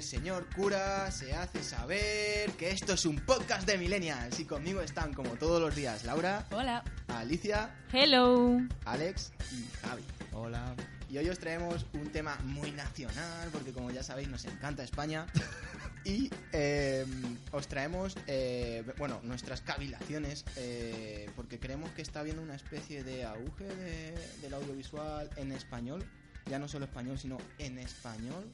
Del 0.00 0.08
señor 0.08 0.46
cura 0.56 1.10
se 1.10 1.34
hace 1.34 1.62
saber 1.62 2.50
que 2.52 2.70
esto 2.70 2.94
es 2.94 3.04
un 3.04 3.16
podcast 3.16 3.66
de 3.66 3.76
millennials 3.76 4.40
y 4.40 4.46
conmigo 4.46 4.80
están 4.80 5.12
como 5.12 5.34
todos 5.34 5.60
los 5.60 5.74
días 5.76 6.04
Laura, 6.04 6.46
Hola. 6.52 6.82
Alicia, 7.08 7.74
Hello. 7.92 8.62
Alex 8.86 9.30
y 9.52 9.66
Javi. 9.86 10.02
Hola. 10.32 10.74
Y 11.10 11.18
hoy 11.18 11.28
os 11.28 11.38
traemos 11.38 11.84
un 11.92 12.08
tema 12.12 12.38
muy 12.44 12.70
nacional 12.70 13.50
porque 13.52 13.72
como 13.74 13.90
ya 13.90 14.02
sabéis 14.02 14.28
nos 14.28 14.46
encanta 14.46 14.82
España 14.82 15.26
y 16.06 16.30
eh, 16.54 17.04
os 17.52 17.68
traemos 17.68 18.16
eh, 18.26 18.82
bueno 18.96 19.20
nuestras 19.22 19.60
cavilaciones 19.60 20.46
eh, 20.56 21.28
porque 21.36 21.58
creemos 21.60 21.90
que 21.90 22.00
está 22.00 22.20
habiendo 22.20 22.40
una 22.40 22.54
especie 22.54 23.04
de 23.04 23.26
auge 23.26 23.64
de- 23.64 24.14
del 24.40 24.54
audiovisual 24.54 25.28
en 25.36 25.52
español, 25.52 26.02
ya 26.46 26.58
no 26.58 26.68
solo 26.68 26.86
español 26.86 27.18
sino 27.18 27.36
en 27.58 27.78
español 27.78 28.50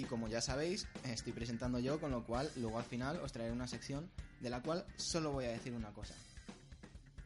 y 0.00 0.04
como 0.04 0.28
ya 0.28 0.40
sabéis 0.40 0.86
estoy 1.04 1.32
presentando 1.32 1.78
yo 1.78 2.00
con 2.00 2.10
lo 2.10 2.24
cual 2.24 2.50
luego 2.56 2.78
al 2.78 2.84
final 2.84 3.16
os 3.20 3.32
traeré 3.32 3.52
una 3.52 3.66
sección 3.66 4.10
de 4.40 4.50
la 4.50 4.62
cual 4.62 4.84
solo 4.96 5.32
voy 5.32 5.44
a 5.44 5.50
decir 5.50 5.72
una 5.74 5.90
cosa. 5.90 6.14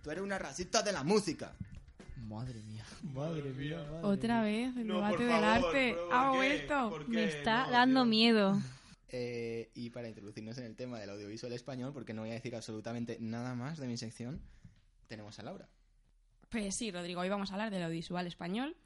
Tú 0.02 0.10
eres 0.10 0.22
una 0.22 0.38
racista 0.38 0.82
de 0.82 0.92
la 0.92 1.02
música. 1.04 1.54
Madre 2.16 2.60
mía. 2.62 2.84
Madre 3.02 3.50
mía. 3.52 3.78
madre 3.90 4.00
Otra 4.06 4.42
mía. 4.42 4.66
vez 4.68 4.76
el 4.76 4.86
No, 4.86 4.94
debate 4.96 5.24
del 5.24 5.44
arte. 5.44 5.70
pero 5.94 6.06
¿por 6.08 6.14
Ha 6.14 6.30
vuelto. 6.30 6.90
¿Por 6.90 7.08
Me 7.08 7.24
está 7.24 7.66
No, 7.66 7.72
dando 7.72 8.04
miedo. 8.04 8.60
Eh, 9.08 9.70
y 9.74 9.90
para 9.90 10.08
introducirnos 10.08 10.58
en 10.58 10.64
el 10.64 10.74
tema 10.74 10.98
del 10.98 11.10
audiovisual 11.10 11.52
español, 11.52 11.92
porque 11.92 12.12
no 12.14 12.22
voy 12.22 12.30
a 12.30 12.34
decir 12.34 12.56
absolutamente 12.56 13.16
nada 13.20 13.54
más 13.54 13.78
de 13.78 13.86
mi 13.86 13.96
sección, 13.96 14.40
tenemos 15.06 15.38
a 15.38 15.42
Laura. 15.44 15.68
Pues 16.50 16.74
sí, 16.76 16.90
Rodrigo, 16.90 17.20
hoy 17.20 17.28
vamos 17.28 17.50
a 17.50 17.54
hablar 17.54 17.70
del 17.70 17.82
audiovisual 17.84 18.26
español. 18.26 18.76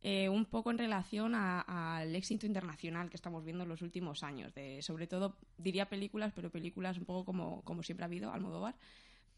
Eh, 0.00 0.28
un 0.28 0.44
poco 0.44 0.70
en 0.70 0.78
relación 0.78 1.34
al 1.34 2.14
éxito 2.14 2.46
internacional 2.46 3.10
que 3.10 3.16
estamos 3.16 3.44
viendo 3.44 3.64
en 3.64 3.68
los 3.68 3.82
últimos 3.82 4.22
años. 4.22 4.54
De, 4.54 4.80
sobre 4.82 5.06
todo, 5.06 5.36
diría 5.56 5.88
películas, 5.88 6.32
pero 6.34 6.50
películas 6.50 6.98
un 6.98 7.04
poco 7.04 7.24
como, 7.24 7.62
como 7.62 7.82
siempre 7.82 8.04
ha 8.04 8.06
habido, 8.06 8.32
Almodóvar. 8.32 8.76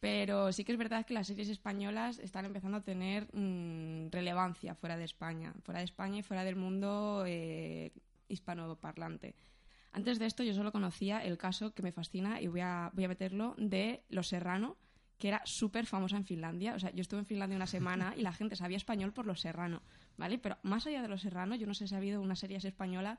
Pero 0.01 0.51
sí 0.53 0.65
que 0.65 0.73
es 0.73 0.79
verdad 0.79 1.05
que 1.05 1.15
las 1.15 1.27
series 1.27 1.49
españolas 1.49 2.19
están 2.19 2.47
empezando 2.47 2.79
a 2.79 2.83
tener 2.83 3.29
mm, 3.35 4.11
relevancia 4.11 4.75
fuera 4.75 4.97
de 4.97 5.05
España, 5.05 5.55
fuera 5.63 5.81
de 5.81 5.85
España 5.85 6.19
y 6.19 6.23
fuera 6.23 6.43
del 6.43 6.57
mundo 6.57 7.25
eh, 7.27 7.93
hispanoparlante. 8.29 9.35
Antes 9.93 10.19
de 10.19 10.27
esto 10.27 10.43
yo 10.43 10.55
solo 10.55 10.73
conocía 10.73 11.23
el 11.25 11.37
caso 11.37 11.75
que 11.75 11.83
me 11.83 11.93
fascina 11.93 12.41
y 12.41 12.47
voy 12.47 12.61
a, 12.61 12.91
voy 12.95 13.05
a 13.05 13.09
meterlo 13.09 13.55
de 13.59 14.05
Los 14.09 14.29
Serrano, 14.29 14.77
que 15.19 15.29
era 15.29 15.43
súper 15.45 15.85
famosa 15.87 16.17
en 16.17 16.25
Finlandia. 16.25 16.75
O 16.75 16.79
sea, 16.79 16.91
yo 16.93 17.03
estuve 17.03 17.21
en 17.21 17.27
Finlandia 17.27 17.57
una 17.57 17.67
semana 17.67 18.15
y 18.17 18.23
la 18.23 18.33
gente 18.33 18.57
sabía 18.57 18.79
español 18.79 19.13
por 19.13 19.27
Los 19.27 19.41
Serrano, 19.41 19.83
¿vale? 20.21 20.39
Pero 20.39 20.57
más 20.63 20.87
allá 20.87 21.03
de 21.03 21.09
Los 21.09 21.23
Serrano, 21.23 21.57
yo 21.57 21.67
no 21.67 21.75
sé 21.75 21.89
si 21.89 21.95
ha 21.95 21.99
habido 21.99 22.21
una 22.21 22.37
serie 22.37 22.59
así 22.59 22.69
española. 22.69 23.19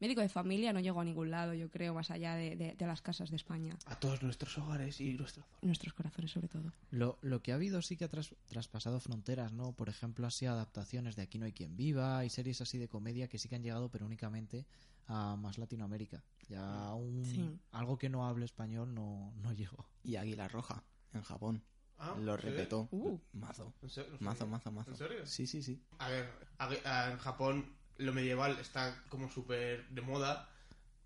Médico 0.00 0.22
de 0.22 0.30
familia 0.30 0.72
no 0.72 0.80
llegó 0.80 1.02
a 1.02 1.04
ningún 1.04 1.30
lado, 1.30 1.52
yo 1.52 1.70
creo, 1.70 1.92
más 1.92 2.10
allá 2.10 2.34
de, 2.34 2.56
de- 2.56 2.74
de 2.74 2.86
las 2.86 3.02
casas 3.02 3.28
de 3.28 3.36
España. 3.36 3.76
A 3.84 3.96
todos 3.96 4.22
nuestros 4.22 4.56
hogares 4.56 4.98
y 5.02 5.12
nuestros 5.12 5.44
Nuestros 5.60 5.92
corazones, 5.92 6.30
sobre 6.30 6.48
todo. 6.48 6.72
Lo, 6.90 7.18
lo 7.20 7.42
que 7.42 7.52
ha 7.52 7.56
habido 7.56 7.82
sí 7.82 7.98
que 7.98 8.04
ha 8.06 8.08
tras- 8.08 8.34
traspasado 8.46 8.98
fronteras, 8.98 9.52
¿no? 9.52 9.72
Por 9.72 9.90
ejemplo, 9.90 10.26
así 10.26 10.46
adaptaciones 10.46 11.16
de 11.16 11.22
Aquí 11.22 11.38
no 11.38 11.44
hay 11.44 11.52
quien 11.52 11.76
viva 11.76 12.24
y 12.24 12.30
series 12.30 12.62
así 12.62 12.78
de 12.78 12.88
comedia 12.88 13.28
que 13.28 13.36
sí 13.38 13.50
que 13.50 13.56
han 13.56 13.62
llegado, 13.62 13.90
pero 13.90 14.06
únicamente 14.06 14.64
a 15.06 15.36
más 15.36 15.58
Latinoamérica. 15.58 16.24
Ya 16.48 16.94
un, 16.94 17.22
Sí. 17.26 17.58
algo 17.72 17.98
que 17.98 18.08
no 18.08 18.26
hable 18.26 18.46
español 18.46 18.94
no, 18.94 19.34
no 19.36 19.52
llegó. 19.52 19.84
Y 20.02 20.16
Águila 20.16 20.48
Roja, 20.48 20.82
en 21.12 21.20
Japón. 21.22 21.62
Ah, 22.00 22.16
Lo 22.18 22.36
repetó. 22.36 22.88
Uh. 22.90 23.18
Mazo. 23.34 23.74
¿En 23.82 23.90
serio? 23.90 24.16
Mazo, 24.20 24.46
mazo, 24.46 24.72
mazo. 24.72 24.90
¿En 24.90 24.96
serio? 24.96 25.26
Sí, 25.26 25.46
sí, 25.46 25.62
sí. 25.62 25.82
A 25.98 26.08
ver, 26.08 26.28
a- 26.58 26.68
a- 26.84 27.10
en 27.12 27.18
Japón 27.18 27.76
lo 27.98 28.12
medieval 28.12 28.58
está 28.58 29.02
como 29.10 29.30
súper 29.30 29.86
de 29.90 30.00
moda 30.00 30.48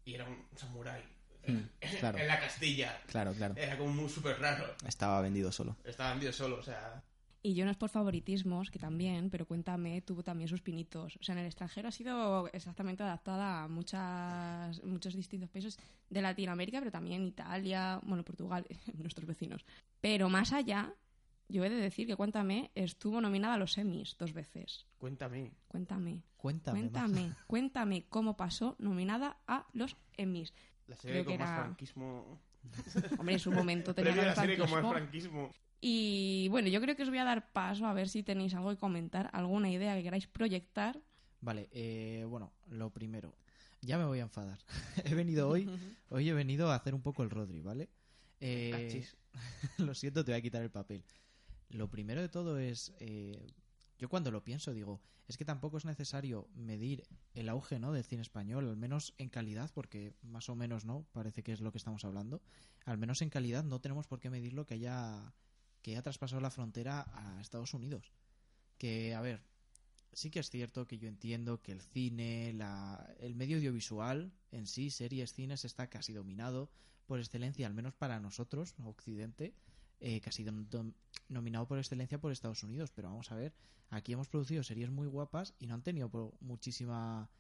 y 0.05 0.15
era 0.15 0.25
un 0.25 0.47
samurái. 0.57 1.03
Mm, 1.47 1.59
claro. 2.01 2.19
en 2.19 2.29
la 2.29 2.39
Castilla. 2.41 3.03
Claro, 3.09 3.33
claro. 3.35 3.55
Era 3.57 3.77
como 3.77 3.93
muy 3.93 4.09
súper 4.09 4.39
raro. 4.41 4.73
Estaba 4.87 5.21
vendido 5.21 5.51
solo. 5.51 5.77
Estaba 5.85 6.11
vendido 6.11 6.33
solo, 6.33 6.57
o 6.59 6.63
sea... 6.63 7.03
Y 7.47 7.53
yo 7.55 7.67
no 7.67 7.71
es 7.71 7.77
por 7.77 7.91
favoritismos, 7.91 8.71
que 8.71 8.79
también, 8.79 9.29
pero 9.29 9.45
cuéntame, 9.47 10.01
tuvo 10.01 10.23
también 10.23 10.49
sus 10.49 10.63
pinitos. 10.63 11.19
O 11.21 11.23
sea, 11.23 11.35
en 11.35 11.41
el 11.41 11.47
extranjero 11.47 11.89
ha 11.89 11.93
sido 11.93 12.49
exactamente 12.55 13.03
adaptada 13.03 13.65
a 13.65 13.69
muchas, 13.69 14.83
muchos 14.83 15.15
distintos 15.15 15.51
países 15.51 15.79
de 16.09 16.23
Latinoamérica, 16.23 16.79
pero 16.79 16.91
también 16.91 17.27
Italia, 17.27 18.01
bueno, 18.03 18.25
Portugal, 18.25 18.67
nuestros 18.97 19.27
vecinos. 19.27 19.63
Pero 20.01 20.31
más 20.31 20.55
allá, 20.55 20.95
yo 21.51 21.63
he 21.65 21.69
de 21.69 21.77
decir 21.77 22.07
que 22.07 22.17
Cuéntame 22.17 22.71
estuvo 22.75 23.21
nominada 23.21 23.55
a 23.55 23.59
los 23.59 23.77
Emmys 23.77 24.17
dos 24.19 24.33
veces. 24.33 24.87
Cuéntame. 24.97 25.53
Cuéntame, 25.69 26.23
Cuéntame. 26.39 26.81
cuéntame, 26.81 27.33
cuéntame 27.47 28.05
cómo 28.09 28.39
pasó 28.39 28.75
nominada 28.79 29.37
a 29.47 29.67
los 29.75 29.99
Emmys. 30.17 30.55
La 30.87 30.97
serie 30.97 31.17
Creo 31.23 31.25
que 31.27 31.31
con 31.33 31.41
más 31.41 31.51
era- 31.51 31.63
franquismo... 31.65 32.41
Hombre, 33.19 33.35
en 33.35 33.41
su 33.41 33.53
momento 33.53 33.95
tenía 33.95 34.13
el 34.13 34.27
la 34.27 34.35
serie 34.35 34.59
con 34.59 34.71
más 34.71 34.81
franquismo. 34.81 35.49
franquismo. 35.49 35.65
Y 35.81 36.49
bueno, 36.49 36.69
yo 36.69 36.81
creo 36.81 36.97
que 36.97 37.03
os 37.03 37.11
voy 37.11 37.19
a 37.19 37.25
dar 37.25 37.53
paso 37.53 37.87
a 37.87 37.93
ver 37.93 38.09
si 38.09 38.23
tenéis 38.23 38.55
algo 38.55 38.71
que 38.71 38.79
comentar, 38.79 39.29
alguna 39.35 39.71
idea 39.71 39.95
que 39.95 40.03
queráis 40.03 40.27
proyectar. 40.27 40.99
Vale, 41.41 41.69
eh, 41.73 42.25
bueno, 42.27 42.55
lo 42.69 42.91
primero. 42.91 43.35
Ya 43.83 43.99
me 43.99 44.07
voy 44.07 44.21
a 44.21 44.23
enfadar. 44.23 44.59
he 45.05 45.15
venido 45.15 45.49
hoy, 45.49 45.69
hoy 46.09 46.29
he 46.31 46.33
venido 46.33 46.71
a 46.71 46.77
hacer 46.77 46.95
un 46.95 47.03
poco 47.03 47.23
el 47.23 47.29
Rodri, 47.29 47.61
¿vale? 47.61 47.91
Eh, 48.41 49.05
lo 49.79 49.95
siento, 49.95 50.25
te 50.25 50.33
voy 50.33 50.39
a 50.39 50.43
quitar 50.43 50.63
el 50.63 50.71
papel. 50.71 51.05
Lo 51.69 51.91
primero 51.91 52.23
de 52.23 52.29
todo 52.29 52.59
es, 52.59 52.95
eh, 53.01 53.47
yo 53.99 54.09
cuando 54.09 54.31
lo 54.31 54.45
pienso 54.45 54.73
digo, 54.73 55.01
es 55.29 55.37
que 55.37 55.45
tampoco 55.45 55.79
es 55.79 55.85
necesario 55.85 56.49
medir 56.55 57.07
el 57.35 57.49
auge, 57.49 57.79
¿no? 57.79 57.93
Del 57.93 58.05
cine 58.05 58.23
español, 58.23 58.69
al 58.69 58.77
menos 58.77 59.15
en 59.19 59.29
calidad, 59.29 59.71
porque 59.73 60.15
más 60.23 60.49
o 60.49 60.57
menos, 60.57 60.85
¿no? 60.85 61.07
Parece 61.13 61.43
que 61.43 61.53
es 61.53 61.61
lo 61.61 61.73
que 61.73 61.79
estamos 61.79 62.05
hablando. 62.05 62.43
Al 62.85 62.99
menos 62.99 63.23
en 63.23 63.31
calidad 63.31 63.65
no 63.65 63.81
tenemos 63.81 64.07
por 64.07 64.21
qué 64.21 64.31
medirlo 64.31 64.67
que 64.67 64.75
haya 64.75 65.33
que 65.85 65.91
haya 65.91 66.03
traspasado 66.03 66.41
la 66.41 66.51
frontera 66.51 67.05
a 67.13 67.41
Estados 67.43 67.75
Unidos. 67.75 68.11
Que, 68.79 69.15
a 69.15 69.21
ver, 69.21 69.43
sí 70.15 70.31
que 70.31 70.41
es 70.41 70.49
cierto 70.49 70.87
que 70.87 70.97
yo 70.97 71.09
entiendo 71.09 71.61
que 71.61 71.73
el 71.73 71.83
cine, 71.83 72.55
la, 72.55 73.15
el 73.21 73.35
medio 73.35 73.59
audiovisual 73.59 74.33
en 74.51 74.67
sí, 74.67 74.91
series, 74.91 75.35
cines, 75.35 75.67
está 75.67 75.91
casi 75.91 76.15
dominado 76.15 76.71
por 77.07 77.19
excelencia, 77.19 77.67
al 77.67 77.75
menos 77.75 77.95
para 77.95 78.19
nosotros, 78.19 78.75
Occidente, 78.83 79.55
eh, 80.01 80.21
casi 80.21 80.45
dom- 80.45 80.69
dom- 80.69 80.95
nominado 81.29 81.67
por 81.67 81.79
excelencia 81.79 82.19
por 82.21 82.33
Estados 82.33 82.63
Unidos. 82.63 82.91
Pero 82.93 83.09
vamos 83.09 83.31
a 83.33 83.37
ver, 83.37 83.55
aquí 83.91 84.13
hemos 84.13 84.29
producido 84.29 84.63
series 84.63 84.91
muy 84.91 85.07
guapas 85.09 85.55
y 85.59 85.67
no 85.67 85.75
han 85.75 85.83
tenido 85.83 86.11
muchísima 86.41 87.31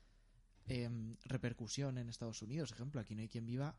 em, 0.67 1.17
repercusión 1.25 1.99
en 1.99 2.08
Estados 2.08 2.43
Unidos. 2.43 2.73
Ejemplo, 2.73 3.00
aquí 3.00 3.14
no 3.14 3.23
hay 3.23 3.29
quien 3.29 3.46
viva. 3.46 3.76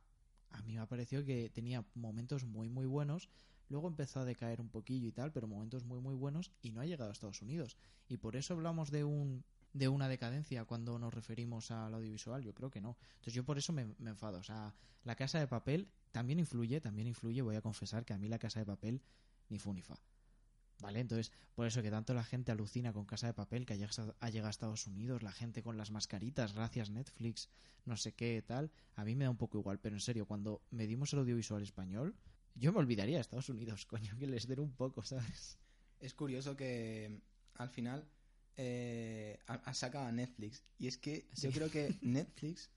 A 0.51 0.61
mí 0.61 0.73
me 0.75 0.79
ha 0.81 0.87
parecido 0.87 1.23
que 1.25 1.49
tenía 1.49 1.83
momentos 1.95 2.45
muy 2.45 2.69
muy 2.69 2.85
buenos, 2.85 3.29
luego 3.67 3.87
empezó 3.87 4.19
a 4.21 4.25
decaer 4.25 4.61
un 4.61 4.69
poquillo 4.69 5.07
y 5.07 5.11
tal, 5.11 5.31
pero 5.31 5.47
momentos 5.47 5.83
muy 5.83 5.99
muy 5.99 6.15
buenos 6.15 6.51
y 6.61 6.71
no 6.71 6.81
ha 6.81 6.85
llegado 6.85 7.09
a 7.09 7.13
Estados 7.13 7.41
Unidos. 7.41 7.77
Y 8.07 8.17
por 8.17 8.35
eso 8.35 8.53
hablamos 8.53 8.91
de 8.91 9.03
un 9.03 9.43
de 9.73 9.89
una 9.89 10.07
decadencia 10.07 10.63
cuando 10.63 10.97
nos 10.99 11.13
referimos 11.13 11.69
al 11.71 11.93
audiovisual, 11.95 12.41
yo 12.43 12.53
creo 12.53 12.69
que 12.69 12.79
no. 12.79 12.97
Entonces 13.15 13.33
yo 13.33 13.43
por 13.43 13.57
eso 13.57 13.73
me 13.73 13.81
enfado. 14.05 14.37
O 14.39 14.43
sea, 14.43 14.73
la 15.03 15.15
casa 15.15 15.39
de 15.39 15.47
papel 15.47 15.89
también 16.15 16.39
influye, 16.39 16.79
también 16.79 17.09
influye, 17.09 17.41
voy 17.41 17.57
a 17.57 17.61
confesar 17.61 18.05
que 18.05 18.13
a 18.13 18.17
mí 18.17 18.29
la 18.29 18.39
casa 18.39 18.61
de 18.61 18.65
papel 18.65 19.01
ni 19.49 19.59
fu 19.59 19.73
ni 19.73 19.81
fa. 19.81 19.99
¿Vale? 20.79 21.01
Entonces, 21.01 21.33
por 21.55 21.67
eso 21.67 21.81
que 21.81 21.91
tanto 21.91 22.13
la 22.13 22.23
gente 22.23 22.53
alucina 22.53 22.93
con 22.93 23.03
Casa 23.05 23.27
de 23.27 23.33
Papel, 23.33 23.65
que 23.65 23.73
ha 23.73 23.75
llegado, 23.75 24.15
a 24.21 24.49
Estados 24.49 24.87
Unidos, 24.87 25.23
la 25.23 25.33
gente 25.33 25.61
con 25.61 25.75
las 25.77 25.91
mascaritas, 25.91 26.53
gracias 26.53 26.89
Netflix, 26.89 27.49
no 27.83 27.97
sé 27.97 28.13
qué, 28.13 28.41
tal, 28.41 28.71
a 28.95 29.03
mí 29.03 29.13
me 29.13 29.25
da 29.25 29.29
un 29.29 29.35
poco 29.35 29.57
igual, 29.57 29.79
pero 29.79 29.97
en 29.97 29.99
serio, 29.99 30.25
cuando 30.25 30.61
medimos 30.71 31.11
el 31.11 31.19
audiovisual 31.19 31.61
español, 31.63 32.15
Yo 32.55 32.71
me 32.71 32.79
olvidaría 32.79 33.15
de 33.15 33.21
Estados 33.21 33.49
Unidos, 33.49 33.85
coño, 33.93 34.17
que 34.17 34.27
les 34.27 34.47
den 34.47 34.61
un 34.61 34.71
poco, 34.71 35.03
¿sabes? 35.03 35.59
Es 35.99 36.13
curioso 36.13 36.55
que 36.55 37.19
al 37.55 37.69
final 37.69 38.07
eh, 38.55 39.37
sacado 39.73 40.05
a 40.05 40.13
Netflix. 40.13 40.63
Y 40.77 40.87
es 40.87 40.97
que 40.97 41.27
yo 41.33 41.51
creo 41.51 41.69
que 41.69 41.93
Netflix 42.01 42.69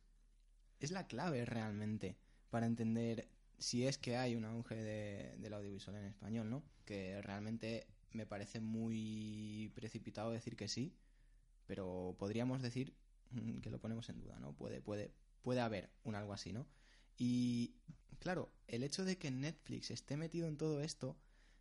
es 0.81 0.91
la 0.91 1.07
clave 1.07 1.45
realmente 1.45 2.17
para 2.51 2.67
entender 2.67 3.29
si 3.59 3.87
es 3.87 3.99
que 3.99 4.17
hay 4.17 4.37
un 4.37 4.45
auge 4.45 4.77
de- 4.77 5.37
del 5.39 5.55
audiovisual 5.55 5.97
en 5.97 6.07
español, 6.07 6.49
¿no? 6.51 6.63
Que 6.85 7.21
realmente 7.23 7.87
me 8.13 8.27
parece 8.27 8.61
muy 8.61 9.73
precipitado 9.75 10.31
decir 10.31 10.57
que 10.57 10.69
sí, 10.69 10.95
pero 11.67 12.17
podríamos 12.19 12.63
decir 12.63 12.95
mm, 13.31 13.59
que 13.61 13.71
lo 13.71 13.81
ponemos 13.81 14.09
en 14.09 14.21
duda, 14.21 14.39
¿no? 14.41 14.55
Puede, 14.55 14.81
puede, 14.81 15.13
puede 15.43 15.61
haber 15.61 15.91
un 16.05 16.15
algo 16.15 16.33
así, 16.33 16.53
¿no? 16.53 16.67
Y 17.17 17.75
claro, 18.21 18.53
el 18.67 18.83
hecho 18.83 19.05
de 19.05 19.19
que 19.19 19.31
Netflix 19.31 19.91
esté 19.91 20.17
metido 20.17 20.49
en 20.49 20.57
todo 20.57 20.81
esto 20.83 21.17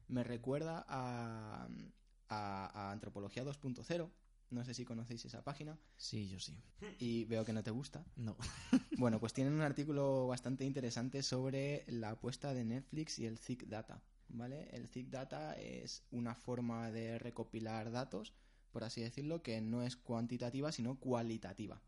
me 0.07 0.24
recuerda 0.24 0.86
a, 0.88 1.68
a, 2.30 2.88
a 2.89 2.92
Antropología 2.92 3.44
2.0. 3.44 4.12
No 4.49 4.63
sé 4.63 4.73
si 4.73 4.85
conocéis 4.85 5.25
esa 5.25 5.44
página 5.44 5.77
Sí, 5.97 6.27
yo 6.29 6.39
sí. 6.39 6.57
y 6.99 7.25
veo 7.25 7.44
que 7.44 7.53
no 7.53 7.63
te 7.63 7.71
gusta. 7.71 8.05
No. 8.15 8.38
Bueno, 8.97 9.19
pues 9.19 9.33
tienen 9.33 9.53
un 9.53 9.61
artículo 9.71 10.27
bastante 10.27 10.63
interesante 10.65 11.21
sobre 11.21 11.83
la 11.88 12.11
apuesta 12.11 12.53
de 12.53 12.63
Netflix 12.65 13.19
y 13.19 13.25
el 13.27 13.39
Thick 13.39 13.67
Data, 13.67 14.01
¿vale? 14.29 14.69
El 14.71 14.89
Thick 14.89 15.09
Data 15.09 15.53
es 15.55 16.03
una 16.11 16.33
forma 16.33 16.89
de 16.91 17.19
recopilar 17.19 17.91
datos, 17.91 18.33
por 18.71 18.83
así 18.83 19.01
decirlo, 19.01 19.44
que 19.44 19.61
no 19.61 19.83
es 19.83 19.97
cuantitativa, 19.97 20.71
sino 20.71 21.00
cualitativa. 21.00 21.81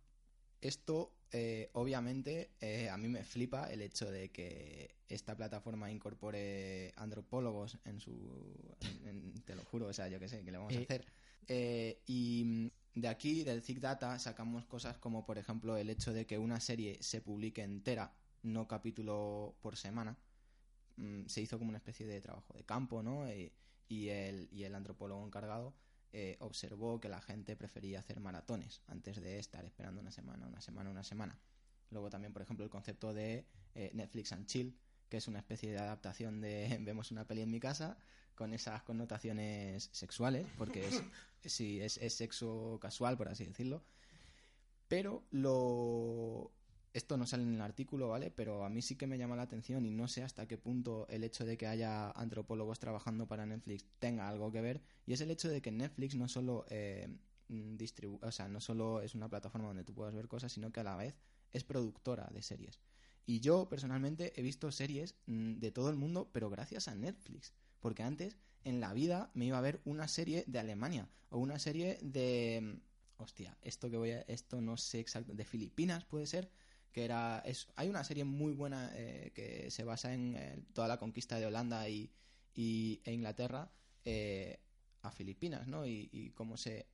Esto, 0.61 1.15
eh, 1.31 1.69
obviamente, 1.73 2.51
eh, 2.59 2.89
a 2.89 2.97
mí 2.97 3.07
me 3.07 3.23
flipa 3.23 3.71
el 3.71 3.81
hecho 3.81 4.11
de 4.11 4.29
que 4.29 4.95
esta 5.07 5.35
plataforma 5.35 5.89
incorpore 5.89 6.93
antropólogos 6.97 7.77
en 7.85 7.99
su... 8.01 8.75
en- 8.81 9.07
en- 9.07 9.33
te 9.45 9.55
lo 9.55 9.63
juro, 9.63 9.87
o 9.87 9.93
sea, 9.93 10.09
yo 10.09 10.19
qué 10.19 10.27
sé, 10.27 10.43
¿qué 10.43 10.51
le 10.51 10.57
vamos 10.57 10.73
a 10.75 10.79
Eh. 10.79 10.83
hacer? 10.83 11.05
Eh, 11.47 12.01
y 12.05 12.43
mm, 12.45 12.99
de 13.01 13.07
aquí, 13.07 13.43
del 13.43 13.61
Thick 13.61 13.79
Data, 13.79 14.17
sacamos 14.19 14.65
cosas 14.65 14.97
como, 14.97 15.25
por 15.25 15.37
ejemplo, 15.37 15.77
el 15.77 15.89
hecho 15.89 16.13
de 16.13 16.25
que 16.25 16.37
una 16.37 16.59
serie 16.59 16.97
se 17.01 17.21
publique 17.21 17.63
entera, 17.63 18.13
no 18.43 18.67
capítulo 18.67 19.55
por 19.61 19.77
semana. 19.77 20.17
Mm, 20.97 21.25
se 21.27 21.41
hizo 21.41 21.57
como 21.57 21.69
una 21.69 21.77
especie 21.77 22.05
de 22.05 22.21
trabajo 22.21 22.53
de 22.53 22.63
campo, 22.65 23.01
¿no? 23.03 23.31
Y, 23.31 23.51
y 23.87 24.09
el, 24.09 24.47
y 24.51 24.63
el 24.63 24.75
antropólogo 24.75 25.25
encargado 25.25 25.73
eh, 26.11 26.37
observó 26.39 26.99
que 26.99 27.07
la 27.07 27.21
gente 27.21 27.55
prefería 27.55 27.99
hacer 27.99 28.19
maratones 28.19 28.81
antes 28.87 29.21
de 29.21 29.37
estar 29.37 29.63
esperando 29.65 30.01
una 30.01 30.11
semana, 30.11 30.47
una 30.47 30.61
semana, 30.61 30.89
una 30.89 31.03
semana. 31.03 31.39
Luego 31.91 32.09
también, 32.09 32.33
por 32.33 32.41
ejemplo, 32.41 32.63
el 32.63 32.71
concepto 32.71 33.13
de 33.13 33.47
eh, 33.75 33.91
Netflix 33.93 34.31
and 34.31 34.47
Chill, 34.47 34.75
que 35.07 35.17
es 35.17 35.27
una 35.27 35.39
especie 35.39 35.71
de 35.71 35.77
adaptación 35.77 36.41
de 36.41 36.77
vemos 36.81 37.11
una 37.11 37.27
peli 37.27 37.41
en 37.41 37.51
mi 37.51 37.59
casa 37.59 37.97
con 38.39 38.53
esas 38.53 38.81
connotaciones 38.83 39.89
sexuales, 39.91 40.47
porque 40.57 40.87
es, 40.87 41.03
sí, 41.45 41.81
es, 41.81 41.97
es 41.97 42.13
sexo 42.15 42.79
casual, 42.81 43.17
por 43.17 43.27
así 43.27 43.43
decirlo. 43.45 43.83
Pero 44.87 45.23
lo... 45.31 46.51
Esto 46.93 47.17
no 47.17 47.27
sale 47.27 47.43
en 47.43 47.53
el 47.53 47.61
artículo, 47.61 48.07
¿vale? 48.07 48.31
Pero 48.31 48.63
a 48.65 48.69
mí 48.69 48.81
sí 48.81 48.95
que 48.95 49.05
me 49.07 49.17
llama 49.17 49.35
la 49.35 49.43
atención 49.43 49.85
y 49.85 49.91
no 49.91 50.07
sé 50.07 50.23
hasta 50.23 50.47
qué 50.47 50.57
punto 50.57 51.05
el 51.09 51.23
hecho 51.23 51.45
de 51.45 51.55
que 51.57 51.67
haya 51.67 52.09
antropólogos 52.11 52.79
trabajando 52.79 53.27
para 53.27 53.45
Netflix 53.45 53.85
tenga 53.99 54.27
algo 54.29 54.51
que 54.51 54.61
ver. 54.61 54.81
Y 55.05 55.13
es 55.13 55.21
el 55.21 55.29
hecho 55.29 55.49
de 55.49 55.61
que 55.61 55.71
Netflix 55.71 56.15
no 56.15 56.27
solo, 56.29 56.65
eh, 56.69 57.07
distribu- 57.49 58.19
o 58.23 58.31
sea, 58.31 58.47
no 58.47 58.59
solo 58.61 59.01
es 59.01 59.13
una 59.15 59.29
plataforma 59.29 59.67
donde 59.67 59.83
tú 59.83 59.93
puedas 59.93 60.15
ver 60.15 60.27
cosas, 60.29 60.51
sino 60.51 60.71
que 60.71 60.79
a 60.79 60.83
la 60.83 60.95
vez 60.95 61.15
es 61.51 61.63
productora 61.65 62.27
de 62.33 62.41
series. 62.41 62.79
Y 63.27 63.41
yo 63.41 63.69
personalmente 63.69 64.33
he 64.35 64.41
visto 64.41 64.71
series 64.71 65.13
mm, 65.27 65.59
de 65.59 65.71
todo 65.71 65.89
el 65.91 65.95
mundo, 65.95 66.31
pero 66.33 66.49
gracias 66.49 66.87
a 66.87 66.95
Netflix. 66.95 67.53
Porque 67.79 68.03
antes, 68.03 68.37
en 68.63 68.79
la 68.79 68.93
vida, 68.93 69.31
me 69.33 69.45
iba 69.45 69.57
a 69.57 69.61
ver 69.61 69.81
una 69.85 70.07
serie 70.07 70.43
de 70.47 70.59
Alemania 70.59 71.09
o 71.29 71.39
una 71.39 71.59
serie 71.59 71.97
de... 72.01 72.81
Hostia, 73.17 73.57
esto 73.61 73.89
que 73.89 73.97
voy 73.97 74.11
a... 74.11 74.21
Esto 74.21 74.61
no 74.61 74.77
sé 74.77 74.99
exacto. 74.99 75.33
De 75.33 75.45
Filipinas 75.45 76.05
puede 76.05 76.25
ser. 76.25 76.51
Que 76.91 77.05
era... 77.05 77.41
Es, 77.45 77.67
hay 77.75 77.89
una 77.89 78.03
serie 78.03 78.23
muy 78.23 78.53
buena 78.53 78.91
eh, 78.93 79.31
que 79.33 79.69
se 79.71 79.83
basa 79.83 80.13
en 80.13 80.35
eh, 80.35 80.63
toda 80.73 80.87
la 80.87 80.97
conquista 80.97 81.37
de 81.37 81.45
Holanda 81.45 81.87
y, 81.89 82.11
y- 82.53 83.01
e 83.03 83.13
Inglaterra 83.13 83.71
eh, 84.05 84.59
a 85.01 85.11
Filipinas, 85.11 85.67
¿no? 85.67 85.85
Y, 85.85 86.09
y 86.11 86.31
cómo 86.31 86.57
se... 86.57 86.87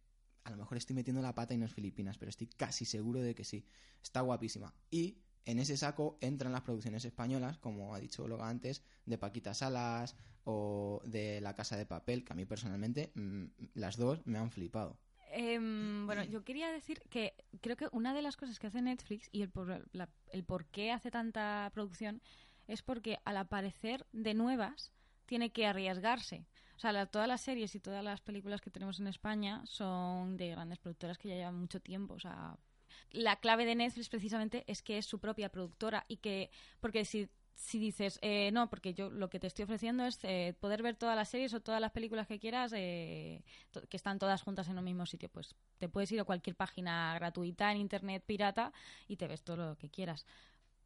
A 0.43 0.51
lo 0.51 0.57
mejor 0.57 0.77
estoy 0.77 0.95
metiendo 0.95 1.21
la 1.23 1.33
pata 1.33 1.55
y 1.55 1.57
no 1.57 1.65
es 1.65 1.73
Filipinas, 1.73 2.17
pero 2.19 2.29
estoy 2.29 2.47
casi 2.47 2.85
seguro 2.85 3.21
de 3.21 3.33
que 3.33 3.43
sí. 3.43 3.65
Está 4.03 4.21
guapísima. 4.21 4.75
Y 4.91 5.17
en 5.45 5.57
ese 5.59 5.75
saco 5.77 6.17
entran 6.21 6.51
las 6.51 6.61
producciones 6.61 7.03
españolas, 7.05 7.57
como 7.57 7.95
ha 7.95 7.99
dicho 7.99 8.23
Olga 8.23 8.47
antes, 8.47 8.83
de 9.05 9.17
Paquita 9.17 9.53
Salas 9.55 10.15
o 10.45 11.01
de 11.05 11.41
La 11.41 11.53
Casa 11.53 11.75
de 11.77 11.85
Papel, 11.85 12.23
que 12.23 12.33
a 12.33 12.35
mí 12.35 12.45
personalmente 12.45 13.11
mm, 13.15 13.45
las 13.73 13.97
dos 13.97 14.25
me 14.25 14.37
han 14.39 14.51
flipado. 14.51 14.97
Em, 15.31 16.05
bueno, 16.05 16.23
yo 16.23 16.43
quería 16.43 16.71
decir 16.71 17.01
que 17.09 17.33
creo 17.61 17.75
que 17.75 17.89
una 17.91 18.13
de 18.13 18.21
las 18.21 18.37
cosas 18.37 18.57
que 18.59 18.67
hace 18.67 18.81
Netflix 18.81 19.27
y 19.31 19.41
el 19.41 19.49
por, 19.49 19.85
la- 19.91 20.09
el 20.31 20.43
por 20.45 20.65
qué 20.67 20.91
hace 20.91 21.11
tanta 21.11 21.69
producción 21.73 22.21
es 22.67 22.81
porque 22.81 23.19
al 23.25 23.37
aparecer 23.37 24.05
de 24.13 24.33
nuevas 24.33 24.93
tiene 25.25 25.51
que 25.51 25.65
arriesgarse. 25.65 26.45
O 26.75 26.79
sea, 26.79 27.05
todas 27.07 27.27
las 27.27 27.41
series 27.41 27.73
y 27.75 27.79
todas 27.79 28.03
las 28.03 28.21
películas 28.21 28.61
que 28.61 28.69
tenemos 28.69 28.99
en 28.99 29.07
España 29.07 29.61
son 29.65 30.37
de 30.37 30.49
grandes 30.51 30.79
productoras 30.79 31.17
que 31.17 31.29
ya 31.29 31.35
llevan 31.35 31.59
mucho 31.59 31.79
tiempo. 31.79 32.13
O 32.13 32.19
sea, 32.19 32.57
la 33.11 33.37
clave 33.37 33.65
de 33.65 33.75
Netflix 33.75 34.09
precisamente 34.09 34.63
es 34.67 34.81
que 34.83 34.97
es 34.97 35.05
su 35.05 35.19
propia 35.19 35.49
productora 35.49 36.05
y 36.07 36.17
que, 36.17 36.49
porque 36.79 37.03
si, 37.05 37.29
si 37.55 37.79
dices, 37.79 38.19
eh, 38.21 38.51
no, 38.51 38.69
porque 38.69 38.93
yo 38.93 39.09
lo 39.09 39.29
que 39.29 39.39
te 39.39 39.47
estoy 39.47 39.63
ofreciendo 39.63 40.05
es 40.05 40.19
eh, 40.23 40.55
poder 40.59 40.83
ver 40.83 40.95
todas 40.97 41.15
las 41.15 41.29
series 41.29 41.53
o 41.53 41.61
todas 41.61 41.79
las 41.79 41.91
películas 41.91 42.27
que 42.27 42.37
quieras 42.37 42.73
eh, 42.75 43.43
que 43.89 43.97
están 43.97 44.19
todas 44.19 44.41
juntas 44.41 44.67
en 44.67 44.77
un 44.77 44.83
mismo 44.83 45.05
sitio, 45.05 45.29
pues 45.29 45.55
te 45.77 45.87
puedes 45.87 46.11
ir 46.11 46.19
a 46.19 46.25
cualquier 46.25 46.55
página 46.55 47.13
gratuita 47.15 47.71
en 47.71 47.77
internet 47.77 48.23
pirata 48.25 48.73
y 49.07 49.15
te 49.15 49.27
ves 49.27 49.43
todo 49.43 49.57
lo 49.57 49.77
que 49.77 49.89
quieras. 49.89 50.25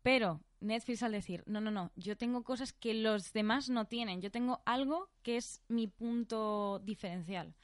Pero 0.03 0.41
Netflix 0.61 1.03
al 1.03 1.11
decir, 1.11 1.43
no, 1.45 1.59
no, 1.59 1.71
no, 1.71 1.91
yo 1.95 2.15
tengo 2.15 2.43
cosas 2.43 2.71
que 2.71 2.93
los 2.93 3.33
demás 3.33 3.69
no 3.69 3.85
tienen, 3.85 4.21
yo 4.21 4.31
tengo 4.31 4.61
algo 4.65 5.09
que 5.23 5.37
es 5.37 5.61
mi 5.67 5.87
punto 5.87 6.79
diferencial. 6.79 7.55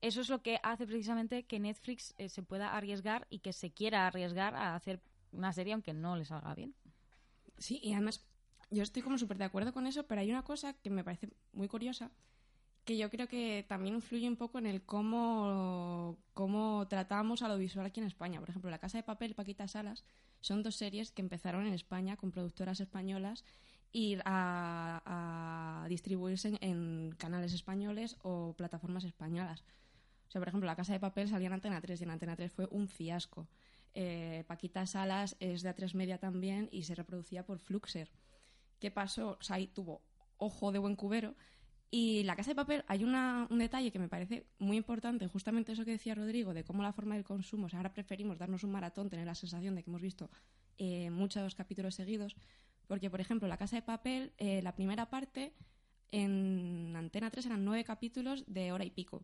Eso 0.00 0.20
es 0.20 0.28
lo 0.28 0.42
que 0.42 0.58
hace 0.64 0.84
precisamente 0.84 1.44
que 1.44 1.60
Netflix 1.60 2.12
eh, 2.18 2.28
se 2.28 2.42
pueda 2.42 2.76
arriesgar 2.76 3.28
y 3.30 3.38
que 3.38 3.52
se 3.52 3.70
quiera 3.70 4.06
arriesgar 4.06 4.56
a 4.56 4.74
hacer 4.74 5.00
una 5.30 5.52
serie 5.52 5.72
aunque 5.72 5.94
no 5.94 6.16
le 6.16 6.24
salga 6.24 6.54
bien. 6.56 6.74
Sí, 7.56 7.78
y 7.82 7.92
además 7.92 8.26
yo 8.72 8.82
estoy 8.82 9.02
como 9.02 9.18
súper 9.18 9.38
de 9.38 9.44
acuerdo 9.44 9.72
con 9.72 9.86
eso, 9.86 10.04
pero 10.06 10.20
hay 10.20 10.30
una 10.30 10.42
cosa 10.42 10.72
que 10.72 10.90
me 10.90 11.04
parece 11.04 11.28
muy 11.52 11.68
curiosa, 11.68 12.10
que 12.84 12.96
yo 12.96 13.10
creo 13.10 13.28
que 13.28 13.64
también 13.68 13.94
influye 13.94 14.28
un 14.28 14.36
poco 14.36 14.58
en 14.58 14.66
el 14.66 14.82
cómo, 14.82 16.18
cómo 16.34 16.88
tratamos 16.88 17.42
a 17.42 17.48
lo 17.48 17.56
visual 17.56 17.86
aquí 17.86 18.00
en 18.00 18.06
España. 18.06 18.40
Por 18.40 18.50
ejemplo, 18.50 18.70
La 18.70 18.78
Casa 18.78 18.98
de 18.98 19.04
Papel, 19.04 19.34
Paquita 19.34 19.68
Salas, 19.68 20.04
son 20.40 20.62
dos 20.62 20.74
series 20.74 21.12
que 21.12 21.22
empezaron 21.22 21.66
en 21.66 21.74
España 21.74 22.16
con 22.16 22.32
productoras 22.32 22.80
españolas 22.80 23.44
y 23.92 24.16
a, 24.24 25.02
a 25.84 25.88
distribuirse 25.88 26.48
en, 26.48 26.58
en 26.60 27.12
canales 27.12 27.52
españoles 27.52 28.16
o 28.22 28.54
plataformas 28.54 29.04
españolas. 29.04 29.64
O 30.26 30.30
sea, 30.32 30.40
por 30.40 30.48
ejemplo, 30.48 30.66
La 30.66 30.76
Casa 30.76 30.94
de 30.94 30.98
Papel 30.98 31.28
salía 31.28 31.48
en 31.48 31.52
Antena 31.52 31.80
3 31.80 32.00
y 32.00 32.04
en 32.04 32.10
Antena 32.10 32.34
3 32.34 32.50
fue 32.50 32.66
un 32.70 32.88
fiasco. 32.88 33.46
Eh, 33.94 34.44
Paquita 34.46 34.86
Salas 34.86 35.36
es 35.40 35.62
de 35.62 35.68
A3 35.68 35.94
Media 35.94 36.18
también 36.18 36.68
y 36.72 36.84
se 36.84 36.94
reproducía 36.94 37.44
por 37.44 37.58
Fluxer. 37.58 38.10
¿Qué 38.82 38.90
pasó? 38.90 39.38
O 39.40 39.42
sea, 39.44 39.56
ahí 39.56 39.68
tuvo 39.68 40.02
ojo 40.38 40.72
de 40.72 40.80
buen 40.80 40.96
cubero. 40.96 41.36
Y 41.88 42.24
La 42.24 42.34
Casa 42.34 42.50
de 42.50 42.56
Papel 42.56 42.84
hay 42.88 43.04
una- 43.04 43.46
un 43.48 43.60
detalle 43.60 43.92
que 43.92 44.00
me 44.00 44.08
parece 44.08 44.48
muy 44.58 44.76
importante, 44.76 45.28
justamente 45.28 45.70
eso 45.70 45.84
que 45.84 45.92
decía 45.92 46.16
Rodrigo, 46.16 46.52
de 46.52 46.64
cómo 46.64 46.82
la 46.82 46.92
forma 46.92 47.14
del 47.14 47.22
consumo, 47.22 47.66
o 47.66 47.68
sea, 47.68 47.78
ahora 47.78 47.92
preferimos 47.94 48.38
darnos 48.38 48.64
un 48.64 48.72
maratón, 48.72 49.08
tener 49.08 49.24
la 49.26 49.36
sensación 49.36 49.76
de 49.76 49.84
que 49.84 49.90
hemos 49.90 50.02
visto 50.02 50.30
eh, 50.78 51.10
muchos 51.10 51.54
capítulos 51.54 51.94
seguidos, 51.94 52.34
porque, 52.88 53.08
por 53.08 53.20
ejemplo, 53.20 53.46
La 53.46 53.56
Casa 53.56 53.76
de 53.76 53.82
Papel, 53.82 54.32
eh, 54.38 54.62
la 54.62 54.74
primera 54.74 55.10
parte, 55.10 55.52
en 56.10 56.96
Antena 56.96 57.30
3 57.30 57.46
eran 57.46 57.64
nueve 57.64 57.84
capítulos 57.84 58.42
de 58.48 58.72
hora 58.72 58.84
y 58.84 58.90
pico. 58.90 59.22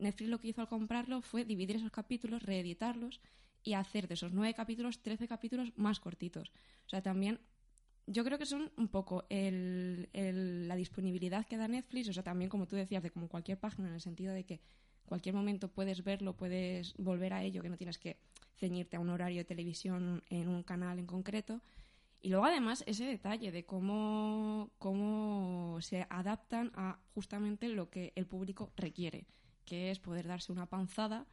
Netflix 0.00 0.28
lo 0.30 0.40
que 0.40 0.48
hizo 0.48 0.62
al 0.62 0.68
comprarlo 0.68 1.22
fue 1.22 1.44
dividir 1.44 1.76
esos 1.76 1.92
capítulos, 1.92 2.42
reeditarlos 2.42 3.20
y 3.62 3.74
hacer 3.74 4.08
de 4.08 4.14
esos 4.14 4.32
nueve 4.32 4.52
capítulos 4.54 5.00
13 5.00 5.28
capítulos 5.28 5.72
más 5.76 6.00
cortitos. 6.00 6.50
O 6.86 6.88
sea, 6.88 7.02
también 7.02 7.38
yo 8.06 8.24
creo 8.24 8.38
que 8.38 8.46
son 8.46 8.70
un 8.76 8.88
poco 8.88 9.24
el- 9.28 10.08
la 10.68 10.76
disponibilidad 10.76 11.46
que 11.46 11.56
da 11.56 11.68
Netflix, 11.68 12.08
o 12.08 12.12
sea, 12.12 12.22
también 12.22 12.48
como 12.50 12.66
tú 12.66 12.76
decías, 12.76 13.02
de 13.02 13.10
como 13.10 13.28
cualquier 13.28 13.58
página, 13.58 13.88
en 13.88 13.94
el 13.94 14.00
sentido 14.00 14.32
de 14.32 14.44
que 14.44 14.60
cualquier 15.06 15.34
momento 15.34 15.68
puedes 15.68 16.02
verlo, 16.04 16.36
puedes 16.36 16.94
volver 16.96 17.32
a 17.32 17.42
ello, 17.42 17.62
que 17.62 17.68
no 17.68 17.76
tienes 17.76 17.98
que 17.98 18.16
ceñirte 18.56 18.96
a 18.96 19.00
un 19.00 19.10
horario 19.10 19.38
de 19.38 19.44
televisión 19.44 20.22
en 20.30 20.48
un 20.48 20.62
canal 20.62 20.98
en 20.98 21.06
concreto. 21.06 21.60
Y 22.22 22.30
luego 22.30 22.46
además 22.46 22.82
ese 22.86 23.04
detalle 23.04 23.52
de 23.52 23.64
cómo, 23.66 24.70
cómo 24.78 25.78
se 25.80 26.06
adaptan 26.10 26.72
a 26.74 26.98
justamente 27.14 27.68
lo 27.68 27.90
que 27.90 28.12
el 28.16 28.26
público 28.26 28.72
requiere, 28.76 29.26
que 29.64 29.90
es 29.90 29.98
poder 30.00 30.26
darse 30.26 30.50
una 30.50 30.66
panzada 30.66 31.26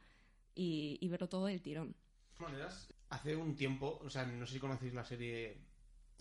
y, 0.54 0.98
y 1.00 1.08
verlo 1.08 1.28
todo 1.28 1.46
del 1.46 1.62
tirón. 1.62 1.96
Hace 3.08 3.34
un 3.36 3.56
tiempo, 3.56 3.98
o 4.04 4.10
sea, 4.10 4.24
no 4.26 4.46
sé 4.46 4.54
si 4.54 4.60
conocéis 4.60 4.92
la 4.94 5.04
serie 5.04 5.58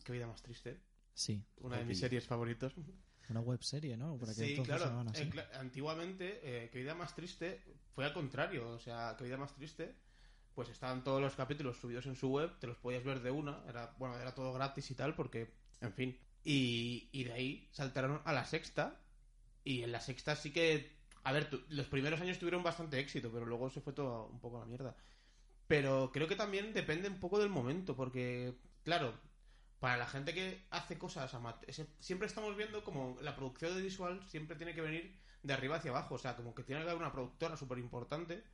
Qué 0.03 0.11
vida 0.13 0.27
más 0.27 0.41
triste. 0.41 0.79
Sí, 1.13 1.43
Una 1.57 1.77
de 1.77 1.85
mis 1.85 1.99
series 1.99 2.25
favoritos. 2.25 2.73
una 3.29 3.39
web 3.39 3.63
serie, 3.63 3.95
¿no? 3.97 4.17
Por 4.17 4.27
Sí, 4.33 4.57
claro. 4.63 5.05
así. 5.09 5.21
eh, 5.23 5.43
antiguamente, 5.59 6.39
eh, 6.43 6.69
Que 6.69 6.79
vida 6.79 6.93
más 6.95 7.15
triste 7.15 7.63
fue 7.93 8.05
al 8.05 8.13
contrario. 8.13 8.69
O 8.71 8.79
sea, 8.79 9.15
Que 9.17 9.23
vida 9.25 9.37
más 9.37 9.53
triste, 9.55 9.95
pues 10.55 10.69
estaban 10.69 11.03
todos 11.03 11.21
los 11.21 11.35
capítulos 11.35 11.77
subidos 11.77 12.05
en 12.07 12.15
su 12.15 12.29
web, 12.29 12.57
te 12.59 12.67
los 12.67 12.77
podías 12.77 13.03
ver 13.03 13.21
de 13.21 13.31
una. 13.31 13.63
Era, 13.67 13.95
bueno, 13.97 14.17
era 14.19 14.33
todo 14.35 14.53
gratis 14.53 14.89
y 14.91 14.95
tal, 14.95 15.15
porque, 15.15 15.51
en 15.81 15.93
fin. 15.93 16.19
Y, 16.43 17.09
y 17.11 17.23
de 17.23 17.33
ahí 17.33 17.69
saltaron 17.71 18.21
a 18.25 18.33
la 18.33 18.45
sexta. 18.45 18.99
Y 19.63 19.83
en 19.83 19.91
la 19.91 20.01
sexta 20.01 20.35
sí 20.35 20.51
que. 20.51 20.91
A 21.23 21.31
ver, 21.31 21.49
tu- 21.49 21.63
los 21.69 21.85
primeros 21.87 22.19
años 22.19 22.37
tuvieron 22.37 22.63
bastante 22.63 22.99
éxito, 22.99 23.31
pero 23.31 23.45
luego 23.45 23.69
se 23.69 23.79
fue 23.79 23.93
todo 23.93 24.27
un 24.27 24.39
poco 24.41 24.57
a 24.57 24.61
la 24.61 24.65
mierda. 24.65 24.95
Pero 25.67 26.11
creo 26.11 26.27
que 26.27 26.35
también 26.35 26.73
depende 26.73 27.07
un 27.07 27.19
poco 27.19 27.39
del 27.39 27.49
momento, 27.49 27.95
porque, 27.95 28.53
claro, 28.83 29.17
para 29.83 29.97
la 29.97 30.07
gente 30.07 30.33
que 30.33 30.65
hace 30.69 30.97
cosas 30.97 31.29
siempre 31.99 32.25
estamos 32.25 32.55
viendo 32.55 32.85
como 32.85 33.17
la 33.19 33.35
producción 33.35 33.73
audiovisual 33.73 34.25
siempre 34.29 34.55
tiene 34.55 34.73
que 34.73 34.79
venir 34.79 35.19
de 35.41 35.53
arriba 35.53 35.75
hacia 35.75 35.91
abajo, 35.91 36.15
o 36.15 36.17
sea, 36.17 36.37
como 36.37 36.55
que 36.55 36.63
tiene 36.63 36.81
que 36.81 36.89
haber 36.89 37.01
una 37.01 37.11
productora 37.11 37.57
súper 37.57 37.79
importante 37.79 38.45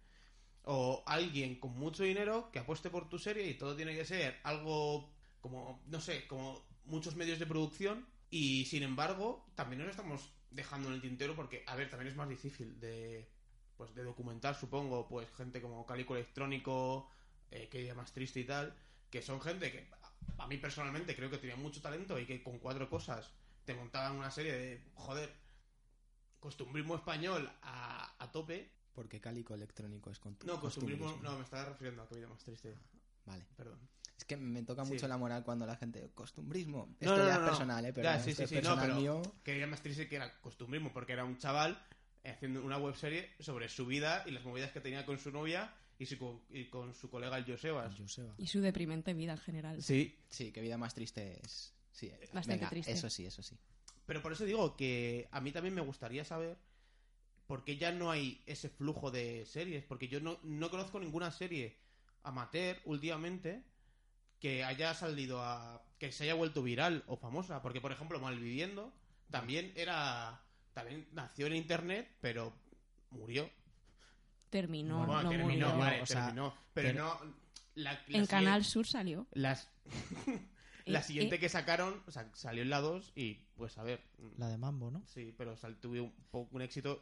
o 0.64 1.04
alguien 1.06 1.60
con 1.60 1.78
mucho 1.78 2.02
dinero 2.02 2.50
que 2.52 2.58
apueste 2.58 2.90
por 2.90 3.10
tu 3.10 3.20
serie 3.20 3.48
y 3.48 3.54
todo 3.54 3.76
tiene 3.76 3.96
que 3.96 4.06
ser 4.06 4.40
algo 4.42 5.14
como, 5.40 5.84
no 5.86 6.02
sé, 6.02 6.26
como 6.26 6.66
muchos 6.86 7.16
medios 7.16 7.38
de 7.38 7.46
producción 7.46 8.08
y 8.32 8.66
sin 8.66 8.82
embargo 8.82 9.52
también 9.54 9.84
nos 9.84 9.92
estamos 9.92 10.34
dejando 10.50 10.88
en 10.88 10.96
el 10.96 11.02
tintero 11.02 11.36
porque, 11.36 11.64
a 11.68 11.76
ver, 11.76 11.92
también 11.92 12.10
es 12.10 12.18
más 12.18 12.28
difícil 12.28 12.80
de, 12.80 13.30
pues, 13.78 13.94
de 13.94 14.04
documentar, 14.04 14.56
supongo, 14.56 15.08
pues 15.08 15.30
gente 15.38 15.62
como 15.62 15.86
Calico 15.86 16.16
Electrónico, 16.16 17.08
eh, 17.52 17.70
que 17.70 17.84
día 17.84 17.94
más 17.94 18.14
triste 18.14 18.40
y 18.40 18.46
tal, 18.46 18.76
que 19.12 19.22
son 19.22 19.40
gente 19.42 19.72
que 19.72 19.88
a- 20.38 20.48
mí 20.48 20.58
personalmente 20.58 21.16
creo 21.16 21.30
que 21.30 21.38
tenía 21.38 21.56
mucho 21.56 21.82
talento 21.82 22.20
y 22.20 22.26
que 22.26 22.42
con 22.44 22.60
cuatro 22.60 22.90
cosas 22.90 23.32
te 23.66 23.74
montaban 23.74 24.16
una 24.18 24.32
serie 24.32 24.54
de, 24.54 24.84
joder, 24.96 25.32
costumbrismo 26.40 26.96
español 26.96 27.50
a, 27.62 28.14
a 28.24 28.32
tope. 28.32 28.72
Porque 28.94 29.22
cálico 29.22 29.54
electrónico 29.54 30.10
es 30.12 30.20
con 30.20 30.38
No, 30.46 30.60
costumbrismo, 30.60 31.18
no, 31.22 31.38
me 31.38 31.44
estaba 31.44 31.66
refiriendo 31.66 32.02
a 32.02 32.08
que 32.08 32.16
vida 32.16 32.28
más 32.28 32.44
triste. 32.44 32.76
Vale. 33.26 33.46
Perdón. 33.56 33.80
Es 34.18 34.26
que 34.26 34.36
me 34.36 34.64
toca 34.64 34.84
Sí. 34.86 34.94
mucho 34.94 35.08
la 35.08 35.18
moral 35.18 35.44
cuando 35.44 35.66
la 35.66 35.76
gente. 35.78 36.10
Costumbrismo. 36.14 36.88
No, 36.88 36.96
Esto 37.00 37.18
no, 37.18 37.28
ya 37.28 37.36
no, 37.38 37.44
es 37.44 37.50
personal, 37.50 37.86
¿eh? 37.86 37.94
Pero 37.94 38.04
Ya, 38.04 38.20
sí, 38.20 38.34
personal 38.34 38.96
mío. 38.96 39.22
que 39.44 39.54
más 39.68 39.82
triste 39.82 40.10
que 40.10 40.18
era 40.18 40.40
costumbrismo, 40.42 40.92
porque 40.92 41.14
era 41.14 41.24
un 41.24 41.38
chaval 41.38 41.82
haciendo 42.26 42.62
una 42.64 42.78
webserie 42.78 43.34
sobre 43.40 43.70
su 43.70 43.86
vida 43.86 44.24
y 44.26 44.32
las 44.32 44.44
movidas 44.44 44.72
que 44.72 44.82
tenía 44.82 45.06
con 45.06 45.18
su 45.20 45.32
novia 45.32 45.74
y, 46.00 46.06
su 46.06 46.42
y 46.50 46.66
con 46.70 46.96
su 46.96 47.10
colega 47.10 47.38
el 47.38 47.46
Josebas. 47.46 47.94
Joseba. 47.96 48.34
Y 48.38 48.48
su 48.48 48.62
deprimente 48.62 49.14
vida 49.14 49.34
en 49.34 49.38
general. 49.38 49.84
Sí, 49.84 50.18
Sí, 50.30 50.52
que 50.52 50.62
vida 50.62 50.78
más 50.78 50.96
triste 50.96 51.40
es. 51.44 51.74
Sí, 51.92 52.10
Bastante 52.34 52.52
venga, 52.54 52.70
triste. 52.70 52.92
Eso 52.94 53.10
sí, 53.10 53.26
eso 53.26 53.44
sí. 53.44 53.58
Pero 54.06 54.22
por 54.22 54.32
eso 54.32 54.46
digo 54.46 54.76
que 54.78 55.28
a 55.32 55.42
mí 55.42 55.52
también 55.52 55.76
me 55.76 55.82
gustaría 55.82 56.24
saber 56.24 56.58
por 57.46 57.66
qué 57.66 57.78
ya 57.78 57.92
no 57.92 58.10
hay 58.10 58.42
ese 58.46 58.70
flujo 58.70 59.12
de 59.12 59.46
series. 59.46 59.84
Porque 59.84 60.08
yo 60.08 60.22
no, 60.22 60.40
no 60.44 60.70
conozco 60.70 61.00
ninguna 61.00 61.32
serie 61.32 61.78
amateur 62.24 62.80
últimamente 62.86 63.64
que 64.40 64.64
haya 64.64 64.94
salido 64.94 65.44
a. 65.44 65.84
que 66.00 66.12
se 66.14 66.24
haya 66.24 66.34
vuelto 66.36 66.64
viral 66.64 67.04
o 67.08 67.18
famosa. 67.18 67.62
Porque, 67.62 67.82
por 67.82 67.92
ejemplo, 67.92 68.20
Malviviendo 68.20 68.94
también 69.30 69.74
era. 69.76 70.42
también 70.74 71.08
nació 71.12 71.48
en 71.48 71.56
internet, 71.58 72.10
pero 72.22 72.54
murió. 73.12 73.50
Terminó, 74.50 75.06
Bueno, 75.06 75.24
no 75.24 75.30
terminó, 75.30 75.68
murió. 75.70 75.78
vale, 75.78 76.02
o 76.02 76.06
sea, 76.06 76.26
terminó. 76.26 76.54
Pero, 76.74 76.94
no. 77.04 77.20
La, 77.76 77.94
la 77.94 78.00
En 78.00 78.06
siguiente- 78.06 78.30
Canal 78.30 78.66
Sur 78.66 78.88
salió. 78.88 79.28
Las, 79.34 79.70
la 80.86 81.00
Eh, 81.00 81.04
siguiente 81.04 81.36
eh, 81.36 81.40
que 81.40 81.50
sacaron, 81.50 82.02
o 82.08 82.12
sea, 82.12 82.30
salió 82.34 82.62
en 82.64 82.70
la 82.70 82.82
2 82.82 83.12
y, 83.16 83.36
pues 83.56 83.78
a 83.78 83.84
ver. 83.84 84.02
La 84.38 84.48
de 84.48 84.58
Mambo, 84.58 84.92
¿no? 84.92 85.04
Sí, 85.08 85.34
pero 85.38 85.56
sal- 85.56 85.80
tuve 85.80 86.02
un, 86.02 86.12
poco- 86.32 86.56
un 86.56 86.62
éxito 86.62 87.00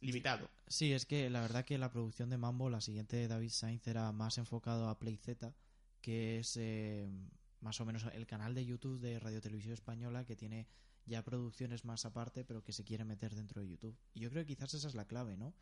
limitado. 0.00 0.48
Sí, 0.68 0.92
es 0.92 1.04
que 1.06 1.28
la 1.30 1.40
verdad 1.40 1.64
que 1.64 1.78
la 1.78 1.90
producción 1.90 2.30
de 2.30 2.38
Mambo, 2.38 2.70
la 2.70 2.80
siguiente 2.80 3.16
de 3.16 3.28
David 3.28 3.50
Sainz, 3.50 3.86
era 3.86 4.12
más 4.12 4.38
enfocado 4.38 4.88
a 4.88 4.98
Play 4.98 5.16
Z, 5.16 5.52
que 6.00 6.38
es 6.38 6.56
eh, 6.58 7.08
más 7.60 7.80
o 7.80 7.84
menos 7.84 8.04
el 8.12 8.26
canal 8.26 8.54
de 8.54 8.64
YouTube 8.64 9.00
de 9.00 9.18
Radio 9.18 9.40
Televisión 9.40 9.72
Española 9.74 10.24
que 10.24 10.36
tiene 10.36 10.66
ya 11.06 11.22
producciones 11.24 11.84
más 11.84 12.04
aparte, 12.06 12.44
pero 12.44 12.62
que 12.62 12.72
se 12.72 12.84
quiere 12.84 13.04
meter 13.04 13.34
dentro 13.34 13.60
de 13.60 13.68
YouTube. 13.68 13.98
Y 14.14 14.20
yo 14.20 14.30
creo 14.30 14.42
que 14.44 14.54
quizás 14.54 14.72
esa 14.74 14.88
es 14.88 14.94
la 14.94 15.06
clave, 15.06 15.36
¿no? 15.36 15.52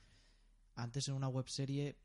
Antes 0.75 1.09
en 1.09 1.15
una 1.15 1.29
webserie, 1.29 1.97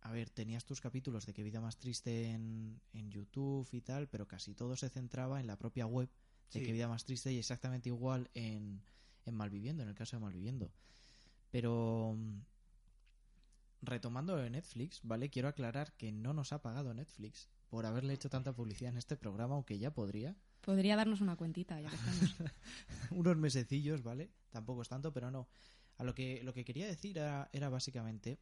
a 0.00 0.12
ver, 0.12 0.30
tenías 0.30 0.64
tus 0.64 0.80
capítulos 0.80 1.26
de 1.26 1.34
Que 1.34 1.42
Vida 1.42 1.60
Más 1.60 1.76
Triste 1.78 2.30
en, 2.30 2.80
en 2.92 3.10
YouTube 3.10 3.68
y 3.72 3.80
tal, 3.80 4.08
pero 4.08 4.26
casi 4.26 4.54
todo 4.54 4.76
se 4.76 4.88
centraba 4.88 5.40
en 5.40 5.46
la 5.46 5.56
propia 5.56 5.86
web 5.86 6.08
de 6.52 6.60
Sí. 6.60 6.64
Que 6.64 6.72
Vida 6.72 6.88
Más 6.88 7.04
Triste 7.04 7.32
y 7.32 7.38
exactamente 7.38 7.88
igual 7.88 8.30
en, 8.34 8.82
en 9.24 9.34
Malviviendo, 9.34 9.82
en 9.82 9.88
el 9.88 9.94
caso 9.94 10.16
de 10.16 10.20
Malviviendo. 10.20 10.70
Pero 11.50 12.14
mm, 12.16 12.40
retomando 13.82 14.36
de 14.36 14.50
Netflix, 14.50 15.00
¿vale? 15.02 15.30
Quiero 15.30 15.48
aclarar 15.48 15.92
que 15.94 16.12
no 16.12 16.32
nos 16.32 16.52
ha 16.52 16.62
pagado 16.62 16.94
Netflix 16.94 17.48
por 17.68 17.86
haberle 17.86 18.14
hecho 18.14 18.30
tanta 18.30 18.52
publicidad 18.52 18.92
en 18.92 18.98
este 18.98 19.16
programa, 19.16 19.54
aunque 19.54 19.78
ya 19.78 19.92
podría. 19.92 20.36
Podría 20.60 20.96
darnos 20.96 21.20
una 21.20 21.36
cuentita, 21.36 21.80
ya 21.80 21.88
que 21.88 21.96
estamos. 21.96 22.34
Unos 23.10 23.36
mesecillos, 23.36 24.02
¿vale? 24.02 24.30
Tampoco 24.50 24.82
es 24.82 24.88
tanto, 24.88 25.12
pero 25.12 25.30
no. 25.30 25.48
A 25.98 26.04
lo 26.04 26.14
que, 26.14 26.42
lo 26.42 26.52
que 26.52 26.64
quería 26.64 26.86
decir 26.86 27.18
era, 27.18 27.48
era 27.52 27.68
básicamente 27.68 28.38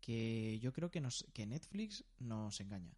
que 0.00 0.58
yo 0.60 0.72
creo 0.72 0.90
que, 0.90 1.00
nos, 1.00 1.26
que 1.32 1.46
Netflix 1.46 2.04
nos 2.18 2.60
engaña. 2.60 2.96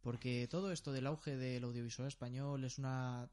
Porque 0.00 0.46
todo 0.50 0.72
esto 0.72 0.92
del 0.92 1.06
auge 1.06 1.36
del 1.36 1.64
audiovisual 1.64 2.08
español 2.08 2.64
es 2.64 2.78
una, 2.78 3.30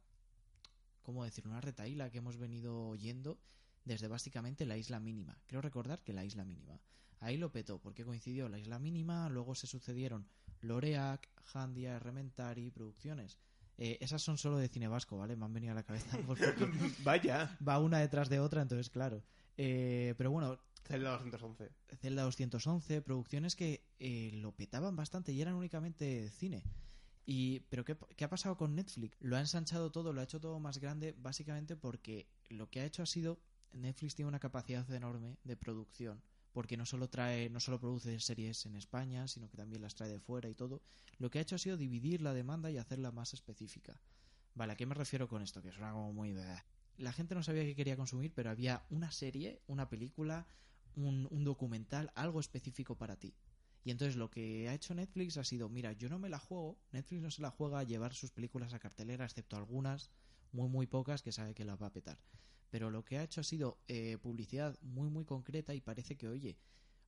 ¿cómo 1.01 1.25
decir? 1.25 1.45
Una 1.47 1.59
retaíla 1.59 2.09
que 2.09 2.19
hemos 2.19 2.37
venido 2.37 2.87
oyendo 2.87 3.39
desde 3.83 4.07
básicamente 4.07 4.65
la 4.65 4.77
isla 4.77 4.99
mínima. 4.99 5.37
Creo 5.47 5.61
recordar 5.61 6.01
que 6.03 6.13
la 6.13 6.23
isla 6.23 6.45
mínima. 6.45 6.79
Ahí 7.19 7.37
lo 7.37 7.51
petó, 7.51 7.79
porque 7.79 8.05
coincidió 8.05 8.49
la 8.49 8.57
isla 8.57 8.79
mínima, 8.79 9.29
luego 9.29 9.53
se 9.53 9.67
sucedieron 9.67 10.27
Loreac, 10.61 11.27
Handia, 11.53 11.99
Rementari, 11.99 12.71
producciones. 12.71 13.37
Eh, 13.77 13.97
esas 13.99 14.21
son 14.21 14.37
solo 14.37 14.57
de 14.57 14.69
cine 14.69 14.87
vasco, 14.87 15.17
¿vale? 15.17 15.35
Me 15.35 15.45
han 15.45 15.53
venido 15.53 15.71
a 15.71 15.75
la 15.75 15.83
cabeza 15.83 16.17
Vaya. 17.03 17.57
va 17.67 17.79
una 17.79 17.99
detrás 17.99 18.29
de 18.29 18.39
otra, 18.39 18.61
entonces 18.61 18.89
claro. 18.89 19.23
Eh, 19.57 20.13
pero 20.17 20.31
bueno, 20.31 20.59
Zelda 20.85 21.11
211. 21.11 21.71
Zelda 21.97 22.23
211, 22.23 23.01
producciones 23.01 23.55
que 23.55 23.85
eh, 23.99 24.31
lo 24.33 24.51
petaban 24.53 24.95
bastante 24.95 25.31
y 25.31 25.41
eran 25.41 25.55
únicamente 25.55 26.29
cine. 26.31 26.63
Y, 27.25 27.61
pero 27.69 27.85
¿qué, 27.85 27.97
¿qué 28.15 28.25
ha 28.25 28.29
pasado 28.29 28.57
con 28.57 28.75
Netflix? 28.75 29.15
Lo 29.19 29.37
ha 29.37 29.39
ensanchado 29.39 29.91
todo, 29.91 30.11
lo 30.11 30.21
ha 30.21 30.23
hecho 30.23 30.39
todo 30.39 30.59
más 30.59 30.79
grande, 30.79 31.13
básicamente 31.17 31.75
porque 31.75 32.27
lo 32.49 32.69
que 32.69 32.81
ha 32.81 32.85
hecho 32.85 33.03
ha 33.03 33.05
sido. 33.05 33.39
Netflix 33.73 34.15
tiene 34.15 34.27
una 34.27 34.39
capacidad 34.39 34.89
enorme 34.91 35.37
de 35.45 35.55
producción, 35.55 36.21
porque 36.51 36.75
no 36.75 36.85
solo 36.85 37.09
trae, 37.09 37.49
no 37.49 37.61
solo 37.61 37.79
produce 37.79 38.19
series 38.19 38.65
en 38.65 38.75
España, 38.75 39.29
sino 39.29 39.49
que 39.49 39.55
también 39.55 39.81
las 39.81 39.95
trae 39.95 40.09
de 40.09 40.19
fuera 40.19 40.49
y 40.49 40.55
todo. 40.55 40.81
Lo 41.19 41.29
que 41.29 41.39
ha 41.39 41.41
hecho 41.41 41.55
ha 41.55 41.57
sido 41.57 41.77
dividir 41.77 42.21
la 42.21 42.33
demanda 42.33 42.69
y 42.69 42.77
hacerla 42.77 43.11
más 43.11 43.33
específica. 43.33 44.01
Vale, 44.55 44.73
¿a 44.73 44.75
qué 44.75 44.85
me 44.85 44.95
refiero 44.95 45.29
con 45.29 45.41
esto? 45.41 45.61
Que 45.61 45.71
suena 45.71 45.93
como 45.93 46.11
muy. 46.11 46.35
La 46.97 47.13
gente 47.13 47.35
no 47.35 47.43
sabía 47.43 47.63
qué 47.63 47.75
quería 47.75 47.97
consumir, 47.97 48.33
pero 48.33 48.49
había 48.49 48.85
una 48.89 49.11
serie, 49.11 49.61
una 49.67 49.89
película, 49.89 50.45
un, 50.95 51.27
un 51.31 51.43
documental, 51.43 52.11
algo 52.15 52.39
específico 52.39 52.95
para 52.95 53.15
ti. 53.15 53.33
Y 53.83 53.91
entonces 53.91 54.15
lo 54.15 54.29
que 54.29 54.69
ha 54.69 54.73
hecho 54.73 54.93
Netflix 54.93 55.37
ha 55.37 55.43
sido, 55.43 55.67
mira, 55.67 55.93
yo 55.93 56.09
no 56.09 56.19
me 56.19 56.29
la 56.29 56.37
juego, 56.37 56.77
Netflix 56.91 57.21
no 57.21 57.31
se 57.31 57.41
la 57.41 57.49
juega 57.49 57.79
a 57.79 57.83
llevar 57.83 58.13
sus 58.13 58.31
películas 58.31 58.73
a 58.73 58.79
cartelera, 58.79 59.25
excepto 59.25 59.57
algunas, 59.57 60.11
muy 60.51 60.69
muy 60.69 60.85
pocas, 60.85 61.23
que 61.23 61.31
sabe 61.31 61.55
que 61.55 61.65
las 61.65 61.81
va 61.81 61.87
a 61.87 61.93
petar. 61.93 62.19
Pero 62.69 62.91
lo 62.91 63.03
que 63.03 63.17
ha 63.17 63.23
hecho 63.23 63.41
ha 63.41 63.43
sido 63.43 63.79
eh, 63.87 64.17
publicidad 64.21 64.77
muy 64.81 65.09
muy 65.09 65.25
concreta 65.25 65.73
y 65.73 65.81
parece 65.81 66.15
que, 66.15 66.27
oye, 66.27 66.57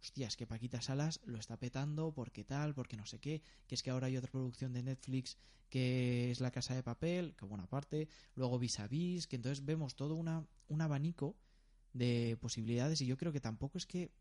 hostia, 0.03 0.27
es 0.27 0.35
que 0.35 0.45
Paquita 0.45 0.81
Salas 0.81 1.21
lo 1.23 1.39
está 1.39 1.57
petando 1.57 2.11
porque 2.13 2.43
tal, 2.43 2.73
porque 2.73 2.97
no 2.97 3.05
sé 3.05 3.19
qué, 3.19 3.41
que 3.67 3.75
es 3.75 3.81
que 3.81 3.89
ahora 3.89 4.07
hay 4.07 4.17
otra 4.17 4.31
producción 4.31 4.73
de 4.73 4.83
Netflix 4.83 5.37
que 5.69 6.29
es 6.29 6.41
La 6.41 6.51
Casa 6.51 6.75
de 6.75 6.83
Papel, 6.83 7.35
que 7.35 7.45
buena 7.45 7.65
parte, 7.67 8.09
luego 8.35 8.59
Vis 8.59 8.79
a 8.79 8.87
Vis, 8.87 9.27
que 9.27 9.37
entonces 9.37 9.63
vemos 9.63 9.95
todo 9.95 10.15
una, 10.15 10.45
un 10.67 10.81
abanico 10.81 11.37
de 11.93 12.37
posibilidades 12.41 12.99
y 13.01 13.05
yo 13.05 13.17
creo 13.17 13.31
que 13.31 13.39
tampoco 13.39 13.77
es 13.77 13.85
que 13.85 14.11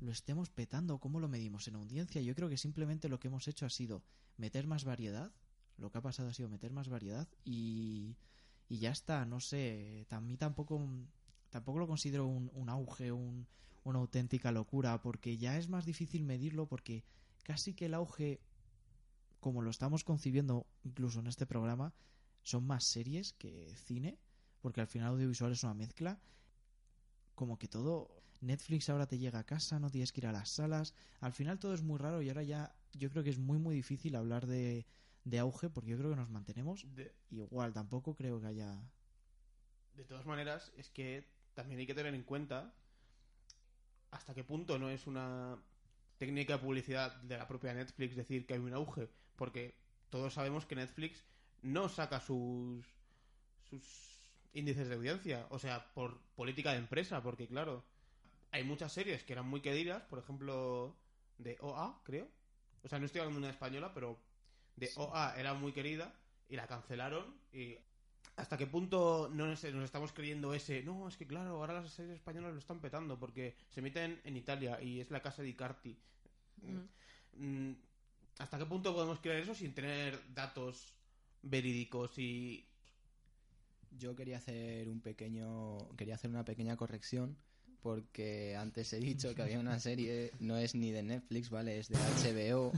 lo 0.00 0.10
estemos 0.10 0.48
petando, 0.48 0.98
¿cómo 0.98 1.20
lo 1.20 1.28
medimos 1.28 1.68
en 1.68 1.74
audiencia? 1.74 2.22
Yo 2.22 2.34
creo 2.34 2.48
que 2.48 2.56
simplemente 2.56 3.10
lo 3.10 3.20
que 3.20 3.28
hemos 3.28 3.46
hecho 3.46 3.66
ha 3.66 3.70
sido 3.70 4.02
meter 4.38 4.66
más 4.66 4.84
variedad, 4.84 5.30
lo 5.76 5.90
que 5.90 5.98
ha 5.98 6.02
pasado 6.02 6.30
ha 6.30 6.34
sido 6.34 6.48
meter 6.48 6.72
más 6.72 6.88
variedad 6.88 7.28
y, 7.44 8.16
y 8.70 8.78
ya 8.78 8.90
está, 8.90 9.26
no 9.26 9.38
sé, 9.38 10.06
a 10.08 10.20
mí 10.20 10.38
tampoco, 10.38 10.80
tampoco 11.50 11.78
lo 11.78 11.86
considero 11.86 12.26
un, 12.26 12.50
un 12.54 12.68
auge, 12.70 13.12
un, 13.12 13.46
una 13.90 14.00
auténtica 14.00 14.52
locura, 14.52 15.00
porque 15.02 15.36
ya 15.38 15.56
es 15.56 15.68
más 15.68 15.84
difícil 15.84 16.24
medirlo 16.24 16.66
porque 16.66 17.04
casi 17.42 17.74
que 17.74 17.86
el 17.86 17.94
auge, 17.94 18.40
como 19.40 19.62
lo 19.62 19.70
estamos 19.70 20.04
concibiendo 20.04 20.66
incluso 20.84 21.20
en 21.20 21.26
este 21.26 21.46
programa, 21.46 21.94
son 22.42 22.66
más 22.66 22.84
series 22.84 23.32
que 23.32 23.74
cine, 23.76 24.18
porque 24.60 24.80
al 24.80 24.86
final 24.86 25.08
audiovisual 25.10 25.52
es 25.52 25.64
una 25.64 25.74
mezcla, 25.74 26.20
como 27.34 27.58
que 27.58 27.68
todo 27.68 28.22
Netflix 28.40 28.88
ahora 28.88 29.06
te 29.06 29.18
llega 29.18 29.40
a 29.40 29.44
casa, 29.46 29.78
no 29.78 29.90
tienes 29.90 30.12
que 30.12 30.20
ir 30.20 30.26
a 30.26 30.32
las 30.32 30.50
salas. 30.50 30.94
Al 31.20 31.32
final 31.32 31.58
todo 31.58 31.74
es 31.74 31.82
muy 31.82 31.98
raro 31.98 32.22
y 32.22 32.28
ahora 32.28 32.42
ya 32.42 32.74
yo 32.92 33.10
creo 33.10 33.22
que 33.22 33.30
es 33.30 33.38
muy 33.38 33.58
muy 33.58 33.74
difícil 33.74 34.16
hablar 34.16 34.46
de, 34.46 34.86
de 35.24 35.38
auge, 35.38 35.70
porque 35.70 35.90
yo 35.90 35.98
creo 35.98 36.10
que 36.10 36.16
nos 36.16 36.30
mantenemos 36.30 36.86
De, 36.94 37.14
igual. 37.30 37.72
Tampoco 37.72 38.14
creo 38.14 38.40
que 38.40 38.46
haya. 38.48 38.80
de 39.94 40.04
todas 40.04 40.26
maneras, 40.26 40.72
es 40.76 40.90
que 40.90 41.28
también 41.54 41.80
hay 41.80 41.86
que 41.86 41.94
tener 41.94 42.14
en 42.14 42.22
cuenta 42.22 42.74
hasta 44.10 44.34
qué 44.34 44.44
punto 44.44 44.78
no 44.78 44.90
es 44.90 45.06
una 45.06 45.58
técnica 46.16 46.54
de 46.54 46.58
publicidad 46.58 47.16
de 47.22 47.38
la 47.38 47.46
propia 47.46 47.74
Netflix 47.74 48.16
decir 48.16 48.46
que 48.46 48.54
hay 48.54 48.60
un 48.60 48.74
auge, 48.74 49.08
porque 49.36 49.74
todos 50.10 50.34
sabemos 50.34 50.66
que 50.66 50.76
Netflix 50.76 51.24
no 51.62 51.88
saca 51.88 52.20
sus 52.20 52.86
sus 53.68 53.82
índices 54.52 54.88
de 54.88 54.94
audiencia, 54.94 55.46
o 55.50 55.58
sea, 55.58 55.92
por 55.92 56.20
política 56.34 56.72
de 56.72 56.78
empresa, 56.78 57.22
porque 57.22 57.46
claro, 57.46 57.84
hay 58.50 58.64
muchas 58.64 58.92
series 58.92 59.24
que 59.24 59.34
eran 59.34 59.46
muy 59.46 59.60
queridas, 59.60 60.02
por 60.04 60.18
ejemplo, 60.18 60.96
de 61.36 61.56
OA, 61.60 62.00
creo. 62.04 62.28
O 62.82 62.88
sea, 62.88 62.98
no 62.98 63.06
estoy 63.06 63.20
hablando 63.20 63.40
de 63.40 63.46
una 63.46 63.52
española, 63.52 63.92
pero 63.94 64.18
de 64.76 64.90
OA 64.96 65.34
era 65.38 65.54
muy 65.54 65.72
querida 65.72 66.14
y 66.48 66.56
la 66.56 66.66
cancelaron 66.66 67.38
y 67.52 67.76
¿Hasta 68.38 68.56
qué 68.56 68.68
punto 68.68 69.28
no 69.34 69.48
nos, 69.48 69.64
nos 69.64 69.84
estamos 69.84 70.12
creyendo 70.12 70.54
ese? 70.54 70.84
No, 70.84 71.08
es 71.08 71.16
que 71.16 71.26
claro, 71.26 71.56
ahora 71.56 71.82
las 71.82 71.90
series 71.90 72.14
españolas 72.14 72.52
lo 72.52 72.60
están 72.60 72.80
petando 72.80 73.18
porque 73.18 73.56
se 73.68 73.80
emiten 73.80 74.20
en 74.22 74.36
Italia 74.36 74.80
y 74.80 75.00
es 75.00 75.10
la 75.10 75.20
casa 75.20 75.42
de 75.42 75.48
Icarti. 75.48 75.98
Mm, 77.32 77.72
¿Hasta 78.38 78.58
qué 78.58 78.64
punto 78.64 78.94
podemos 78.94 79.18
creer 79.18 79.42
eso 79.42 79.56
sin 79.56 79.74
tener 79.74 80.20
datos 80.32 80.94
verídicos 81.42 82.16
y... 82.18 82.64
Yo 83.90 84.14
quería 84.14 84.36
hacer 84.36 84.88
un 84.88 85.00
pequeño, 85.00 85.88
quería 85.96 86.14
hacer 86.14 86.30
una 86.30 86.44
pequeña 86.44 86.76
corrección 86.76 87.36
porque 87.80 88.54
antes 88.56 88.92
he 88.92 89.00
dicho 89.00 89.34
que 89.34 89.42
había 89.42 89.58
una 89.58 89.80
serie, 89.80 90.30
no 90.38 90.56
es 90.58 90.76
ni 90.76 90.92
de 90.92 91.02
Netflix, 91.02 91.50
¿vale? 91.50 91.78
Es 91.78 91.88
de 91.88 91.96
HBO, 91.96 92.72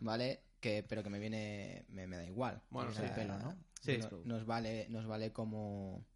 ¿vale? 0.00 0.42
Que, 0.62 0.82
pero 0.82 1.02
que 1.02 1.10
me 1.10 1.18
viene, 1.18 1.84
me, 1.88 2.06
me 2.06 2.16
da 2.16 2.24
igual. 2.24 2.62
Bueno, 2.70 2.90
sí, 2.92 3.00
sea, 3.00 3.14
pelo, 3.14 3.36
¿no? 3.38 3.56
Sí. 3.80 3.98
no- 3.98 4.22
nos 4.24 4.46
vale, 4.46 4.86
nos 4.90 5.06
vale 5.06 5.32
como 5.32 6.06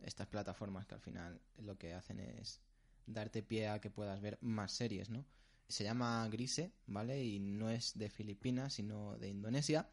estas 0.00 0.28
plataformas 0.28 0.86
que 0.86 0.94
al 0.94 1.00
final 1.00 1.40
lo 1.58 1.76
que 1.76 1.92
hacen 1.92 2.20
es 2.20 2.60
darte 3.06 3.42
pie 3.42 3.68
a 3.68 3.80
que 3.80 3.90
puedas 3.90 4.20
ver 4.20 4.38
más 4.40 4.70
series, 4.72 5.10
¿no? 5.10 5.24
Se 5.68 5.82
llama 5.82 6.26
Grise, 6.28 6.72
¿vale? 6.86 7.24
Y 7.24 7.40
no 7.40 7.68
es 7.68 7.98
de 7.98 8.10
Filipinas, 8.10 8.74
sino 8.74 9.18
de 9.18 9.28
Indonesia 9.28 9.90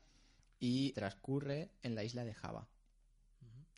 y 0.60 0.94
transcurre 0.94 1.72
en 1.82 1.96
la 1.96 2.04
isla 2.04 2.24
de 2.24 2.36
Java. 2.36 2.68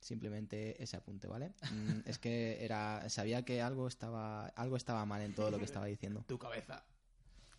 Simplemente 0.02 0.84
ese 0.84 0.98
apunte, 0.98 1.28
¿vale? 1.28 1.54
Mm, 1.72 2.02
es 2.10 2.20
que 2.20 2.66
era 2.66 3.10
sabía 3.10 3.46
que 3.46 3.62
algo 3.62 3.88
estaba 3.88 4.48
algo 4.48 4.76
estaba 4.76 5.06
mal 5.06 5.22
en 5.22 5.34
todo 5.34 5.50
lo 5.50 5.60
que 5.60 5.64
estaba 5.66 5.86
diciendo. 5.86 6.24
Tu 6.28 6.38
cabeza. 6.38 6.84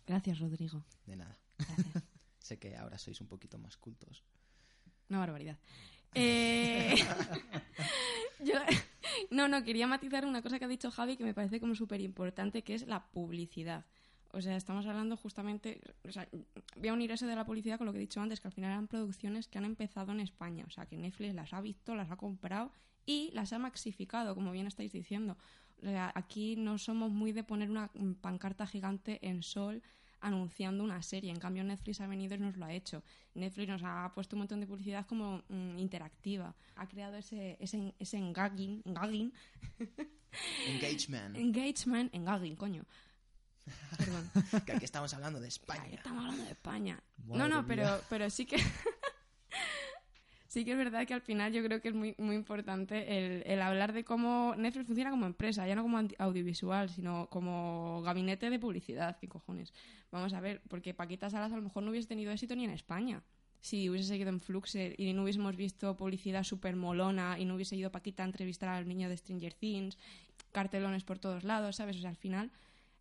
Gracias, 0.05 0.37
Rodrigo. 0.37 0.85
De 1.07 1.15
nada. 1.15 1.35
Gracias. 1.57 2.03
Sé 2.45 2.59
que 2.59 2.75
ahora 2.77 2.97
sois 2.97 3.19
un 3.21 3.27
poquito 3.27 3.57
más 3.57 3.75
cultos. 3.77 4.23
Una 5.09 5.19
barbaridad. 5.19 5.57
Eh, 6.13 6.95
yo- 8.39 8.59
no, 9.31 9.47
no, 9.47 9.63
quería 9.63 9.87
matizar 9.87 10.25
una 10.25 10.41
cosa 10.41 10.59
que 10.59 10.65
ha 10.65 10.67
dicho 10.67 10.91
Javi 10.91 11.17
que 11.17 11.23
me 11.23 11.33
parece 11.33 11.59
como 11.59 11.73
súper 11.75 12.01
importante, 12.01 12.63
que 12.63 12.75
es 12.75 12.85
la 12.87 13.05
publicidad. 13.11 13.85
O 14.31 14.41
sea, 14.41 14.57
estamos 14.57 14.85
hablando 14.85 15.15
justamente, 15.15 15.79
o 16.03 16.11
sea, 16.11 16.27
voy 16.75 16.89
a 16.89 16.93
unir 16.93 17.11
eso 17.11 17.25
de 17.25 17.35
la 17.35 17.45
publicidad 17.45 17.77
con 17.77 17.85
lo 17.87 17.93
que 17.93 17.99
he 17.99 18.01
dicho 18.07 18.19
antes, 18.21 18.41
que 18.41 18.47
al 18.49 18.53
final 18.53 18.71
eran 18.71 18.87
producciones 18.87 19.47
que 19.47 19.57
han 19.57 19.65
empezado 19.65 20.11
en 20.11 20.19
España. 20.19 20.65
O 20.67 20.69
sea, 20.71 20.85
que 20.85 20.97
Netflix 20.97 21.33
las 21.33 21.53
ha 21.53 21.61
visto, 21.61 21.95
las 21.95 22.11
ha 22.11 22.17
comprado 22.17 22.71
y 23.05 23.31
las 23.33 23.53
ha 23.53 23.59
maxificado, 23.59 24.35
como 24.35 24.51
bien 24.51 24.67
estáis 24.67 24.91
diciendo. 24.91 25.37
O 25.81 25.85
sea, 25.85 26.11
aquí 26.15 26.55
no 26.57 26.77
somos 26.77 27.11
muy 27.11 27.31
de 27.31 27.43
poner 27.43 27.69
una 27.69 27.89
pancarta 28.21 28.67
gigante 28.67 29.25
en 29.27 29.41
sol 29.41 29.81
anunciando 30.21 30.83
una 30.83 31.01
serie. 31.01 31.31
En 31.31 31.39
cambio, 31.39 31.63
Netflix 31.63 32.01
ha 32.01 32.07
venido 32.07 32.35
y 32.35 32.39
nos 32.39 32.57
lo 32.57 32.65
ha 32.65 32.73
hecho. 32.73 33.03
Netflix 33.33 33.67
nos 33.69 33.81
ha 33.83 34.11
puesto 34.13 34.35
un 34.35 34.39
montón 34.39 34.59
de 34.59 34.67
publicidad 34.67 35.05
como 35.05 35.43
mm, 35.49 35.77
interactiva. 35.77 36.55
Ha 36.75 36.87
creado 36.87 37.17
ese, 37.17 37.57
ese, 37.59 37.93
ese 37.99 38.17
engaging, 38.17 38.81
engaging, 38.85 39.33
Engagement. 40.67 41.35
engagement, 41.37 42.13
engaging, 42.13 42.55
coño. 42.55 42.83
Perdón. 43.97 44.29
que 44.65 44.71
aquí 44.73 44.85
estamos 44.85 45.13
hablando 45.13 45.39
de 45.39 45.47
España. 45.47 45.95
Estamos 45.95 46.23
hablando 46.23 46.43
de 46.43 46.51
España. 46.51 47.03
Madre 47.17 47.39
no, 47.39 47.47
no, 47.47 47.63
mía. 47.63 47.65
pero, 47.67 48.01
pero 48.09 48.29
sí 48.29 48.45
que. 48.45 48.57
sí 50.55 50.63
que 50.63 50.71
es 50.71 50.77
verdad 50.77 51.05
que 51.05 51.13
al 51.13 51.19
final 51.19 51.51
yo 51.51 51.61
creo 51.65 51.81
que 51.81 51.89
es 51.89 51.93
muy, 51.93 52.15
muy 52.17 52.33
importante 52.33 53.17
el, 53.17 53.43
el 53.45 53.61
hablar 53.61 53.91
de 53.91 54.05
cómo 54.05 54.55
Netflix 54.57 54.87
funciona 54.87 55.11
como 55.11 55.25
empresa, 55.25 55.67
ya 55.67 55.75
no 55.75 55.81
como 55.81 55.99
audiovisual, 56.17 56.89
sino 56.89 57.27
como 57.29 58.01
gabinete 58.03 58.49
de 58.49 58.57
publicidad. 58.57 59.17
¿Qué 59.19 59.27
cojones? 59.27 59.73
Vamos 60.11 60.31
a 60.31 60.39
ver, 60.39 60.61
porque 60.69 60.93
Paquita 60.93 61.29
Salas 61.29 61.51
a 61.51 61.57
lo 61.57 61.61
mejor 61.61 61.83
no 61.83 61.91
hubiese 61.91 62.07
tenido 62.07 62.31
éxito 62.31 62.55
ni 62.55 62.63
en 62.63 62.69
España. 62.69 63.21
Si 63.59 63.89
hubiese 63.89 64.07
seguido 64.07 64.29
en 64.29 64.39
Fluxer 64.39 64.95
y 64.97 65.11
no 65.11 65.23
hubiésemos 65.23 65.57
visto 65.57 65.97
publicidad 65.97 66.43
súper 66.43 66.77
molona 66.77 67.37
y 67.37 67.43
no 67.43 67.55
hubiese 67.55 67.75
ido 67.75 67.91
Paquita 67.91 68.23
a 68.23 68.25
entrevistar 68.25 68.69
al 68.69 68.87
niño 68.87 69.09
de 69.09 69.17
Stranger 69.17 69.53
Things, 69.55 69.97
cartelones 70.53 71.03
por 71.03 71.19
todos 71.19 71.43
lados, 71.43 71.75
¿sabes? 71.75 71.97
O 71.97 71.99
sea, 71.99 72.11
al 72.11 72.15
final 72.15 72.49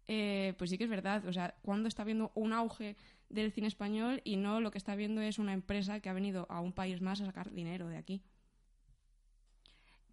eh, 0.09 0.55
pues 0.59 0.71
sí 0.71 0.79
que 0.79 0.85
es 0.85 0.91
verdad. 0.91 1.25
O 1.27 1.33
sea, 1.33 1.55
cuando 1.63 1.89
está 1.89 2.05
viendo 2.05 2.33
un 2.35 2.53
auge 2.53 2.97
del 3.35 3.53
cine 3.53 3.67
español 3.67 4.21
y 4.25 4.37
no 4.37 4.61
lo 4.61 4.71
que 4.71 4.79
está 4.79 4.95
viendo 4.95 5.21
es 5.21 5.39
una 5.39 5.53
empresa 5.53 6.01
que 6.01 6.09
ha 6.09 6.13
venido 6.13 6.47
a 6.49 6.61
un 6.61 6.73
país 6.73 7.01
más 7.01 7.21
a 7.21 7.27
sacar 7.27 7.51
dinero 7.51 7.89
de 7.89 7.97
aquí. 7.97 8.23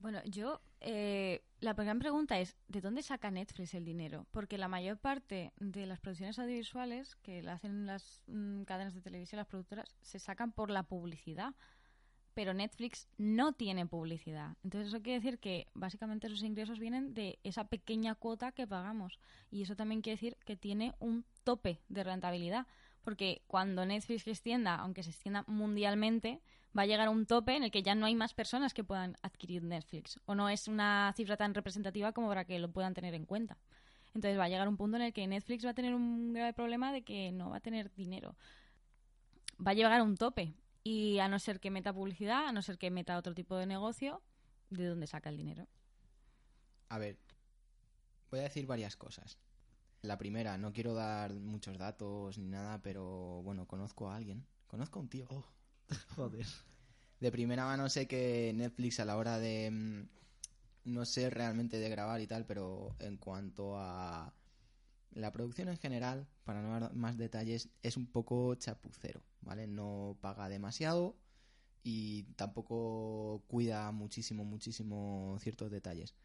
Bueno, 0.02 0.20
yo, 0.26 0.62
eh, 0.80 1.44
la 1.60 1.74
gran 1.74 2.00
pregunta 2.00 2.40
es, 2.40 2.58
¿de 2.68 2.82
dónde 2.82 3.04
saca 3.04 3.30
Netflix 3.30 3.76
el 3.76 3.86
dinero? 3.86 4.26
Porque 4.32 4.58
la 4.58 4.68
mayor 4.68 4.98
parte 4.98 5.54
de 5.60 5.86
las 5.86 6.00
producciones 6.00 6.40
audiovisuales 6.40 7.16
que 7.18 7.48
hacen 7.48 7.86
las 7.86 8.24
mm, 8.26 8.64
cadenas 8.64 8.96
de 8.96 9.02
televisión, 9.02 9.38
las 9.38 9.48
productoras, 9.48 9.96
se 10.02 10.18
sacan 10.18 10.52
por 10.54 10.72
la 10.72 10.84
publicidad. 10.84 11.54
Pero 12.34 12.54
Netflix 12.56 13.10
no 13.18 13.54
tiene 13.54 13.86
publicidad. 13.86 14.56
Entonces 14.64 14.88
eso 14.88 15.04
quiere 15.04 15.20
decir 15.20 15.38
que 15.38 15.68
básicamente 15.76 16.28
esos 16.28 16.42
ingresos 16.42 16.80
vienen 16.80 17.14
de 17.14 17.38
esa 17.44 17.66
pequeña 17.66 18.16
cuota 18.16 18.54
que 18.54 18.66
pagamos. 18.66 19.20
Y 19.52 19.62
eso 19.62 19.76
también 19.76 20.02
quiere 20.02 20.16
decir 20.16 20.38
que 20.46 20.56
tiene 20.56 20.96
un 21.00 21.26
tope 21.44 21.80
de 21.90 22.04
rentabilidad. 22.04 22.66
Porque 23.04 23.42
cuando 23.48 23.86
Netflix 23.86 24.24
se 24.24 24.32
extienda, 24.32 24.76
aunque 24.76 25.04
se 25.04 25.10
extienda 25.10 25.44
mundialmente, 25.48 26.42
va 26.78 26.84
a 26.84 26.86
llegar 26.86 27.08
a 27.08 27.12
un 27.12 27.26
tope 27.26 27.56
en 27.56 27.64
el 27.64 27.72
que 27.72 27.84
ya 27.84 27.96
no 27.96 28.06
hay 28.06 28.16
más 28.16 28.34
personas 28.34 28.74
que 28.74 28.84
puedan 28.84 29.18
adquirir 29.22 29.64
Netflix. 29.64 30.20
O 30.26 30.36
no 30.36 30.50
es 30.50 30.68
una 30.68 31.14
cifra 31.16 31.38
tan 31.38 31.54
representativa 31.54 32.12
como 32.14 32.28
para 32.28 32.46
que 32.46 32.60
lo 32.60 32.72
puedan 32.72 32.94
tener 32.94 33.14
en 33.14 33.26
cuenta. 33.26 33.58
Entonces 34.14 34.38
va 34.38 34.46
a 34.46 34.50
llegar 34.50 34.68
un 34.68 34.78
punto 34.78 34.98
en 34.98 35.04
el 35.04 35.14
que 35.14 35.26
Netflix 35.26 35.66
va 35.66 35.72
a 35.72 35.74
tener 35.74 35.94
un 35.94 36.34
grave 36.34 36.54
problema 36.54 36.92
de 36.92 37.02
que 37.02 37.32
no 37.32 37.50
va 37.50 37.58
a 37.58 37.62
tener 37.62 37.94
dinero. 37.96 38.36
Va 39.66 39.72
a 39.72 39.74
llegar 39.74 40.00
a 40.00 40.04
un 40.04 40.18
tope. 40.18 40.54
Y 40.84 41.20
a 41.20 41.28
no 41.28 41.38
ser 41.38 41.60
que 41.60 41.70
meta 41.70 41.94
publicidad, 41.94 42.48
a 42.48 42.52
no 42.52 42.62
ser 42.64 42.80
que 42.80 42.90
meta 42.90 43.18
otro 43.18 43.36
tipo 43.36 43.56
de 43.56 43.68
negocio, 43.68 44.22
¿de 44.72 44.88
dónde 44.88 45.06
saca 45.06 45.30
el 45.30 45.38
dinero? 45.38 45.68
A 46.90 46.98
ver, 46.98 47.18
voy 48.32 48.40
a 48.40 48.44
decir 48.44 48.66
varias 48.66 48.98
cosas. 48.98 49.38
La 50.02 50.18
primera, 50.18 50.58
no 50.58 50.74
quiero 50.74 50.94
dar 50.94 51.34
muchos 51.34 51.78
datos 51.78 52.38
ni 52.38 52.48
nada, 52.48 52.82
pero 52.82 53.42
bueno, 53.44 53.68
conozco 53.68 54.10
a 54.10 54.16
alguien. 54.16 54.46
Conozco 54.68 55.00
a 55.00 55.02
un 55.04 55.10
tío. 55.10 55.28
Joder. 56.16 56.46
De 57.20 57.32
primera 57.32 57.66
mano 57.66 57.88
sé 57.90 58.08
que 58.08 58.52
Netflix 58.56 59.00
a 59.00 59.06
la 59.06 59.18
hora 59.18 59.38
de... 59.40 59.70
mm, 59.72 60.10
No 60.92 61.06
sé 61.06 61.30
realmente 61.30 61.78
de 61.80 61.90
grabar 61.90 62.22
y 62.22 62.28
tal, 62.28 62.46
pero 62.46 62.96
en 63.00 63.18
cuanto 63.18 63.78
a 63.78 64.34
la 65.12 65.32
producción 65.32 65.70
en 65.70 65.78
general, 65.78 66.28
para 66.46 66.62
no 66.62 66.72
dar 66.80 66.94
más 66.96 67.18
detalles, 67.18 67.70
es 67.84 67.98
un 67.98 68.08
poco 68.08 68.56
chapucero, 68.56 69.22
¿vale? 69.42 69.68
No 69.68 70.18
paga 70.22 70.50
demasiado 70.50 71.18
y 71.84 72.24
tampoco 72.36 73.44
cuida 73.48 73.92
muchísimo, 73.92 74.46
muchísimo 74.46 75.38
ciertos 75.42 75.72
detalles. 75.72 76.16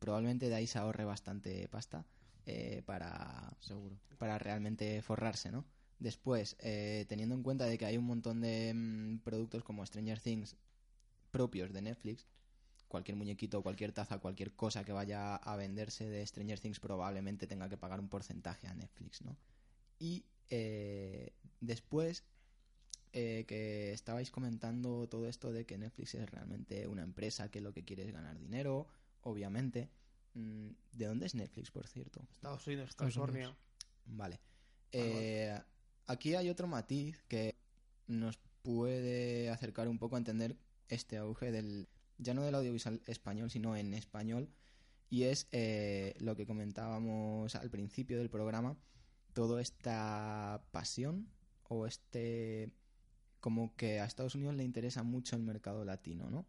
Probablemente 0.00 0.48
de 0.48 0.54
ahí 0.56 0.66
se 0.66 0.78
ahorre 0.78 1.04
bastante 1.04 1.68
pasta 1.68 2.06
eh, 2.46 2.82
para, 2.86 3.56
Seguro. 3.60 3.98
para 4.18 4.38
realmente 4.38 5.02
forrarse, 5.02 5.50
¿no? 5.50 5.64
Después, 5.98 6.56
eh, 6.60 7.06
teniendo 7.08 7.34
en 7.34 7.42
cuenta 7.42 7.66
de 7.66 7.78
que 7.78 7.86
hay 7.86 7.96
un 7.96 8.04
montón 8.04 8.40
de 8.40 8.72
mm, 8.74 9.18
productos 9.20 9.62
como 9.62 9.86
Stranger 9.86 10.20
Things 10.20 10.56
propios 11.30 11.72
de 11.72 11.82
Netflix, 11.82 12.26
cualquier 12.88 13.16
muñequito, 13.16 13.62
cualquier 13.62 13.92
taza, 13.92 14.18
cualquier 14.18 14.52
cosa 14.54 14.84
que 14.84 14.92
vaya 14.92 15.36
a 15.36 15.56
venderse 15.56 16.08
de 16.08 16.26
Stranger 16.26 16.60
Things 16.60 16.80
probablemente 16.80 17.46
tenga 17.46 17.68
que 17.68 17.78
pagar 17.78 18.00
un 18.00 18.08
porcentaje 18.08 18.66
a 18.66 18.74
Netflix, 18.74 19.22
¿no? 19.22 19.36
Y 19.98 20.26
eh, 20.50 21.32
después 21.60 22.24
eh, 23.14 23.44
que 23.46 23.92
estabais 23.92 24.30
comentando 24.30 25.06
todo 25.08 25.28
esto 25.28 25.52
de 25.52 25.66
que 25.66 25.78
Netflix 25.78 26.14
es 26.14 26.30
realmente 26.30 26.86
una 26.86 27.02
empresa 27.02 27.50
que 27.50 27.60
lo 27.60 27.72
que 27.72 27.84
quiere 27.84 28.04
es 28.04 28.12
ganar 28.12 28.38
dinero, 28.38 28.86
obviamente. 29.22 29.90
Mm, 30.34 30.70
¿De 30.92 31.06
dónde 31.06 31.26
es 31.26 31.34
Netflix, 31.34 31.70
por 31.70 31.86
cierto? 31.86 32.26
Estados 32.32 32.66
Unidos, 32.66 32.94
California. 32.94 33.48
Unidos. 33.48 33.56
Vale. 34.06 34.40
Eh, 34.92 35.58
aquí 36.06 36.34
hay 36.34 36.50
otro 36.50 36.66
matiz 36.66 37.22
que 37.28 37.56
nos 38.06 38.38
puede 38.62 39.50
acercar 39.50 39.88
un 39.88 39.98
poco 39.98 40.16
a 40.16 40.18
entender 40.18 40.56
este 40.88 41.16
auge 41.16 41.50
del 41.50 41.88
ya 42.18 42.34
no 42.34 42.42
del 42.42 42.54
audiovisual 42.54 43.02
español, 43.06 43.50
sino 43.50 43.76
en 43.76 43.94
español, 43.94 44.48
y 45.10 45.24
es 45.24 45.48
eh, 45.50 46.14
lo 46.18 46.36
que 46.36 46.46
comentábamos 46.46 47.54
al 47.54 47.70
principio 47.70 48.18
del 48.18 48.30
programa, 48.30 48.76
toda 49.32 49.60
esta 49.60 50.64
pasión 50.70 51.28
o 51.64 51.86
este 51.86 52.72
como 53.40 53.74
que 53.74 53.98
a 53.98 54.04
Estados 54.04 54.36
Unidos 54.36 54.54
le 54.54 54.62
interesa 54.62 55.02
mucho 55.02 55.34
el 55.34 55.42
mercado 55.42 55.84
latino, 55.84 56.30
¿no? 56.30 56.46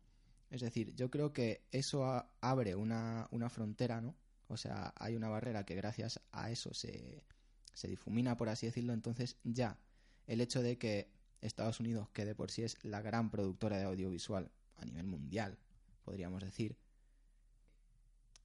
Es 0.54 0.62
decir, 0.62 0.94
yo 0.94 1.10
creo 1.10 1.34
que 1.34 1.66
eso 1.72 2.06
abre 2.40 2.76
una, 2.76 3.28
una 3.32 3.50
frontera, 3.50 4.02
¿no? 4.02 4.16
O 4.50 4.56
sea, 4.56 4.94
hay 4.96 5.16
una 5.16 5.28
barrera 5.28 5.66
que 5.66 5.74
gracias 5.74 6.22
a 6.32 6.52
eso 6.52 6.72
se, 6.76 7.26
se 7.74 7.88
difumina, 7.88 8.38
por 8.38 8.50
así 8.50 8.68
decirlo. 8.68 8.94
Entonces, 8.94 9.40
ya 9.44 9.80
el 10.28 10.42
hecho 10.42 10.62
de 10.62 10.78
que 10.78 11.10
Estados 11.42 11.80
Unidos, 11.80 12.08
que 12.10 12.24
de 12.24 12.36
por 12.36 12.52
sí 12.52 12.62
es 12.62 12.78
la 12.84 13.02
gran 13.02 13.32
productora 13.32 13.80
de 13.80 13.86
audiovisual 13.86 14.52
a 14.76 14.86
nivel 14.86 15.08
mundial, 15.08 15.58
podríamos 16.04 16.44
decir, 16.44 16.78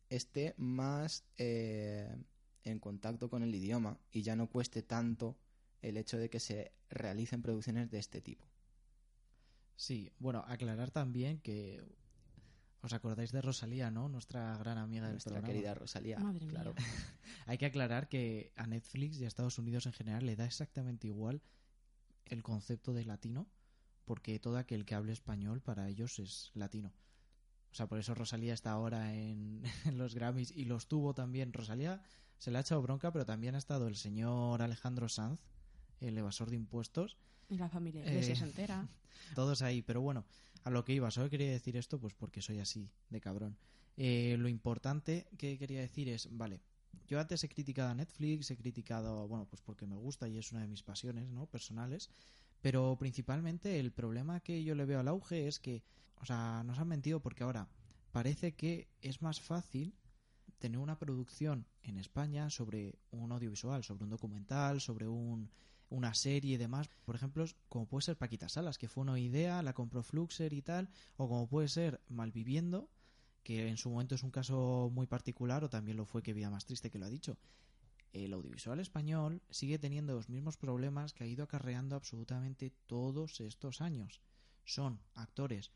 esté 0.09 0.55
más 0.57 1.27
eh, 1.37 2.25
en 2.65 2.79
contacto 2.79 3.29
con 3.29 3.43
el 3.43 3.55
idioma 3.55 4.01
y 4.11 4.23
ya 4.23 4.35
no 4.35 4.49
cueste 4.49 4.81
tanto 4.83 5.37
el 5.83 5.99
hecho 5.99 6.17
de 6.17 6.31
que 6.31 6.41
se 6.41 6.73
realicen 6.89 7.43
producciones 7.43 7.91
de 7.91 7.99
este 7.99 8.23
tipo. 8.23 8.47
Sí, 9.79 10.11
bueno, 10.19 10.45
aclarar 10.49 10.91
también 10.91 11.39
que 11.39 11.81
os 12.81 12.93
acordáis 12.93 13.31
de 13.31 13.41
Rosalía, 13.41 13.93
¿no? 13.93 14.09
Nuestra 14.09 14.59
gran 14.59 14.77
amiga 14.77 15.05
del 15.05 15.13
Nuestra 15.15 15.35
programa. 15.35 15.55
querida 15.55 15.75
Rosalía. 15.75 16.19
Madre 16.19 16.47
mía. 16.47 16.51
claro. 16.51 16.75
Hay 17.47 17.59
que 17.59 17.67
aclarar 17.67 18.09
que 18.09 18.53
a 18.57 18.67
Netflix 18.67 19.21
y 19.21 19.25
a 19.25 19.29
Estados 19.29 19.57
Unidos 19.57 19.87
en 19.87 19.93
general 19.93 20.27
le 20.27 20.35
da 20.35 20.47
exactamente 20.47 21.07
igual 21.07 21.43
el 22.25 22.43
concepto 22.43 22.93
de 22.93 23.05
latino, 23.05 23.47
porque 24.05 24.41
todo 24.41 24.59
aquel 24.59 24.85
que 24.85 24.97
hable 24.97 25.13
español 25.13 25.61
para 25.61 25.89
ellos 25.89 26.19
es 26.19 26.51
latino. 26.55 26.93
O 27.71 27.75
sea, 27.77 27.87
por 27.87 28.01
eso 28.01 28.17
Rosalía 28.17 28.55
está 28.55 28.73
ahora 28.73 29.15
en, 29.15 29.63
en 29.85 29.97
los 29.97 30.17
Grammys 30.17 30.51
y 30.51 30.65
los 30.65 30.89
tuvo 30.89 31.15
también. 31.15 31.53
Rosalía 31.53 32.03
se 32.37 32.51
le 32.51 32.59
ha 32.59 32.63
echado 32.63 32.83
bronca, 32.83 33.13
pero 33.13 33.25
también 33.25 33.55
ha 33.55 33.59
estado 33.59 33.87
el 33.87 33.95
señor 33.95 34.61
Alejandro 34.61 35.09
Sanz, 35.09 35.41
el 36.01 36.17
evasor 36.19 36.51
de 36.51 36.57
impuestos, 36.57 37.17
Y 37.51 37.57
la 37.57 37.69
familia 37.69 38.05
Iglesias 38.07 38.43
Eh, 38.43 38.45
entera. 38.45 38.87
todos 39.35 39.63
ahí. 39.63 39.83
Pero 39.83 40.01
bueno, 40.01 40.25
a 40.65 40.71
lo 40.71 40.85
que 40.85 40.93
iba, 40.93 41.11
solo 41.11 41.31
quería 41.31 41.51
decir 41.51 41.77
esto 41.77 41.99
pues 41.99 42.15
porque 42.15 42.43
soy 42.43 42.59
así 42.59 42.91
de 43.11 43.21
cabrón. 43.21 43.57
Eh, 43.97 44.37
lo 44.39 44.49
importante 44.49 45.27
que 45.39 45.59
quería 45.59 45.81
decir 45.81 46.09
es, 46.09 46.29
vale, 46.31 46.61
yo 47.09 47.19
antes 47.19 47.43
he 47.43 47.49
criticado 47.49 47.91
a 47.91 47.95
Netflix, 47.95 48.51
he 48.51 48.57
criticado, 48.57 49.27
bueno, 49.27 49.47
pues 49.47 49.63
porque 49.63 49.87
me 49.87 49.97
gusta 49.97 50.29
y 50.29 50.39
es 50.39 50.53
una 50.53 50.61
de 50.61 50.69
mis 50.69 50.83
pasiones, 50.83 51.29
¿no? 51.31 51.47
Personales. 51.47 52.11
Pero 52.61 52.97
principalmente 52.99 53.81
el 53.81 53.93
problema 53.93 54.41
que 54.41 54.63
yo 54.63 54.75
le 54.75 54.85
veo 54.85 55.01
al 55.01 55.09
auge 55.09 55.49
es 55.49 55.59
que, 55.59 55.83
o 56.21 56.27
sea, 56.27 56.63
nos 56.65 56.79
han 56.79 56.89
mentido 56.89 57.21
porque 57.21 57.45
ahora 57.45 57.69
parece 58.13 58.53
que 58.53 58.89
es 59.01 59.23
más 59.23 59.41
fácil 59.41 59.95
tener 60.59 60.79
una 60.79 60.99
producción 60.99 61.67
en 61.83 61.99
España 61.99 62.51
sobre 62.51 62.99
un 63.11 63.31
audiovisual, 63.33 63.85
sobre 63.85 64.05
un 64.05 64.11
documental, 64.11 64.81
sobre 64.81 65.07
un, 65.07 65.51
una 65.91 66.15
serie 66.15 66.55
y 66.55 66.57
demás. 66.57 66.89
Por 67.05 67.15
ejemplo, 67.15 67.45
como 67.69 67.87
puede 67.87 68.03
ser 68.03 68.17
Paquita 68.17 68.49
Salas, 68.49 68.79
que 68.79 68.89
fue 68.89 69.03
una 69.03 69.19
idea, 69.19 69.63
la 69.63 69.73
compró 69.73 70.03
Fluxer 70.03 70.53
y 70.53 70.63
tal, 70.63 70.89
o 71.17 71.29
como 71.29 71.47
puede 71.47 71.69
ser 71.69 72.01
Malviviendo, 72.09 72.89
que 73.43 73.69
en 73.69 73.77
su 73.77 73.91
momento 73.91 74.15
es 74.15 74.23
un 74.23 74.31
caso 74.31 74.91
muy 74.93 75.07
particular, 75.07 75.65
o 75.65 75.71
también 75.71 75.97
lo 75.97 76.05
fue 76.05 76.23
que 76.23 76.35
Vida 76.35 76.51
Más 76.51 76.67
Triste, 76.67 76.91
que 76.91 76.99
lo 76.99 77.07
ha 77.07 77.11
dicho. 77.11 77.39
El 78.13 78.33
audiovisual 78.33 78.81
español 78.81 79.43
sigue 79.51 79.79
teniendo 79.79 80.15
los 80.15 80.29
mismos 80.29 80.57
problemas 80.57 81.13
que 81.13 81.25
ha 81.25 81.27
ido 81.27 81.45
acarreando 81.45 81.95
absolutamente 81.95 82.73
todos 82.87 83.41
estos 83.41 83.81
años. 83.81 84.21
Son 84.65 85.01
actores 85.15 85.73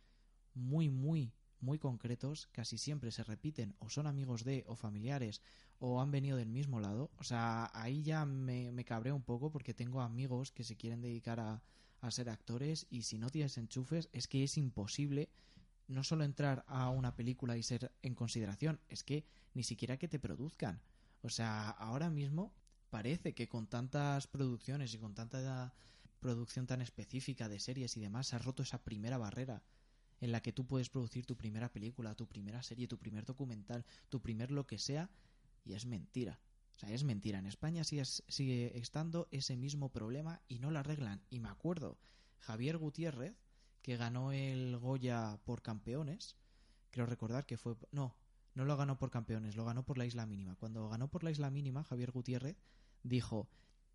muy, 0.55 0.89
muy, 0.89 1.33
muy 1.63 1.79
concretos, 1.79 2.49
casi 2.53 2.77
siempre 2.77 3.11
se 3.11 3.25
repiten, 3.25 3.75
o 3.79 3.89
son 3.89 4.07
amigos 4.07 4.45
de, 4.45 4.65
o 4.67 4.77
familiares, 4.77 5.41
o 5.79 6.01
han 6.01 6.11
venido 6.11 6.37
del 6.37 6.51
mismo 6.51 6.81
lado. 6.81 7.11
O 7.17 7.25
sea, 7.25 7.71
ahí 7.73 8.03
ya 8.03 8.27
me, 8.27 8.73
me 8.73 8.85
un 9.13 9.23
poco 9.23 9.51
porque 9.51 9.75
tengo 9.75 10.01
amigos 10.01 10.53
que 10.53 10.65
se 10.65 10.77
quieren 10.77 11.01
dedicar 11.01 11.41
a, 11.41 11.63
a 12.01 12.11
ser 12.11 12.29
actores 12.29 12.87
y 12.91 13.03
si 13.03 13.19
no 13.19 13.31
tienes 13.31 13.57
enchufes 13.57 14.09
es 14.13 14.27
que 14.27 14.43
es 14.43 14.57
imposible 14.59 15.31
no 15.89 16.05
solo 16.05 16.25
entrar 16.25 16.65
a 16.69 16.89
una 16.91 17.17
película 17.17 17.57
y 17.57 17.63
ser 17.63 17.93
en 18.03 18.15
consideración, 18.15 18.81
es 18.89 19.03
que 19.05 19.25
ni 19.55 19.63
siquiera 19.63 19.99
que 19.99 20.09
te 20.09 20.19
produzcan. 20.19 20.81
O 21.23 21.29
sea, 21.29 21.71
ahora 21.71 22.11
mismo 22.11 22.53
parece 22.91 23.35
que 23.35 23.49
con 23.49 23.67
tantas 23.67 24.27
producciones 24.27 24.95
y 24.95 24.99
con 24.99 25.15
tanta 25.15 25.75
producción 26.21 26.67
tan 26.67 26.81
específica 26.81 27.49
de 27.49 27.59
series 27.59 27.97
y 27.97 28.01
demás 28.01 28.29
se 28.29 28.37
ha 28.37 28.39
roto 28.39 28.63
esa 28.63 28.83
primera 28.83 29.19
barrera 29.19 29.63
en 30.23 30.31
la 30.31 30.41
que 30.41 30.53
tú 30.53 30.65
puedes 30.65 30.89
producir 30.89 31.27
tu 31.27 31.37
primera 31.37 31.69
película, 31.73 32.15
tu 32.15 32.29
primera 32.29 32.63
serie, 32.63 32.87
tu 32.87 32.97
primer 32.97 33.25
documental, 33.25 33.85
tu 34.09 34.23
primer 34.23 34.53
lo 34.53 34.69
que 34.69 34.79
sea, 34.79 35.11
y 35.65 35.75
es 35.75 35.85
mentira. 35.85 36.39
O 36.77 36.79
sea, 36.79 36.91
es 36.91 37.03
mentira. 37.03 37.41
En 37.41 37.47
España 37.47 37.83
sigue, 37.83 38.05
sigue 38.05 38.79
estando 38.79 39.27
ese 39.33 39.57
mismo 39.57 39.89
problema 39.91 40.41
y 40.47 40.61
no 40.61 40.71
lo 40.71 40.79
arreglan. 40.79 41.23
Y 41.29 41.41
me 41.41 41.49
acuerdo, 41.49 41.99
Javier 42.39 42.79
Gutiérrez, 42.79 43.35
que 43.83 43.97
ganó 43.97 44.31
el 44.31 44.79
Goya 44.79 45.41
por 45.45 45.61
campeones, 45.61 46.37
creo 46.93 47.07
recordar 47.07 47.45
que 47.45 47.57
fue... 47.57 47.75
No, 47.91 48.15
no 48.55 48.65
lo 48.65 48.77
ganó 48.77 49.01
por 49.01 49.11
campeones, 49.11 49.57
lo 49.57 49.65
ganó 49.65 49.85
por 49.85 49.99
la 49.99 50.07
isla 50.07 50.25
mínima. 50.25 50.55
Cuando 50.55 50.89
ganó 50.89 51.09
por 51.09 51.25
la 51.25 51.33
isla 51.33 51.51
mínima, 51.51 51.83
Javier 51.83 52.13
Gutiérrez 52.13 52.57
dijo 53.03 53.49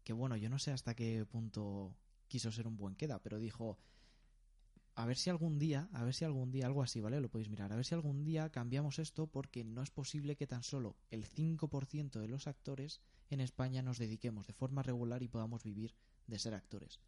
que, 0.04 0.12
bueno, 0.12 0.36
yo 0.36 0.50
no 0.50 0.60
sé 0.60 0.72
hasta 0.72 0.94
qué 0.94 1.26
punto 1.26 1.96
quiso 2.28 2.52
ser 2.52 2.68
un 2.68 2.76
buen 2.76 2.96
queda, 2.96 3.24
pero 3.24 3.40
dijo, 3.40 3.78
a 4.98 5.06
ver 5.06 5.16
si 5.16 5.30
algún 5.30 5.60
día, 5.60 5.88
a 5.94 6.04
ver 6.04 6.16
si 6.16 6.26
algún 6.26 6.50
día, 6.50 6.66
algo 6.66 6.82
así, 6.82 7.02
¿vale? 7.02 7.22
Lo 7.22 7.30
podéis 7.30 7.52
mirar, 7.52 7.72
a 7.72 7.76
ver 7.76 7.86
si 7.86 7.94
algún 7.94 8.24
día 8.24 8.50
cambiamos 8.50 8.98
esto 8.98 9.28
porque 9.28 9.64
no 9.64 9.84
es 9.84 9.92
posible 9.92 10.36
que 10.36 10.48
tan 10.48 10.64
solo 10.64 10.96
el 11.12 11.24
5% 11.24 12.20
de 12.20 12.28
los 12.28 12.48
actores 12.48 13.00
en 13.30 13.40
España 13.40 13.84
nos 13.84 14.00
dediquemos 14.00 14.48
de 14.48 14.54
forma 14.54 14.82
regular 14.82 15.22
y 15.22 15.28
podamos 15.28 15.64
vivir 15.64 15.94
de 16.26 16.40
ser 16.40 16.56
actores. 16.56 17.00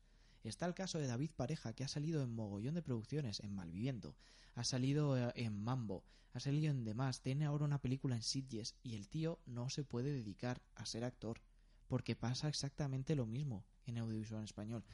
Está 0.43 0.67
el 0.67 0.75
caso 0.75 0.99
de 0.99 1.07
David 1.07 1.31
Pareja, 1.35 1.73
que 1.73 1.83
ha 1.83 1.87
salido 1.87 2.21
en 2.21 2.29
mogollón 2.29 2.75
de 2.75 2.83
producciones, 2.83 3.39
en 3.39 3.55
Malviviendo, 3.55 4.15
ha 4.53 4.63
salido 4.63 5.17
eh, 5.17 5.33
en 5.33 5.59
Mambo, 5.59 6.03
ha 6.33 6.39
salido 6.39 6.69
en 6.69 6.83
demás, 6.83 7.21
tiene 7.21 7.45
ahora 7.45 7.65
una 7.65 7.81
película 7.81 8.15
en 8.15 8.21
Sitges 8.21 8.75
y 8.83 8.93
el 8.93 9.09
tío 9.09 9.39
no 9.47 9.67
se 9.71 9.83
puede 9.83 10.13
dedicar 10.13 10.61
a 10.75 10.85
ser 10.85 11.03
actor, 11.03 11.41
porque 11.87 12.15
pasa 12.15 12.49
exactamente 12.49 13.15
lo 13.15 13.25
mismo 13.25 13.65
en 13.87 13.97
audiovisual 13.97 14.43
español. 14.43 14.85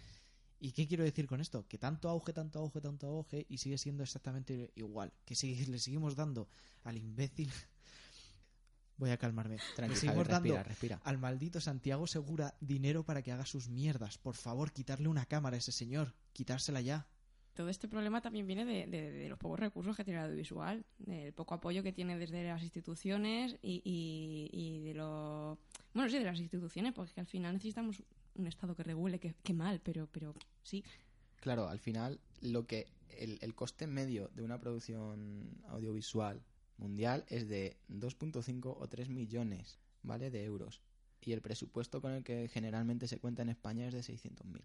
¿Y 0.59 0.71
qué 0.71 0.87
quiero 0.87 1.03
decir 1.03 1.27
con 1.27 1.41
esto? 1.41 1.67
Que 1.67 1.77
tanto 1.77 2.09
auge, 2.09 2.33
tanto 2.33 2.59
auge, 2.59 2.81
tanto 2.81 3.07
auge 3.07 3.45
y 3.49 3.57
sigue 3.57 3.77
siendo 3.77 4.03
exactamente 4.03 4.71
igual. 4.75 5.11
Que 5.25 5.35
sigue, 5.35 5.65
le 5.67 5.79
seguimos 5.79 6.15
dando 6.15 6.47
al 6.83 6.97
imbécil. 6.97 7.51
Voy 8.97 9.09
a 9.11 9.17
calmarme. 9.17 9.57
Le 9.77 9.95
seguimos 9.95 10.25
Javi, 10.27 10.49
respira, 10.49 10.55
dando 10.55 10.63
respira. 10.69 11.01
al 11.03 11.17
maldito 11.17 11.59
Santiago 11.59 12.07
Segura 12.07 12.55
dinero 12.61 13.03
para 13.03 13.21
que 13.21 13.31
haga 13.33 13.45
sus 13.45 13.67
mierdas. 13.67 14.17
Por 14.17 14.35
favor, 14.35 14.71
quitarle 14.71 15.09
una 15.09 15.25
cámara 15.25 15.55
a 15.55 15.59
ese 15.59 15.73
señor. 15.73 16.13
Quitársela 16.31 16.79
ya. 16.79 17.05
Todo 17.55 17.69
este 17.69 17.87
problema 17.89 18.21
también 18.21 18.47
viene 18.47 18.63
de, 18.65 18.85
de- 18.87 19.11
de 19.11 19.29
los 19.29 19.37
pocos 19.39 19.59
recursos 19.59 19.95
que 19.95 20.03
tiene 20.03 20.19
el 20.19 20.25
audiovisual, 20.25 20.85
del 20.97 21.33
poco 21.33 21.53
apoyo 21.55 21.83
que 21.83 21.93
tiene 21.93 22.17
desde 22.17 22.43
las 22.45 22.61
instituciones 22.63 23.57
y, 23.61 23.81
y- 23.85 24.49
y 24.51 24.79
de 24.81 24.93
lo... 24.93 25.57
Bueno, 25.93 26.09
sí, 26.09 26.17
de 26.17 26.25
las 26.25 26.39
instituciones, 26.39 26.93
porque 26.93 27.19
al 27.21 27.27
final 27.27 27.53
necesitamos 27.53 28.03
un 28.35 28.47
Estado 28.47 28.75
que 28.75 28.83
regule, 28.83 29.19
que, 29.19 29.35
que 29.43 29.53
mal, 29.53 29.81
pero, 29.81 30.07
pero 30.11 30.33
sí. 30.63 30.83
Claro, 31.37 31.67
al 31.67 31.79
final 31.79 32.19
lo 32.41 32.65
que 32.67 32.87
el, 33.09 33.37
el 33.41 33.55
coste 33.55 33.87
medio 33.87 34.29
de 34.33 34.43
una 34.43 34.59
producción 34.59 35.61
audiovisual 35.67 36.43
mundial 36.77 37.25
es 37.29 37.47
de 37.47 37.77
2.5 37.89 38.75
o 38.77 38.87
3 38.87 39.09
millones, 39.09 39.79
¿vale? 40.03 40.29
De 40.29 40.43
euros. 40.43 40.81
Y 41.21 41.31
el 41.31 41.41
presupuesto 41.41 42.01
con 42.01 42.11
el 42.11 42.23
que 42.23 42.47
generalmente 42.47 43.07
se 43.07 43.19
cuenta 43.19 43.41
en 43.41 43.49
España 43.49 43.87
es 43.87 43.93
de 43.93 44.01
600.000, 44.01 44.61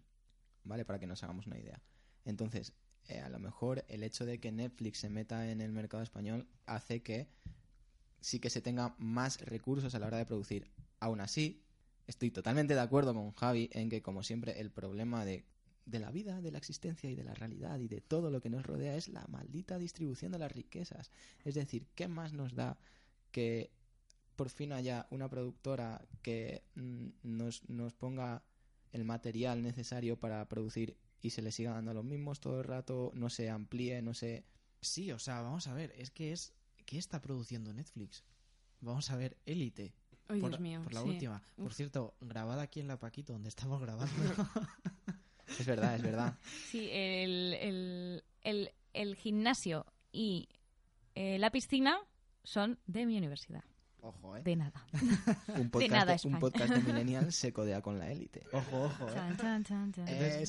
¿vale? 0.63 0.85
Para 0.85 0.99
que 0.99 1.07
nos 1.07 1.23
hagamos 1.23 1.47
una 1.47 1.57
idea. 1.57 1.81
Entonces, 2.25 2.73
eh, 3.07 3.19
a 3.19 3.29
lo 3.29 3.39
mejor 3.39 3.83
el 3.87 4.03
hecho 4.03 4.25
de 4.25 4.39
que 4.39 4.51
Netflix 4.51 4.99
se 4.99 5.09
meta 5.09 5.49
en 5.49 5.61
el 5.61 5.71
mercado 5.71 6.03
español 6.03 6.47
hace 6.65 7.01
que 7.01 7.29
sí 8.19 8.39
que 8.39 8.51
se 8.51 8.61
tenga 8.61 8.95
más 8.99 9.41
recursos 9.41 9.95
a 9.95 9.99
la 9.99 10.07
hora 10.07 10.17
de 10.17 10.25
producir. 10.25 10.71
Aún 10.99 11.19
así, 11.19 11.63
estoy 12.11 12.29
totalmente 12.29 12.75
de 12.75 12.79
acuerdo 12.79 13.13
con 13.13 13.31
Javi 13.31 13.69
en 13.73 13.89
que, 13.89 14.01
como 14.01 14.21
siempre, 14.21 14.59
el 14.59 14.69
problema 14.69 15.25
de, 15.25 15.45
de 15.85 15.99
la 15.99 16.11
vida, 16.11 16.41
de 16.41 16.51
la 16.51 16.57
existencia 16.57 17.09
y 17.09 17.15
de 17.15 17.23
la 17.23 17.33
realidad 17.33 17.79
y 17.79 17.87
de 17.87 18.01
todo 18.01 18.29
lo 18.29 18.41
que 18.41 18.49
nos 18.49 18.65
rodea 18.65 18.95
es 18.95 19.09
la 19.09 19.25
maldita 19.27 19.77
distribución 19.77 20.31
de 20.31 20.39
las 20.39 20.51
riquezas. 20.51 21.11
Es 21.43 21.55
decir, 21.55 21.87
¿qué 21.95 22.07
más 22.07 22.33
nos 22.33 22.53
da 22.53 22.77
que 23.31 23.71
por 24.35 24.49
fin 24.49 24.71
haya 24.73 25.07
una 25.09 25.29
productora 25.29 26.05
que 26.21 26.63
mm, 26.75 27.07
nos, 27.23 27.67
nos 27.69 27.93
ponga 27.93 28.43
el 28.91 29.05
material 29.05 29.63
necesario 29.63 30.19
para 30.19 30.47
producir 30.47 30.97
y 31.21 31.29
se 31.29 31.41
le 31.41 31.51
siga 31.51 31.73
dando 31.73 31.91
a 31.91 31.93
los 31.93 32.03
mismos 32.03 32.39
todo 32.39 32.59
el 32.59 32.65
rato, 32.65 33.11
no 33.15 33.29
se 33.29 33.49
amplíe, 33.49 34.01
no 34.01 34.13
se... 34.13 34.45
Sí, 34.81 35.11
o 35.11 35.19
sea, 35.19 35.41
vamos 35.41 35.67
a 35.67 35.73
ver. 35.73 35.93
Es 35.95 36.09
que 36.09 36.31
es. 36.31 36.53
¿Qué 36.85 36.97
está 36.97 37.21
produciendo 37.21 37.71
Netflix? 37.71 38.23
Vamos 38.79 39.11
a 39.11 39.15
ver, 39.15 39.37
Élite. 39.45 39.93
Ay, 40.31 40.39
por, 40.41 40.49
Dios 40.51 40.59
mío. 40.61 40.81
por 40.83 40.93
la 40.93 41.01
sí. 41.03 41.09
última. 41.09 41.41
Por 41.55 41.73
cierto, 41.73 42.13
grabada 42.21 42.63
aquí 42.63 42.79
en 42.79 42.87
La 42.87 42.97
Paquito, 42.97 43.33
donde 43.33 43.49
estamos 43.49 43.81
grabando. 43.81 44.11
Es 45.59 45.65
verdad, 45.65 45.95
es 45.95 46.01
verdad. 46.01 46.37
Sí, 46.69 46.87
el, 46.91 47.53
el, 47.55 48.23
el, 48.41 48.71
el 48.93 49.15
gimnasio 49.17 49.85
y 50.13 50.47
eh, 51.13 51.37
la 51.39 51.49
piscina 51.51 51.97
son 52.43 52.79
de 52.87 53.05
mi 53.05 53.17
universidad. 53.17 53.61
ojo, 53.99 54.37
eh. 54.37 54.41
De 54.43 54.55
nada. 54.55 54.85
Un 55.49 55.69
podcast, 55.71 55.91
nada, 55.91 56.05
de, 56.05 56.11
un 56.11 56.15
España. 56.35 56.39
podcast 56.39 56.73
de 56.73 56.81
Millennial 56.93 57.33
se 57.33 57.51
codea 57.51 57.81
con 57.81 57.99
la 57.99 58.09
élite. 58.09 58.43
Ojo, 58.53 58.83
ojo, 58.85 59.09
eh. 59.09 59.13
Chan, 59.13 59.37
chan, 59.37 59.63
chan, 59.65 59.91
chan. 59.93 60.07
Eh. 60.07 60.45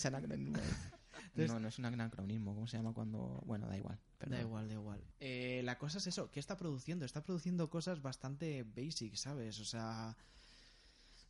Entonces- 1.32 1.52
no, 1.52 1.60
no 1.60 1.68
es 1.68 1.78
un 1.78 1.84
anacronismo. 1.86 2.54
¿Cómo 2.54 2.66
se 2.66 2.76
llama 2.76 2.92
cuando...? 2.92 3.42
Bueno, 3.46 3.66
da 3.68 3.76
igual. 3.76 3.98
perdón. 4.18 4.38
Da 4.38 4.42
igual, 4.42 4.68
da 4.68 4.74
igual. 4.74 5.04
Eh, 5.20 5.62
la 5.64 5.78
cosa 5.78 5.98
es 5.98 6.06
eso, 6.06 6.30
¿qué 6.30 6.40
está 6.40 6.56
produciendo? 6.56 7.04
Está 7.04 7.22
produciendo 7.22 7.68
cosas 7.70 8.02
bastante 8.02 8.64
basic, 8.64 9.14
¿sabes? 9.16 9.58
O 9.60 9.64
sea... 9.64 10.16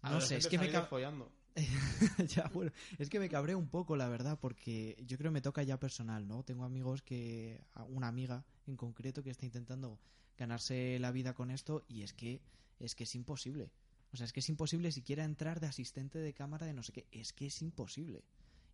No 0.03 0.21
sé, 0.21 0.37
es 0.37 0.49
que 0.49 0.59
me... 0.59 0.69
Follando. 0.83 1.31
ya, 2.29 2.51
bueno, 2.53 2.73
es 2.99 3.11
que 3.11 3.21
me 3.21 3.29
cabré 3.29 3.55
un 3.55 3.69
poco, 3.69 3.97
la 3.97 4.09
verdad, 4.09 4.38
porque 4.41 4.97
yo 5.07 5.19
creo 5.19 5.31
que 5.31 5.35
me 5.35 5.43
toca 5.43 5.62
ya 5.62 5.79
personal, 5.79 6.27
¿no? 6.27 6.43
Tengo 6.43 6.65
amigos 6.65 7.03
que, 7.03 7.61
una 7.88 8.09
amiga 8.09 8.45
en 8.67 8.77
concreto 8.77 9.23
que 9.23 9.31
está 9.31 9.45
intentando 9.45 9.99
ganarse 10.38 10.99
la 10.99 11.12
vida 11.12 11.35
con 11.35 11.51
esto 11.51 11.85
y 11.88 12.03
es 12.03 12.12
que 12.15 12.41
es 12.81 12.95
que 12.95 13.05
es 13.05 13.15
imposible. 13.15 13.71
O 14.12 14.17
sea, 14.17 14.27
es 14.27 14.33
que 14.33 14.41
es 14.41 14.49
imposible 14.49 14.93
siquiera 14.93 15.25
entrar 15.25 15.61
de 15.61 15.69
asistente 15.69 16.19
de 16.19 16.33
cámara 16.33 16.67
de 16.67 16.75
no 16.75 16.83
sé 16.83 16.93
qué, 16.93 17.07
es 17.12 17.33
que 17.33 17.47
es 17.47 17.62
imposible. 17.62 18.25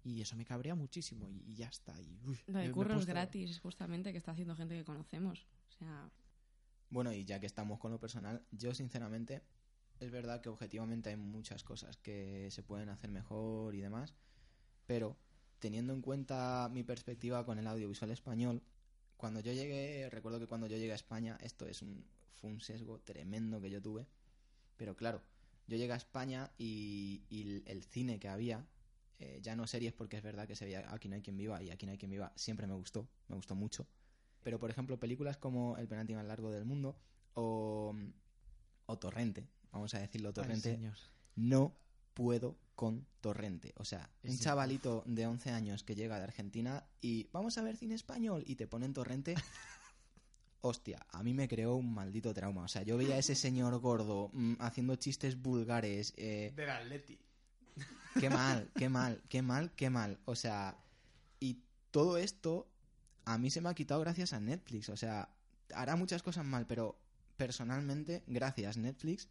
Y 0.08 0.22
eso 0.22 0.36
me 0.36 0.44
cabrea 0.46 0.74
muchísimo 0.74 1.28
y, 1.30 1.42
y 1.46 1.54
ya 1.54 1.68
está. 1.68 2.00
Y, 2.00 2.18
uy, 2.24 2.38
Lo 2.46 2.60
de 2.60 2.72
curros 2.72 2.96
puesto- 2.96 3.12
gratis, 3.12 3.60
justamente, 3.60 4.10
que 4.10 4.18
está 4.18 4.32
haciendo 4.32 4.56
gente 4.56 4.74
que 4.74 4.84
conocemos. 4.84 5.46
O 5.68 5.72
sea, 5.72 6.10
Bueno, 6.88 7.12
y 7.12 7.26
ya 7.26 7.38
que 7.38 7.46
estamos 7.46 7.78
con 7.78 7.92
lo 7.92 8.00
personal, 8.00 8.42
yo 8.50 8.72
sinceramente, 8.72 9.42
es 10.00 10.10
verdad 10.10 10.40
que 10.40 10.48
objetivamente 10.48 11.10
hay 11.10 11.16
muchas 11.16 11.62
cosas 11.62 11.98
que 11.98 12.50
se 12.50 12.62
pueden 12.62 12.88
hacer 12.88 13.10
mejor 13.10 13.74
y 13.74 13.80
demás, 13.80 14.14
pero 14.86 15.18
teniendo 15.58 15.92
en 15.92 16.00
cuenta 16.00 16.70
mi 16.72 16.82
perspectiva 16.84 17.44
con 17.44 17.58
el 17.58 17.66
audiovisual 17.66 18.10
español, 18.10 18.62
cuando 19.18 19.40
yo 19.40 19.52
llegué, 19.52 20.08
recuerdo 20.08 20.38
que 20.38 20.46
cuando 20.46 20.68
yo 20.68 20.78
llegué 20.78 20.92
a 20.92 20.94
España, 20.94 21.36
esto 21.42 21.66
es 21.66 21.82
un, 21.82 22.06
fue 22.40 22.48
un 22.48 22.60
sesgo 22.60 23.00
tremendo 23.00 23.60
que 23.60 23.68
yo 23.68 23.82
tuve, 23.82 24.06
pero 24.76 24.96
claro, 24.96 25.20
yo 25.66 25.76
llegué 25.76 25.92
a 25.92 25.96
España 25.96 26.50
y, 26.56 27.20
el 27.66 27.82
cine 27.82 28.18
que 28.18 28.28
había, 28.28 28.64
eh, 29.18 29.40
ya 29.42 29.56
no 29.56 29.66
series 29.66 29.92
porque 29.92 30.16
es 30.16 30.22
verdad 30.22 30.46
que 30.46 30.54
se 30.54 30.64
veía 30.64 30.92
Aquí 30.92 31.08
no 31.08 31.14
hay 31.16 31.22
quien 31.22 31.36
viva 31.36 31.62
y 31.62 31.70
Aquí 31.70 31.86
no 31.86 31.92
hay 31.92 31.98
quien 31.98 32.10
viva, 32.10 32.32
siempre 32.36 32.66
me 32.66 32.74
gustó, 32.74 33.08
me 33.28 33.36
gustó 33.36 33.54
mucho, 33.54 33.86
pero 34.42 34.58
por 34.58 34.70
ejemplo 34.70 34.98
películas 34.98 35.36
como 35.36 35.76
El 35.76 35.88
penalti 35.88 36.14
más 36.14 36.24
largo 36.24 36.50
del 36.50 36.64
mundo 36.64 36.96
o, 37.34 37.94
o 38.86 38.98
Torrente, 38.98 39.48
vamos 39.70 39.94
a 39.94 40.00
decirlo 40.00 40.32
Torrente, 40.32 40.78
no 41.36 41.76
puedo 42.14 42.56
con 42.74 43.06
Torrente. 43.20 43.72
O 43.76 43.84
sea, 43.84 44.10
un 44.24 44.38
chavalito 44.38 45.02
de 45.06 45.26
11 45.26 45.50
años 45.50 45.82
que 45.84 45.94
llega 45.94 46.18
de 46.18 46.24
Argentina 46.24 46.84
y 47.00 47.28
vamos 47.32 47.58
a 47.58 47.62
ver 47.62 47.76
cine 47.76 47.94
español 47.94 48.44
y 48.46 48.56
te 48.56 48.66
ponen 48.66 48.92
Torrente. 48.92 49.34
Hostia, 50.60 51.06
a 51.10 51.22
mí 51.22 51.34
me 51.34 51.46
creó 51.46 51.76
un 51.76 51.94
maldito 51.94 52.34
trauma. 52.34 52.64
O 52.64 52.68
sea, 52.68 52.82
yo 52.82 52.96
veía 52.96 53.14
a 53.14 53.18
ese 53.18 53.36
señor 53.36 53.78
gordo 53.78 54.30
mm, 54.32 54.54
haciendo 54.58 54.96
chistes 54.96 55.40
vulgares. 55.40 56.12
eh, 56.16 56.52
Del 56.56 56.70
Atleti. 56.70 57.18
Qué 58.20 58.30
mal, 58.30 58.70
qué 58.76 58.88
mal, 58.88 59.22
qué 59.28 59.42
mal, 59.42 59.70
qué 59.74 59.90
mal. 59.90 60.18
O 60.24 60.34
sea, 60.34 60.76
y 61.40 61.62
todo 61.90 62.16
esto 62.18 62.68
a 63.24 63.38
mí 63.38 63.50
se 63.50 63.60
me 63.60 63.68
ha 63.68 63.74
quitado 63.74 64.00
gracias 64.00 64.32
a 64.32 64.40
Netflix. 64.40 64.88
O 64.88 64.96
sea, 64.96 65.28
hará 65.74 65.96
muchas 65.96 66.22
cosas 66.22 66.44
mal, 66.44 66.66
pero 66.66 66.98
personalmente, 67.36 68.22
gracias 68.26 68.76
Netflix. 68.76 69.28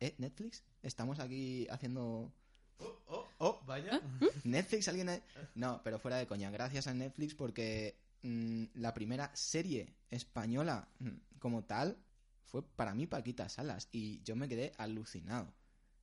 ¿Eh? 0.00 0.14
¿Netflix? 0.18 0.62
Estamos 0.82 1.18
aquí 1.20 1.66
haciendo... 1.70 2.32
Oh, 2.78 2.98
oh, 3.06 3.26
oh, 3.38 3.62
vaya. 3.66 4.00
Netflix, 4.44 4.88
alguien... 4.88 5.08
ha- 5.08 5.20
No, 5.54 5.80
pero 5.84 5.98
fuera 5.98 6.16
de 6.16 6.26
coña. 6.26 6.50
Gracias 6.50 6.86
a 6.86 6.94
Netflix 6.94 7.34
porque 7.34 7.96
mm, 8.22 8.64
la 8.74 8.92
primera 8.94 9.30
serie 9.34 9.94
española 10.10 10.88
mm, 10.98 11.38
como 11.38 11.64
tal 11.64 11.96
fue 12.44 12.62
para 12.62 12.94
mí 12.94 13.06
Paquita 13.06 13.48
Salas 13.48 13.88
y 13.92 14.22
yo 14.22 14.36
me 14.36 14.48
quedé 14.48 14.72
alucinado. 14.78 15.52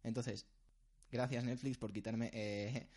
Entonces, 0.04 0.46
gracias 1.12 1.44
Netflix 1.44 1.78
por 1.78 1.92
quitarme 1.92 2.30
eh, 2.34 2.88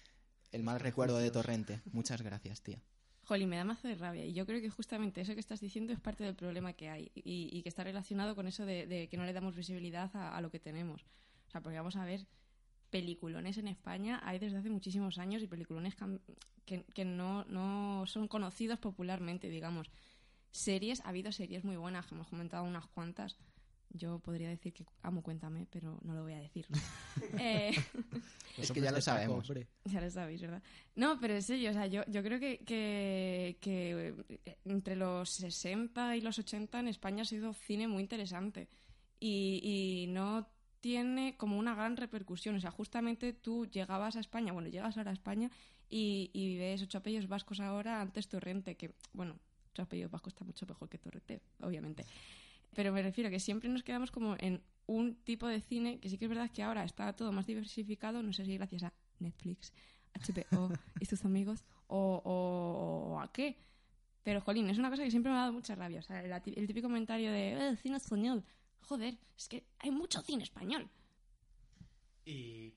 el 0.53 0.62
mal 0.62 0.81
recuerdo 0.81 1.18
de 1.18 1.31
Torrente. 1.31 1.81
Muchas 1.92 2.22
gracias, 2.22 2.62
tía. 2.62 2.81
Jolín, 3.24 3.48
me 3.48 3.57
da 3.57 3.64
mazo 3.64 3.88
de 3.88 3.94
rabia. 3.94 4.24
Y 4.24 4.35
yo 4.35 4.46
creo 4.46 4.61
que 4.61 4.68
justamente 4.70 5.20
eso 5.20 5.35
que 5.35 5.40
estás 5.40 5.61
diciendo 5.61 5.92
es 5.92 6.00
parte 6.00 6.24
del 6.24 6.35
problema 6.35 6.74
que 6.74 6.90
hay. 6.90 7.11
Y, 7.14 7.62
que 7.62 7.68
está 7.68 7.83
relacionado 7.83 8.35
con 8.35 8.46
eso 8.46 8.66
de, 8.66 9.09
que 9.11 9.16
no 9.16 9.24
le 9.24 9.33
damos 9.33 9.57
visibilidad 9.57 10.11
a, 10.14 10.40
lo 10.40 10.50
que 10.50 10.61
tenemos. 10.61 11.03
O 11.48 11.50
sea, 11.50 11.61
porque 11.61 11.79
vamos 11.79 11.96
a 11.96 12.05
ver, 12.05 12.27
peliculones 12.90 13.59
en 13.59 13.68
España 13.68 14.20
hay 14.24 14.38
desde 14.38 14.59
hace 14.59 14.70
muchísimos 14.70 15.18
años 15.18 15.42
y 15.42 15.46
peliculones 15.46 15.94
que, 16.66 17.05
no 17.05 18.05
son 18.07 18.29
conocidos 18.29 18.79
popularmente, 18.79 19.48
digamos. 19.48 19.90
Series, 20.50 21.00
ha 21.00 21.09
habido 21.09 21.33
series 21.33 21.64
muy 21.64 21.77
buenas, 21.77 22.07
que 22.07 22.14
hemos 22.14 22.29
comentado 22.29 22.62
unas 22.64 22.87
cuantas. 22.87 23.37
Yo 23.94 24.18
podría 24.18 24.48
decir 24.48 24.72
que 24.72 24.85
amo 25.02 25.22
Cuéntame, 25.22 25.66
pero 25.70 25.98
no 26.02 26.14
lo 26.14 26.22
voy 26.22 26.35
a 26.35 26.40
decir. 26.40 26.66
Eh, 27.38 27.72
Es 28.59 28.70
que 28.72 28.80
ya 28.80 28.90
lo 28.90 29.00
sabemos. 29.00 29.48
hombre. 29.48 29.66
ya 29.85 30.00
lo 30.00 30.11
sabéis, 30.11 30.40
¿verdad? 30.40 30.62
No, 30.96 31.18
pero 31.20 31.35
en 31.35 31.42
serio, 31.42 31.70
o 31.70 31.72
sea, 31.72 31.87
yo, 31.87 32.02
yo 32.07 32.22
creo 32.22 32.38
que, 32.40 32.59
que, 32.64 33.57
que 33.61 34.14
entre 34.64 34.96
los 34.96 35.30
60 35.30 36.16
y 36.16 36.20
los 36.20 36.38
80 36.38 36.80
en 36.80 36.88
España 36.88 37.22
ha 37.22 37.24
sido 37.24 37.52
cine 37.54 37.87
muy 37.88 38.02
interesante 38.02 38.68
y, 39.20 39.61
y 39.62 40.07
no 40.12 40.48
tiene 40.80 41.37
como 41.37 41.57
una 41.59 41.74
gran 41.74 41.96
repercusión. 41.96 42.57
O 42.57 42.61
sea, 42.61 42.70
justamente 42.70 43.33
tú 43.33 43.66
llegabas 43.66 44.16
a 44.16 44.20
España, 44.20 44.52
bueno, 44.52 44.68
llegas 44.68 44.96
ahora 44.98 45.12
a 45.12 45.14
España 45.14 45.50
y, 45.88 46.30
y 46.33 46.59
ves 46.59 46.83
ocho 46.83 46.98
apellidos 46.98 47.28
vascos 47.28 47.61
ahora 47.61 48.00
antes 48.00 48.28
Torrente, 48.28 48.76
que, 48.76 48.94
bueno, 49.12 49.37
ocho 49.72 49.83
apellidos 49.83 50.11
vascos 50.11 50.33
está 50.33 50.44
mucho 50.44 50.66
mejor 50.66 50.88
que 50.88 50.98
Torrente, 50.98 51.40
obviamente. 51.62 52.04
Pero 52.74 52.92
me 52.92 53.02
refiero 53.02 53.30
que 53.30 53.40
siempre 53.40 53.68
nos 53.68 53.82
quedamos 53.82 54.10
como 54.10 54.37
en 54.38 54.62
un 54.87 55.14
tipo 55.24 55.46
de 55.46 55.60
cine 55.60 55.98
que 56.00 56.08
sí 56.08 56.18
que 56.18 56.26
es 56.26 56.28
verdad 56.28 56.50
que 56.50 56.62
ahora 56.62 56.84
está 56.84 57.12
todo 57.14 57.32
más 57.32 57.46
diversificado, 57.46 58.22
no 58.22 58.32
sé 58.32 58.44
si 58.44 58.56
gracias 58.56 58.82
a 58.84 58.92
Netflix, 59.20 59.72
HBO 60.14 60.70
y 61.00 61.04
sus 61.06 61.24
amigos 61.24 61.64
o, 61.87 62.20
o- 62.24 63.14
o 63.14 63.20
a 63.20 63.32
qué. 63.32 63.56
Pero, 64.22 64.40
jolín, 64.40 64.68
es 64.70 64.78
una 64.78 64.88
cosa 64.90 65.02
que 65.04 65.10
siempre 65.10 65.30
me 65.30 65.37
ha 65.38 65.42
dado 65.42 65.52
mucha 65.52 65.74
rabia. 65.74 66.00
O 66.00 66.02
sea, 66.02 66.20
el 66.22 66.66
típico 66.66 66.88
comentario 66.88 67.30
de 67.30 67.70
"Eh, 67.72 67.76
cine 67.76 67.96
español. 67.98 68.42
Joder, 68.80 69.18
es 69.37 69.48
que 69.48 69.64
hay 69.78 69.90
mucho 69.90 70.22
cine 70.22 70.42
español. 70.44 70.88
Y 72.24 72.74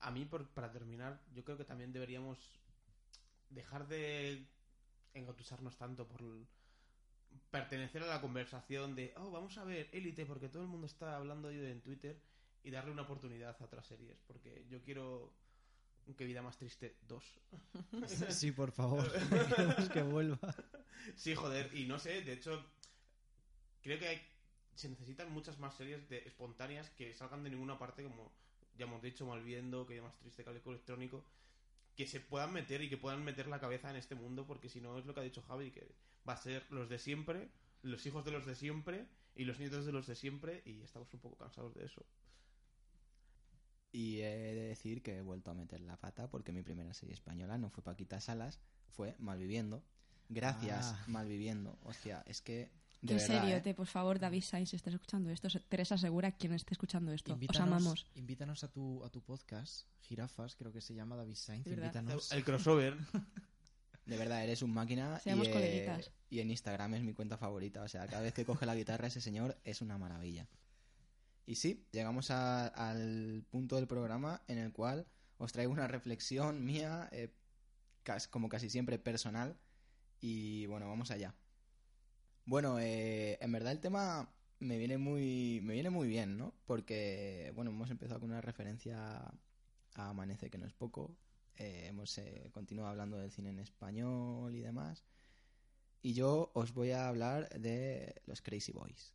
a 0.00 0.10
mí, 0.10 0.24
por- 0.24 0.48
para 0.48 0.70
terminar, 0.72 1.20
yo 1.32 1.44
creo 1.44 1.56
que 1.56 1.64
también 1.64 1.92
deberíamos 1.92 2.38
dejar 3.50 3.86
de 3.86 4.46
engatusarnos 5.14 5.76
tanto 5.76 6.06
por 6.08 6.22
pertenecer 7.50 8.02
a 8.02 8.06
la 8.06 8.20
conversación 8.20 8.94
de, 8.94 9.12
oh, 9.16 9.30
vamos 9.30 9.56
a 9.58 9.64
ver 9.64 9.88
Élite 9.92 10.24
porque 10.26 10.48
todo 10.48 10.62
el 10.62 10.68
mundo 10.68 10.86
está 10.86 11.16
hablando 11.16 11.48
de 11.48 11.56
ello 11.56 11.68
en 11.68 11.80
Twitter 11.80 12.20
y 12.62 12.70
darle 12.70 12.92
una 12.92 13.02
oportunidad 13.02 13.56
a 13.60 13.64
otras 13.64 13.86
series. 13.86 14.18
Porque 14.26 14.66
yo 14.68 14.80
quiero 14.82 15.32
que 16.16 16.24
Vida 16.24 16.42
Más 16.42 16.56
Triste 16.58 16.96
2. 17.02 17.40
Sí, 18.30 18.52
por 18.52 18.72
favor. 18.72 19.04
Que 19.92 20.02
vuelva. 20.02 20.38
Sí, 21.16 21.34
joder, 21.34 21.70
y 21.76 21.86
no 21.86 21.98
sé, 21.98 22.22
de 22.22 22.32
hecho, 22.34 22.64
creo 23.82 23.98
que 23.98 24.08
hay- 24.08 24.22
se 24.74 24.88
necesitan 24.88 25.30
muchas 25.32 25.58
más 25.58 25.74
series 25.76 26.08
de 26.08 26.18
espontáneas 26.18 26.88
que 26.90 27.12
salgan 27.14 27.42
de 27.44 27.50
ninguna 27.50 27.78
parte, 27.78 28.02
como 28.02 28.32
ya 28.76 28.86
hemos 28.86 29.02
dicho, 29.02 29.26
Malviendo, 29.26 29.86
que 29.86 30.00
más 30.00 30.16
triste 30.18 30.44
Caleco 30.44 30.70
Electrónico, 30.70 31.24
que 32.00 32.06
se 32.06 32.18
puedan 32.18 32.50
meter 32.54 32.80
y 32.80 32.88
que 32.88 32.96
puedan 32.96 33.22
meter 33.22 33.46
la 33.46 33.60
cabeza 33.60 33.90
en 33.90 33.96
este 33.96 34.14
mundo, 34.14 34.46
porque 34.46 34.70
si 34.70 34.80
no 34.80 34.98
es 34.98 35.04
lo 35.04 35.12
que 35.12 35.20
ha 35.20 35.22
dicho 35.22 35.42
Javi, 35.42 35.70
que 35.70 35.86
va 36.26 36.32
a 36.32 36.36
ser 36.38 36.64
los 36.70 36.88
de 36.88 36.98
siempre, 36.98 37.50
los 37.82 38.06
hijos 38.06 38.24
de 38.24 38.30
los 38.30 38.46
de 38.46 38.54
siempre 38.54 39.06
y 39.34 39.44
los 39.44 39.58
nietos 39.58 39.84
de 39.84 39.92
los 39.92 40.06
de 40.06 40.14
siempre, 40.14 40.62
y 40.64 40.80
estamos 40.80 41.12
un 41.12 41.20
poco 41.20 41.36
cansados 41.36 41.74
de 41.74 41.84
eso. 41.84 42.02
Y 43.92 44.20
he 44.20 44.54
de 44.54 44.68
decir 44.68 45.02
que 45.02 45.18
he 45.18 45.20
vuelto 45.20 45.50
a 45.50 45.54
meter 45.54 45.82
la 45.82 45.98
pata 45.98 46.30
porque 46.30 46.52
mi 46.52 46.62
primera 46.62 46.94
serie 46.94 47.12
española 47.12 47.58
no 47.58 47.68
fue 47.68 47.84
Paquita 47.84 48.18
Salas, 48.18 48.60
fue 48.88 49.14
Malviviendo. 49.18 49.82
Gracias, 50.30 50.94
Ah. 50.94 51.04
Malviviendo. 51.06 51.78
Hostia, 51.82 52.22
es 52.26 52.40
que... 52.40 52.70
De 53.02 53.14
en 53.14 53.18
verdad, 53.18 53.40
serio, 53.40 53.56
¿eh? 53.56 53.60
te, 53.62 53.74
por 53.74 53.86
favor, 53.86 54.18
David 54.18 54.42
Sainz, 54.42 54.70
si 54.70 54.76
estás 54.76 54.92
escuchando 54.92 55.30
esto, 55.30 55.48
Teresa 55.68 55.96
Segura, 55.96 56.32
quien 56.32 56.52
esté 56.52 56.74
escuchando 56.74 57.12
esto. 57.12 57.32
Os 57.32 57.36
Invítanos, 57.36 57.66
amamos. 57.66 58.06
invítanos 58.14 58.62
a 58.64 58.68
tu, 58.68 59.02
a 59.04 59.08
tu 59.10 59.22
podcast, 59.22 59.86
Jirafas, 60.02 60.54
creo 60.56 60.70
que 60.70 60.82
se 60.82 60.94
llama 60.94 61.16
David 61.16 61.34
Sainz. 61.36 61.66
Invítanos. 61.66 62.30
El 62.32 62.44
crossover. 62.44 62.96
De 64.06 64.16
verdad, 64.16 64.42
eres 64.44 64.60
un 64.62 64.72
máquina. 64.72 65.18
Seamos 65.20 65.46
y, 65.46 65.50
eh, 65.50 65.52
coleguitas. 65.52 66.10
y 66.30 66.40
en 66.40 66.50
Instagram 66.50 66.94
es 66.94 67.02
mi 67.02 67.12
cuenta 67.14 67.38
favorita. 67.38 67.82
O 67.82 67.88
sea, 67.88 68.06
cada 68.06 68.22
vez 68.22 68.34
que 68.34 68.44
coge 68.44 68.66
la 68.66 68.74
guitarra 68.74 69.06
ese 69.06 69.20
señor 69.20 69.56
es 69.64 69.80
una 69.82 69.98
maravilla. 69.98 70.48
Y 71.46 71.54
sí, 71.54 71.86
llegamos 71.92 72.30
a- 72.30 72.66
al 72.66 73.44
punto 73.50 73.76
del 73.76 73.86
programa 73.86 74.42
en 74.48 74.58
el 74.58 74.72
cual 74.72 75.06
os 75.38 75.52
traigo 75.52 75.72
una 75.72 75.86
reflexión 75.86 76.64
mía, 76.64 77.08
eh, 77.12 77.32
como 78.30 78.48
casi 78.48 78.68
siempre 78.68 78.98
personal. 78.98 79.56
Y 80.20 80.66
bueno, 80.66 80.88
vamos 80.88 81.10
allá. 81.10 81.34
Bueno, 82.50 82.80
eh, 82.80 83.38
en 83.40 83.52
verdad 83.52 83.70
el 83.70 83.78
tema 83.78 84.28
me 84.58 84.76
viene 84.76 84.98
muy, 84.98 85.60
me 85.62 85.74
viene 85.74 85.88
muy 85.88 86.08
bien, 86.08 86.36
¿no? 86.36 86.52
Porque, 86.64 87.52
bueno, 87.54 87.70
hemos 87.70 87.92
empezado 87.92 88.18
con 88.18 88.30
una 88.30 88.40
referencia 88.40 89.18
a 89.94 90.08
Amanece, 90.08 90.50
que 90.50 90.58
no 90.58 90.66
es 90.66 90.72
poco. 90.72 91.16
Eh, 91.54 91.84
hemos 91.86 92.18
eh, 92.18 92.50
continuado 92.52 92.90
hablando 92.90 93.18
del 93.18 93.30
cine 93.30 93.50
en 93.50 93.60
español 93.60 94.52
y 94.52 94.62
demás. 94.62 95.04
Y 96.02 96.12
yo 96.12 96.50
os 96.54 96.74
voy 96.74 96.90
a 96.90 97.06
hablar 97.06 97.48
de 97.50 98.20
los 98.26 98.42
Crazy 98.42 98.72
Boys. 98.72 99.14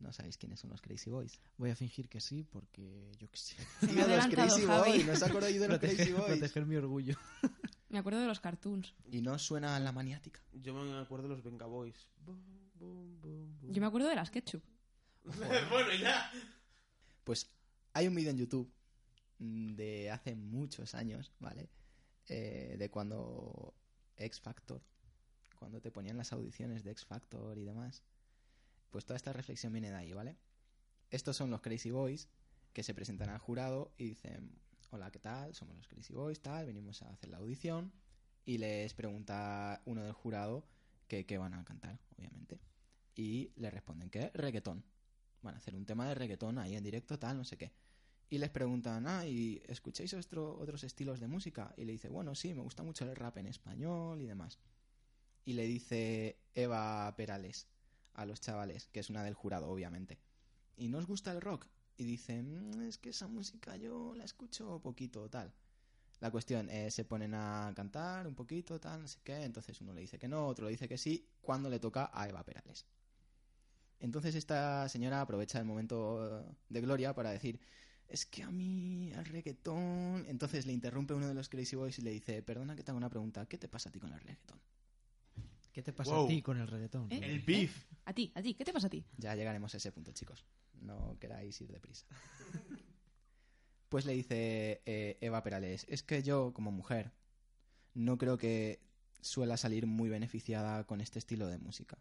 ¿No 0.00 0.12
sabéis 0.12 0.38
quiénes 0.38 0.58
son 0.58 0.70
los 0.70 0.82
Crazy 0.82 1.10
Boys? 1.10 1.38
Voy 1.58 1.70
a 1.70 1.76
fingir 1.76 2.08
que 2.08 2.20
sí, 2.20 2.42
porque 2.42 3.12
yo 3.20 3.30
qué 3.30 3.36
sé. 3.38 3.54
Los 3.82 4.26
Crazy. 4.26 4.66
Boys, 4.66 5.06
¿no 5.06 5.12
os 5.12 5.22
acordáis 5.22 5.60
de 5.60 5.68
los 5.68 5.78
Crazy 5.78 6.10
Boys? 6.10 6.24
proteger 6.24 6.66
mi 6.66 6.74
orgullo. 6.74 7.16
Me 7.92 7.98
acuerdo 7.98 8.20
de 8.20 8.26
los 8.26 8.40
cartoons. 8.40 8.94
Y 9.10 9.20
no 9.20 9.38
suena 9.38 9.76
a 9.76 9.80
la 9.80 9.92
maniática. 9.92 10.40
Yo 10.54 10.72
me 10.72 10.98
acuerdo 10.98 11.28
de 11.28 11.34
los 11.34 11.44
Venga 11.44 11.66
Boys. 11.66 12.08
Bum, 12.24 12.42
bum, 12.74 13.20
bum, 13.20 13.60
bum. 13.60 13.70
Yo 13.70 13.80
me 13.82 13.86
acuerdo 13.86 14.08
de 14.08 14.14
las 14.14 14.30
ketchup. 14.30 14.62
bueno, 15.70 15.94
ya. 16.00 16.32
Pues 17.22 17.50
hay 17.92 18.08
un 18.08 18.14
vídeo 18.14 18.30
en 18.30 18.38
YouTube 18.38 18.72
de 19.38 20.10
hace 20.10 20.34
muchos 20.34 20.94
años, 20.94 21.32
¿vale? 21.38 21.68
Eh, 22.28 22.76
de 22.78 22.90
cuando 22.90 23.74
X 24.16 24.40
Factor, 24.40 24.80
cuando 25.58 25.82
te 25.82 25.90
ponían 25.90 26.16
las 26.16 26.32
audiciones 26.32 26.84
de 26.84 26.92
X 26.92 27.04
Factor 27.04 27.58
y 27.58 27.64
demás. 27.64 28.02
Pues 28.88 29.04
toda 29.04 29.18
esta 29.18 29.34
reflexión 29.34 29.70
viene 29.70 29.90
de 29.90 29.96
ahí, 29.96 30.14
¿vale? 30.14 30.38
Estos 31.10 31.36
son 31.36 31.50
los 31.50 31.60
Crazy 31.60 31.90
Boys 31.90 32.30
que 32.72 32.82
se 32.82 32.94
presentan 32.94 33.28
al 33.28 33.38
jurado 33.38 33.92
y 33.98 34.04
dicen, 34.04 34.58
hola, 34.92 35.10
¿qué 35.10 35.18
tal? 35.18 35.54
Somos 35.54 35.74
los 35.74 35.88
Crazy 35.88 36.12
Boys, 36.12 36.42
tal, 36.42 36.66
venimos 36.66 37.00
a 37.02 37.10
hacer 37.10 37.30
la 37.30 37.38
audición. 37.38 37.92
Y 38.44 38.58
les 38.58 38.92
pregunta 38.92 39.80
uno 39.86 40.02
del 40.02 40.12
jurado 40.12 40.66
que 41.08 41.38
van 41.38 41.54
a 41.54 41.64
cantar, 41.64 41.98
obviamente. 42.16 42.60
Y 43.14 43.52
le 43.56 43.70
responden 43.70 44.10
que 44.10 44.30
reggaetón. 44.34 44.84
Van 45.40 45.54
a 45.54 45.58
hacer 45.58 45.74
un 45.74 45.86
tema 45.86 46.08
de 46.08 46.14
reggaetón 46.14 46.58
ahí 46.58 46.76
en 46.76 46.84
directo, 46.84 47.18
tal, 47.18 47.38
no 47.38 47.44
sé 47.44 47.56
qué. 47.56 47.72
Y 48.28 48.38
les 48.38 48.50
preguntan, 48.50 49.06
ah, 49.06 49.26
¿y 49.26 49.62
escucháis 49.66 50.12
otro- 50.14 50.58
otros 50.58 50.84
estilos 50.84 51.20
de 51.20 51.28
música? 51.28 51.72
Y 51.76 51.84
le 51.84 51.92
dice, 51.92 52.08
bueno, 52.08 52.34
sí, 52.34 52.52
me 52.54 52.62
gusta 52.62 52.82
mucho 52.82 53.04
el 53.08 53.16
rap 53.16 53.38
en 53.38 53.46
español 53.46 54.20
y 54.20 54.26
demás. 54.26 54.58
Y 55.44 55.54
le 55.54 55.66
dice 55.66 56.38
Eva 56.54 57.14
Perales 57.16 57.66
a 58.14 58.26
los 58.26 58.40
chavales, 58.40 58.88
que 58.88 59.00
es 59.00 59.08
una 59.10 59.24
del 59.24 59.34
jurado, 59.34 59.68
obviamente. 59.70 60.18
¿Y 60.76 60.88
no 60.88 60.98
os 60.98 61.06
gusta 61.06 61.32
el 61.32 61.40
rock? 61.40 61.66
Y 61.96 62.04
dicen, 62.04 62.70
"Mm, 62.70 62.82
es 62.88 62.98
que 62.98 63.10
esa 63.10 63.28
música 63.28 63.76
yo 63.76 64.14
la 64.14 64.24
escucho 64.24 64.80
poquito, 64.80 65.28
tal. 65.28 65.52
La 66.20 66.30
cuestión 66.30 66.70
es, 66.70 66.94
se 66.94 67.04
ponen 67.04 67.34
a 67.34 67.72
cantar 67.74 68.26
un 68.26 68.34
poquito, 68.34 68.78
tal, 68.80 69.02
no 69.02 69.08
sé 69.08 69.18
qué. 69.24 69.42
Entonces 69.44 69.80
uno 69.80 69.92
le 69.92 70.00
dice 70.02 70.18
que 70.18 70.28
no, 70.28 70.46
otro 70.46 70.66
le 70.66 70.70
dice 70.72 70.88
que 70.88 70.96
sí, 70.96 71.28
cuando 71.40 71.68
le 71.68 71.80
toca 71.80 72.10
a 72.12 72.28
Eva 72.28 72.44
Perales. 72.44 72.86
Entonces 73.98 74.34
esta 74.34 74.88
señora 74.88 75.20
aprovecha 75.20 75.58
el 75.58 75.64
momento 75.64 76.44
de 76.68 76.80
gloria 76.80 77.14
para 77.14 77.30
decir, 77.30 77.60
es 78.08 78.26
que 78.26 78.42
a 78.42 78.50
mí 78.50 79.12
el 79.12 79.24
reggaetón... 79.24 80.24
Entonces 80.28 80.66
le 80.66 80.72
interrumpe 80.72 81.14
uno 81.14 81.28
de 81.28 81.34
los 81.34 81.48
Crazy 81.48 81.76
Boys 81.76 81.98
y 81.98 82.02
le 82.02 82.10
dice, 82.10 82.42
perdona 82.42 82.74
que 82.76 82.82
te 82.82 82.90
hago 82.90 82.98
una 82.98 83.10
pregunta, 83.10 83.46
¿qué 83.46 83.58
te 83.58 83.68
pasa 83.68 83.88
a 83.88 83.92
ti 83.92 84.00
con 84.00 84.12
el 84.12 84.20
reggaetón? 84.20 84.60
¿Qué 85.72 85.82
te 85.82 85.92
pasa 85.92 86.14
Wow. 86.14 86.24
a 86.24 86.28
ti 86.28 86.42
con 86.42 86.58
el 86.58 86.66
reggaetón? 86.68 87.10
¿Eh? 87.10 87.20
El 87.22 87.40
beef. 87.40 87.84
A 88.04 88.12
ti, 88.12 88.30
a 88.34 88.42
ti, 88.42 88.54
¿qué 88.54 88.64
te 88.64 88.72
pasa 88.72 88.88
a 88.88 88.90
ti? 88.90 89.04
Ya 89.16 89.34
llegaremos 89.34 89.72
a 89.72 89.76
ese 89.76 89.90
punto, 89.92 90.12
chicos. 90.12 90.44
No 90.82 91.16
queráis 91.18 91.60
ir 91.60 91.72
deprisa. 91.72 92.06
Pues 93.88 94.06
le 94.06 94.14
dice 94.14 94.80
eh, 94.86 95.18
Eva 95.20 95.42
Perales, 95.42 95.84
es 95.88 96.02
que 96.02 96.22
yo, 96.22 96.52
como 96.54 96.70
mujer, 96.70 97.12
no 97.92 98.16
creo 98.16 98.38
que 98.38 98.80
suela 99.20 99.56
salir 99.56 99.86
muy 99.86 100.08
beneficiada 100.08 100.84
con 100.84 101.00
este 101.00 101.18
estilo 101.18 101.46
de 101.46 101.58
música. 101.58 101.98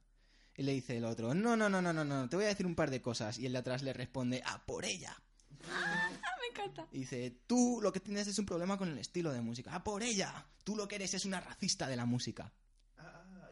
Y 0.56 0.64
le 0.64 0.74
dice 0.74 0.98
el 0.98 1.06
otro, 1.06 1.34
no, 1.34 1.56
no, 1.56 1.70
no, 1.70 1.82
no, 1.82 1.94
no, 1.94 2.06
no, 2.06 2.30
te 2.30 2.36
voy 2.36 2.46
a 2.46 2.50
decir 2.50 2.66
un 2.66 2.76
par 2.76 2.92
de 2.92 3.02
cosas. 3.02 3.40
Y 3.40 3.46
el 3.46 3.54
de 3.54 3.60
atrás 3.60 3.84
le 3.84 3.94
responde, 3.94 4.42
a 4.46 4.66
por 4.66 4.86
ella. 4.86 5.22
Me 5.60 6.48
encanta. 6.50 6.88
Y 6.92 7.00
dice, 7.00 7.42
tú 7.46 7.80
lo 7.82 7.92
que 7.92 8.00
tienes 8.00 8.28
es 8.28 8.40
un 8.40 8.46
problema 8.46 8.78
con 8.78 8.90
el 8.90 8.98
estilo 8.98 9.32
de 9.32 9.42
música. 9.42 9.76
¡A 9.76 9.84
por 9.84 10.04
ella! 10.04 10.46
Tú 10.64 10.76
lo 10.76 10.88
que 10.88 10.96
eres 10.96 11.14
es 11.14 11.26
una 11.26 11.42
racista 11.42 11.88
de 11.88 11.96
la 11.96 12.06
música. 12.06 12.54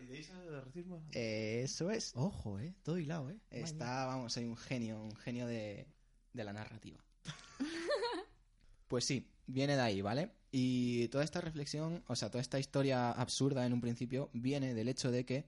Ah, 0.10 0.12
¿y 0.12 0.12
de 0.12 0.17
ahí 0.17 0.24
sale 0.24 0.48
el 0.48 0.62
racismo? 0.62 1.04
Eso 1.12 1.91
es. 1.91 2.13
Ojo, 2.15 2.60
¿eh? 2.60 2.74
Todo 2.84 2.98
hilado, 2.98 3.30
¿eh? 3.30 3.39
Está, 3.52 4.06
vamos, 4.06 4.34
soy 4.34 4.45
un 4.45 4.58
genio, 4.58 5.04
un 5.04 5.15
genio 5.15 5.45
de, 5.45 5.88
de 6.34 6.43
la 6.43 6.54
narrativa. 6.54 7.04
pues 8.88 9.06
sí, 9.06 9.32
viene 9.45 9.76
de 9.76 9.82
ahí, 9.82 10.02
¿vale? 10.02 10.32
Y 10.52 11.08
toda 11.10 11.24
esta 11.24 11.41
reflexión, 11.41 12.04
o 12.08 12.15
sea, 12.15 12.30
toda 12.30 12.41
esta 12.41 12.60
historia 12.60 13.12
absurda 13.12 13.65
en 13.65 13.74
un 13.74 13.82
principio, 13.82 14.32
viene 14.34 14.74
del 14.74 14.89
hecho 14.89 15.12
de 15.12 15.26
que 15.26 15.45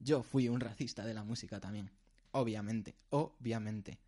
yo 0.00 0.22
fui 0.22 0.48
un 0.48 0.60
racista 0.60 1.04
de 1.04 1.14
la 1.14 1.22
música 1.22 1.60
también. 1.60 1.90
Obviamente, 2.32 2.96
obviamente. 3.10 4.00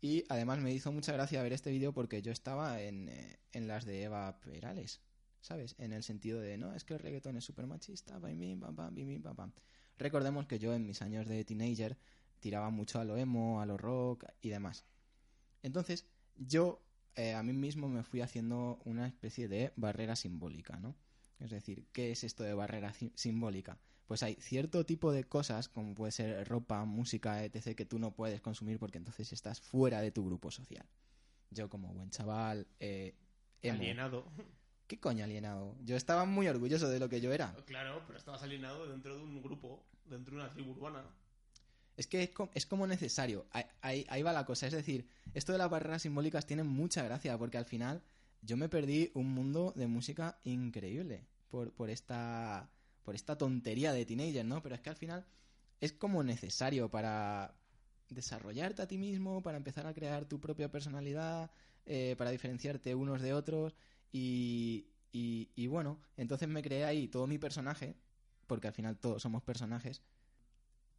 Y 0.00 0.24
además 0.28 0.58
me 0.58 0.72
hizo 0.72 0.90
mucha 0.92 1.12
gracia 1.12 1.42
ver 1.42 1.52
este 1.52 1.70
vídeo 1.70 1.92
porque 1.92 2.22
yo 2.22 2.32
estaba 2.32 2.80
en, 2.80 3.08
eh, 3.08 3.38
en 3.52 3.68
las 3.68 3.84
de 3.84 4.02
Eva 4.04 4.40
Perales, 4.40 5.00
¿sabes? 5.40 5.74
En 5.78 5.92
el 5.92 6.02
sentido 6.02 6.40
de, 6.40 6.58
no, 6.58 6.74
es 6.74 6.84
que 6.84 6.94
el 6.94 7.00
reggaetón 7.00 7.36
es 7.36 7.44
súper 7.44 7.66
machista, 7.66 8.20
pam, 8.20 8.60
pam, 8.74 8.94
bim, 8.94 9.08
bim, 9.08 9.22
pam, 9.22 9.36
pam. 9.36 9.52
Recordemos 9.98 10.46
que 10.46 10.58
yo 10.58 10.74
en 10.74 10.86
mis 10.86 11.02
años 11.02 11.26
de 11.26 11.44
teenager 11.44 11.98
tiraba 12.40 12.70
mucho 12.70 13.00
a 13.00 13.04
lo 13.04 13.16
emo, 13.16 13.60
a 13.60 13.66
lo 13.66 13.76
rock 13.76 14.24
y 14.40 14.48
demás. 14.48 14.84
Entonces, 15.62 16.06
yo 16.36 16.82
eh, 17.16 17.34
a 17.34 17.42
mí 17.42 17.52
mismo 17.52 17.88
me 17.88 18.04
fui 18.04 18.20
haciendo 18.20 18.80
una 18.84 19.06
especie 19.06 19.48
de 19.48 19.72
barrera 19.76 20.14
simbólica, 20.14 20.78
¿no? 20.78 20.94
Es 21.40 21.50
decir, 21.50 21.86
¿qué 21.92 22.12
es 22.12 22.24
esto 22.24 22.44
de 22.44 22.54
barrera 22.54 22.92
simbólica? 23.14 23.78
Pues 24.06 24.22
hay 24.22 24.36
cierto 24.36 24.86
tipo 24.86 25.12
de 25.12 25.24
cosas, 25.24 25.68
como 25.68 25.94
puede 25.94 26.12
ser 26.12 26.48
ropa, 26.48 26.84
música, 26.84 27.44
etc., 27.44 27.76
que 27.76 27.84
tú 27.84 27.98
no 27.98 28.14
puedes 28.14 28.40
consumir 28.40 28.78
porque 28.78 28.98
entonces 28.98 29.32
estás 29.32 29.60
fuera 29.60 30.00
de 30.00 30.10
tu 30.10 30.24
grupo 30.24 30.50
social. 30.50 30.86
Yo, 31.50 31.68
como 31.68 31.92
buen 31.92 32.10
chaval, 32.10 32.66
eh, 32.80 33.14
emo. 33.62 33.78
Alienado. 33.78 34.32
¿Qué 34.88 34.98
coño 34.98 35.22
alienado? 35.24 35.76
Yo 35.84 35.96
estaba 35.96 36.24
muy 36.24 36.48
orgulloso 36.48 36.88
de 36.88 36.98
lo 36.98 37.08
que 37.08 37.20
yo 37.20 37.32
era. 37.32 37.54
Claro, 37.66 38.02
pero 38.06 38.18
estabas 38.18 38.42
alienado 38.42 38.88
dentro 38.88 39.16
de 39.16 39.22
un 39.22 39.42
grupo, 39.42 39.84
dentro 40.06 40.34
de 40.34 40.40
una 40.42 40.50
tribu 40.52 40.72
urbana. 40.72 41.04
Es 41.96 42.06
que 42.06 42.22
es, 42.22 42.30
co- 42.30 42.50
es 42.54 42.64
como 42.64 42.86
necesario. 42.86 43.46
Ahí, 43.52 43.64
ahí- 43.82 44.06
ahí 44.08 44.22
va 44.22 44.32
la 44.32 44.46
cosa. 44.46 44.66
Es 44.66 44.72
decir, 44.72 45.06
esto 45.34 45.52
de 45.52 45.58
las 45.58 45.68
barreras 45.68 46.02
simbólicas 46.02 46.46
tiene 46.46 46.62
mucha 46.64 47.02
gracia 47.04 47.36
porque 47.36 47.58
al 47.58 47.64
final 47.66 48.02
yo 48.40 48.56
me 48.56 48.68
perdí 48.68 49.10
un 49.14 49.28
mundo 49.34 49.72
de 49.76 49.86
música 49.88 50.38
increíble 50.44 51.26
por, 51.48 51.72
por 51.72 51.90
esta 51.90 52.70
por 53.04 53.14
esta 53.14 53.36
tontería 53.38 53.92
de 53.92 54.04
teenager, 54.04 54.44
¿no? 54.44 54.62
Pero 54.62 54.74
es 54.74 54.80
que 54.82 54.90
al 54.90 54.96
final 54.96 55.24
es 55.80 55.92
como 55.94 56.22
necesario 56.22 56.90
para 56.90 57.54
desarrollarte 58.10 58.82
a 58.82 58.86
ti 58.88 58.98
mismo, 58.98 59.42
para 59.42 59.56
empezar 59.56 59.86
a 59.86 59.94
crear 59.94 60.26
tu 60.26 60.40
propia 60.40 60.70
personalidad, 60.70 61.50
eh, 61.86 62.14
para 62.18 62.30
diferenciarte 62.30 62.94
unos 62.94 63.22
de 63.22 63.32
otros 63.32 63.74
y, 64.12 64.86
y, 65.12 65.50
y 65.54 65.66
bueno, 65.66 66.00
entonces 66.16 66.48
me 66.48 66.62
creé 66.62 66.84
ahí 66.84 67.08
todo 67.08 67.26
mi 67.26 67.38
personaje, 67.38 67.96
porque 68.46 68.68
al 68.68 68.74
final 68.74 68.98
todos 68.98 69.22
somos 69.22 69.42
personajes, 69.42 70.02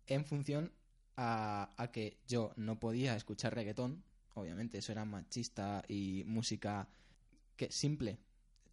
en 0.07 0.25
función 0.25 0.71
a, 1.17 1.69
a 1.77 1.91
que 1.91 2.17
yo 2.27 2.53
no 2.55 2.79
podía 2.79 3.15
escuchar 3.15 3.53
reggaetón, 3.55 4.03
obviamente 4.33 4.77
eso 4.77 4.91
era 4.91 5.05
machista 5.05 5.83
y 5.87 6.23
música 6.25 6.87
que 7.57 7.71
simple, 7.71 8.19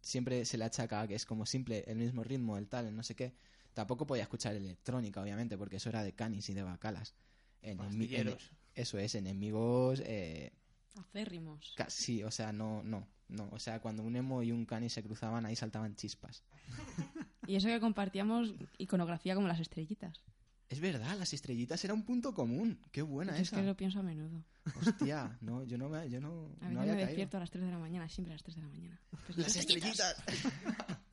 siempre 0.01 0.45
se 0.45 0.57
le 0.57 0.65
achaca 0.65 1.07
que 1.07 1.15
es 1.15 1.25
como 1.25 1.45
simple, 1.45 1.83
el 1.87 1.97
mismo 1.97 2.23
ritmo, 2.23 2.57
el 2.57 2.67
tal, 2.67 2.87
el 2.87 2.95
no 2.95 3.03
sé 3.03 3.15
qué. 3.15 3.33
Tampoco 3.73 4.07
podía 4.07 4.23
escuchar 4.23 4.55
electrónica, 4.55 5.21
obviamente, 5.21 5.57
porque 5.57 5.75
eso 5.77 5.89
era 5.89 6.03
de 6.03 6.13
canis 6.13 6.49
y 6.49 6.53
de 6.53 6.63
bacalas. 6.63 7.15
Enemi- 7.61 7.77
Pastilleros. 7.77 8.51
ene- 8.51 8.57
eso 8.75 8.97
es, 8.97 9.15
enemigos 9.15 10.01
eh, 10.05 10.51
Acérrimos. 10.97 11.75
casi, 11.75 12.23
o 12.23 12.31
sea, 12.31 12.51
no, 12.51 12.83
no, 12.83 13.07
no. 13.29 13.49
O 13.51 13.59
sea, 13.59 13.79
cuando 13.81 14.03
un 14.03 14.15
emo 14.15 14.41
y 14.43 14.51
un 14.51 14.65
canis 14.65 14.93
se 14.93 15.03
cruzaban, 15.03 15.45
ahí 15.45 15.55
saltaban 15.55 15.95
chispas. 15.95 16.43
Y 17.47 17.55
eso 17.55 17.69
que 17.69 17.79
compartíamos 17.79 18.53
iconografía 18.77 19.33
como 19.33 19.47
las 19.47 19.61
estrellitas. 19.61 20.21
Es 20.67 20.81
verdad, 20.81 21.17
las 21.17 21.31
estrellitas 21.31 21.81
era 21.85 21.93
un 21.93 22.03
punto 22.03 22.33
común. 22.33 22.77
Qué 22.91 23.01
buena 23.01 23.31
Yo 23.31 23.37
es 23.37 23.47
esa. 23.47 23.55
que 23.55 23.63
lo 23.63 23.77
pienso 23.77 23.99
a 23.99 24.03
menudo. 24.03 24.43
Hostia, 24.75 25.37
no, 25.41 25.63
yo 25.63 25.77
no 25.77 25.87
me, 25.87 26.09
yo 26.09 26.19
no, 26.19 26.51
A 26.59 26.67
no 26.67 26.81
había 26.81 26.91
me 26.91 26.97
caído. 26.97 27.07
despierto 27.07 27.37
a 27.37 27.39
las 27.39 27.49
3 27.51 27.63
de 27.63 27.71
la 27.71 27.77
mañana, 27.77 28.09
siempre 28.09 28.33
a 28.33 28.35
las 28.35 28.43
3 28.43 28.55
de 28.57 28.61
la 28.63 28.67
mañana. 28.67 28.99
Pues 29.25 29.37
Las 29.37 29.55
estrellitas. 29.55 30.21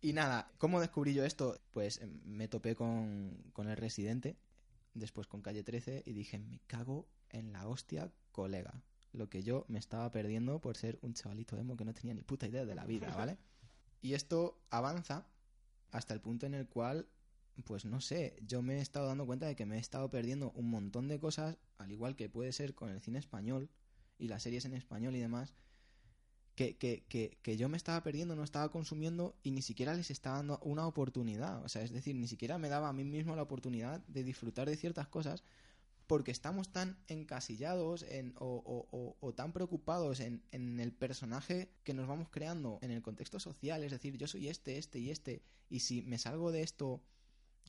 y 0.00 0.12
nada, 0.12 0.50
¿cómo 0.58 0.80
descubrí 0.80 1.14
yo 1.14 1.24
esto? 1.24 1.60
Pues 1.72 2.00
em, 2.00 2.20
me 2.24 2.48
topé 2.48 2.74
con, 2.74 3.36
con 3.52 3.68
el 3.68 3.76
residente, 3.76 4.36
después 4.94 5.26
con 5.28 5.42
calle 5.42 5.62
13, 5.62 6.02
y 6.06 6.12
dije, 6.12 6.38
me 6.40 6.58
cago 6.66 7.08
en 7.30 7.52
la 7.52 7.68
hostia, 7.68 8.10
colega. 8.32 8.82
Lo 9.12 9.28
que 9.28 9.42
yo 9.42 9.64
me 9.68 9.78
estaba 9.78 10.10
perdiendo 10.10 10.60
por 10.60 10.76
ser 10.76 10.98
un 11.02 11.14
chavalito 11.14 11.56
emo 11.56 11.76
que 11.76 11.84
no 11.84 11.94
tenía 11.94 12.14
ni 12.14 12.22
puta 12.22 12.46
idea 12.46 12.64
de 12.64 12.74
la 12.74 12.84
vida, 12.84 13.14
¿vale? 13.14 13.38
Y 14.00 14.14
esto 14.14 14.60
avanza 14.70 15.26
hasta 15.90 16.14
el 16.14 16.20
punto 16.20 16.46
en 16.46 16.54
el 16.54 16.68
cual, 16.68 17.08
pues 17.64 17.84
no 17.84 18.00
sé, 18.00 18.36
yo 18.46 18.62
me 18.62 18.76
he 18.76 18.80
estado 18.80 19.06
dando 19.06 19.26
cuenta 19.26 19.46
de 19.46 19.56
que 19.56 19.66
me 19.66 19.76
he 19.76 19.80
estado 19.80 20.08
perdiendo 20.08 20.52
un 20.52 20.70
montón 20.70 21.08
de 21.08 21.18
cosas, 21.18 21.58
al 21.78 21.90
igual 21.90 22.14
que 22.14 22.28
puede 22.28 22.52
ser 22.52 22.74
con 22.74 22.90
el 22.90 23.00
cine 23.00 23.18
español 23.18 23.70
y 24.18 24.28
las 24.28 24.44
series 24.44 24.64
en 24.66 24.74
español 24.74 25.16
y 25.16 25.20
demás, 25.20 25.54
que, 26.54 26.76
que, 26.76 27.04
que, 27.08 27.38
que 27.42 27.56
yo 27.56 27.68
me 27.68 27.76
estaba 27.76 28.02
perdiendo, 28.02 28.34
no 28.34 28.42
estaba 28.42 28.70
consumiendo 28.70 29.36
y 29.42 29.52
ni 29.52 29.62
siquiera 29.62 29.94
les 29.94 30.10
estaba 30.10 30.38
dando 30.38 30.58
una 30.62 30.86
oportunidad. 30.86 31.64
O 31.64 31.68
sea, 31.68 31.82
es 31.82 31.92
decir, 31.92 32.16
ni 32.16 32.26
siquiera 32.26 32.58
me 32.58 32.68
daba 32.68 32.88
a 32.88 32.92
mí 32.92 33.04
mismo 33.04 33.36
la 33.36 33.42
oportunidad 33.42 34.00
de 34.08 34.24
disfrutar 34.24 34.68
de 34.68 34.76
ciertas 34.76 35.06
cosas 35.06 35.44
porque 36.08 36.30
estamos 36.30 36.72
tan 36.72 36.96
encasillados 37.06 38.02
en, 38.02 38.34
o, 38.38 39.34
tan 39.36 39.52
preocupados 39.52 40.20
en, 40.20 40.42
el 40.50 40.90
personaje 40.90 41.70
que 41.84 41.92
nos 41.92 42.08
vamos 42.08 42.28
creando 42.30 42.78
en 42.80 42.90
el 42.90 43.02
contexto 43.02 43.38
social. 43.38 43.84
Es 43.84 43.92
decir, 43.92 44.16
yo 44.16 44.26
soy 44.26 44.48
este, 44.48 44.78
este 44.78 44.98
y 44.98 45.10
este, 45.10 45.42
y 45.68 45.80
si 45.80 46.02
me 46.02 46.16
salgo 46.18 46.50
de 46.50 46.62
esto, 46.62 47.02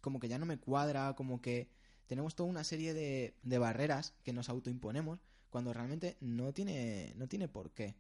como 0.02 0.22
que 0.22 0.30
ya 0.30 0.40
no 0.40 0.46
me 0.46 0.58
cuadra, 0.58 1.16
como 1.16 1.42
que 1.42 1.68
tenemos 2.08 2.34
toda 2.34 2.50
una 2.50 2.64
serie 2.64 2.94
de, 2.94 3.36
de 3.44 3.58
barreras 3.58 4.14
que 4.24 4.32
nos 4.32 4.48
autoimponemos 4.48 5.20
cuando 5.50 5.74
realmente 5.74 6.16
no 6.22 6.54
tiene, 6.54 7.14
no 7.18 7.28
tiene 7.28 7.50
por 7.50 7.72
qué. 7.72 7.96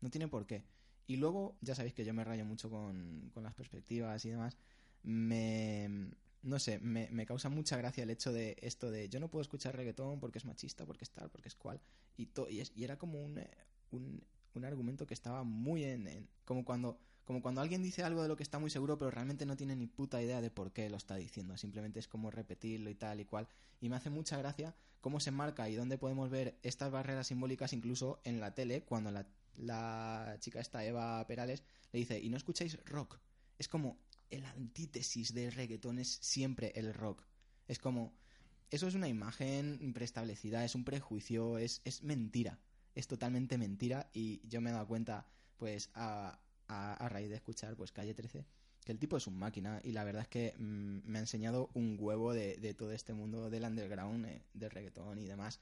No 0.00 0.10
tiene 0.10 0.28
por 0.28 0.46
qué. 0.46 0.62
Y 1.08 1.16
luego, 1.16 1.56
ya 1.60 1.74
sabéis 1.74 1.94
que 1.94 2.04
yo 2.04 2.14
me 2.14 2.22
rayo 2.22 2.44
mucho 2.44 2.70
con, 2.70 3.32
con 3.34 3.42
las 3.42 3.54
perspectivas 3.54 4.24
y 4.24 4.30
demás. 4.30 4.56
Me. 5.02 6.08
No 6.46 6.58
sé, 6.60 6.78
me, 6.78 7.08
me 7.10 7.26
causa 7.26 7.48
mucha 7.48 7.76
gracia 7.76 8.04
el 8.04 8.10
hecho 8.10 8.32
de 8.32 8.56
esto 8.60 8.90
de 8.90 9.08
yo 9.08 9.18
no 9.20 9.28
puedo 9.30 9.42
escuchar 9.42 9.74
reggaetón 9.76 10.20
porque 10.20 10.38
es 10.38 10.44
machista, 10.44 10.86
porque 10.86 11.04
es 11.04 11.10
tal, 11.10 11.28
porque 11.30 11.48
es 11.48 11.56
cual. 11.56 11.80
Y, 12.16 12.26
to- 12.26 12.48
y, 12.48 12.60
es- 12.60 12.72
y 12.76 12.84
era 12.84 12.96
como 12.98 13.20
un, 13.24 13.40
un, 13.90 14.22
un 14.54 14.64
argumento 14.64 15.06
que 15.06 15.14
estaba 15.14 15.42
muy 15.42 15.84
en, 15.84 16.06
en- 16.06 16.28
como 16.44 16.64
cuando 16.64 16.98
como 17.24 17.42
cuando 17.42 17.60
alguien 17.60 17.82
dice 17.82 18.04
algo 18.04 18.22
de 18.22 18.28
lo 18.28 18.36
que 18.36 18.44
está 18.44 18.60
muy 18.60 18.70
seguro 18.70 18.96
pero 18.98 19.10
realmente 19.10 19.46
no 19.46 19.56
tiene 19.56 19.74
ni 19.74 19.88
puta 19.88 20.22
idea 20.22 20.40
de 20.40 20.50
por 20.52 20.72
qué 20.72 20.88
lo 20.88 20.96
está 20.96 21.16
diciendo 21.16 21.56
simplemente 21.56 21.98
es 21.98 22.06
como 22.06 22.30
repetirlo 22.30 22.88
y 22.88 22.94
tal 22.94 23.18
y 23.20 23.24
cual 23.24 23.48
y 23.80 23.88
me 23.88 23.96
hace 23.96 24.10
mucha 24.10 24.38
gracia 24.38 24.76
cómo 25.00 25.18
se 25.18 25.32
marca 25.32 25.68
y 25.68 25.74
dónde 25.74 25.98
podemos 25.98 26.30
ver 26.30 26.56
estas 26.62 26.92
barreras 26.92 27.26
simbólicas 27.26 27.72
incluso 27.72 28.20
en 28.22 28.38
la 28.40 28.54
tele 28.54 28.84
cuando 28.84 29.10
la, 29.10 29.26
la 29.56 30.36
chica 30.38 30.60
esta 30.60 30.84
Eva 30.84 31.26
Perales 31.26 31.64
le 31.92 31.98
dice 31.98 32.20
y 32.20 32.28
no 32.30 32.36
escucháis 32.36 32.78
rock 32.84 33.18
es 33.58 33.66
como 33.68 33.98
el 34.30 34.44
antítesis 34.44 35.34
del 35.34 35.52
reggaetón 35.52 35.98
es 35.98 36.18
siempre 36.20 36.72
el 36.74 36.94
rock. 36.94 37.22
Es 37.68 37.78
como 37.78 38.14
eso 38.70 38.88
es 38.88 38.94
una 38.94 39.08
imagen 39.08 39.92
preestablecida 39.94 40.64
es 40.64 40.74
un 40.74 40.84
prejuicio 40.84 41.56
es, 41.58 41.82
es 41.84 42.02
mentira 42.02 42.58
es 42.96 43.06
totalmente 43.06 43.58
mentira. 43.58 44.10
Y 44.12 44.40
yo 44.48 44.60
me 44.60 44.70
he 44.70 44.72
dado 44.72 44.88
cuenta 44.88 45.26
pues 45.58 45.90
a, 45.94 46.40
a, 46.66 47.08
raíz 47.08 47.28
de 47.28 47.36
escuchar 47.36 47.76
pues 47.76 47.92
Calle 47.92 48.14
13 48.14 48.44
que 48.84 48.92
el 48.92 48.98
tipo 48.98 49.16
es 49.16 49.26
un 49.26 49.36
máquina. 49.38 49.80
Y 49.84 49.92
la 49.92 50.04
verdad 50.04 50.22
es 50.22 50.28
que 50.28 50.54
mm, 50.58 51.00
me 51.04 51.18
ha 51.18 51.20
enseñado 51.20 51.70
un 51.74 51.96
huevo 52.00 52.32
de, 52.32 52.56
de 52.56 52.72
todo 52.74 52.92
este 52.92 53.12
mundo 53.12 53.50
del 53.50 53.64
underground, 53.64 54.26
eh, 54.26 54.42
del 54.54 54.70
reggaetón 54.70 55.18
y 55.18 55.26
demás. 55.26 55.60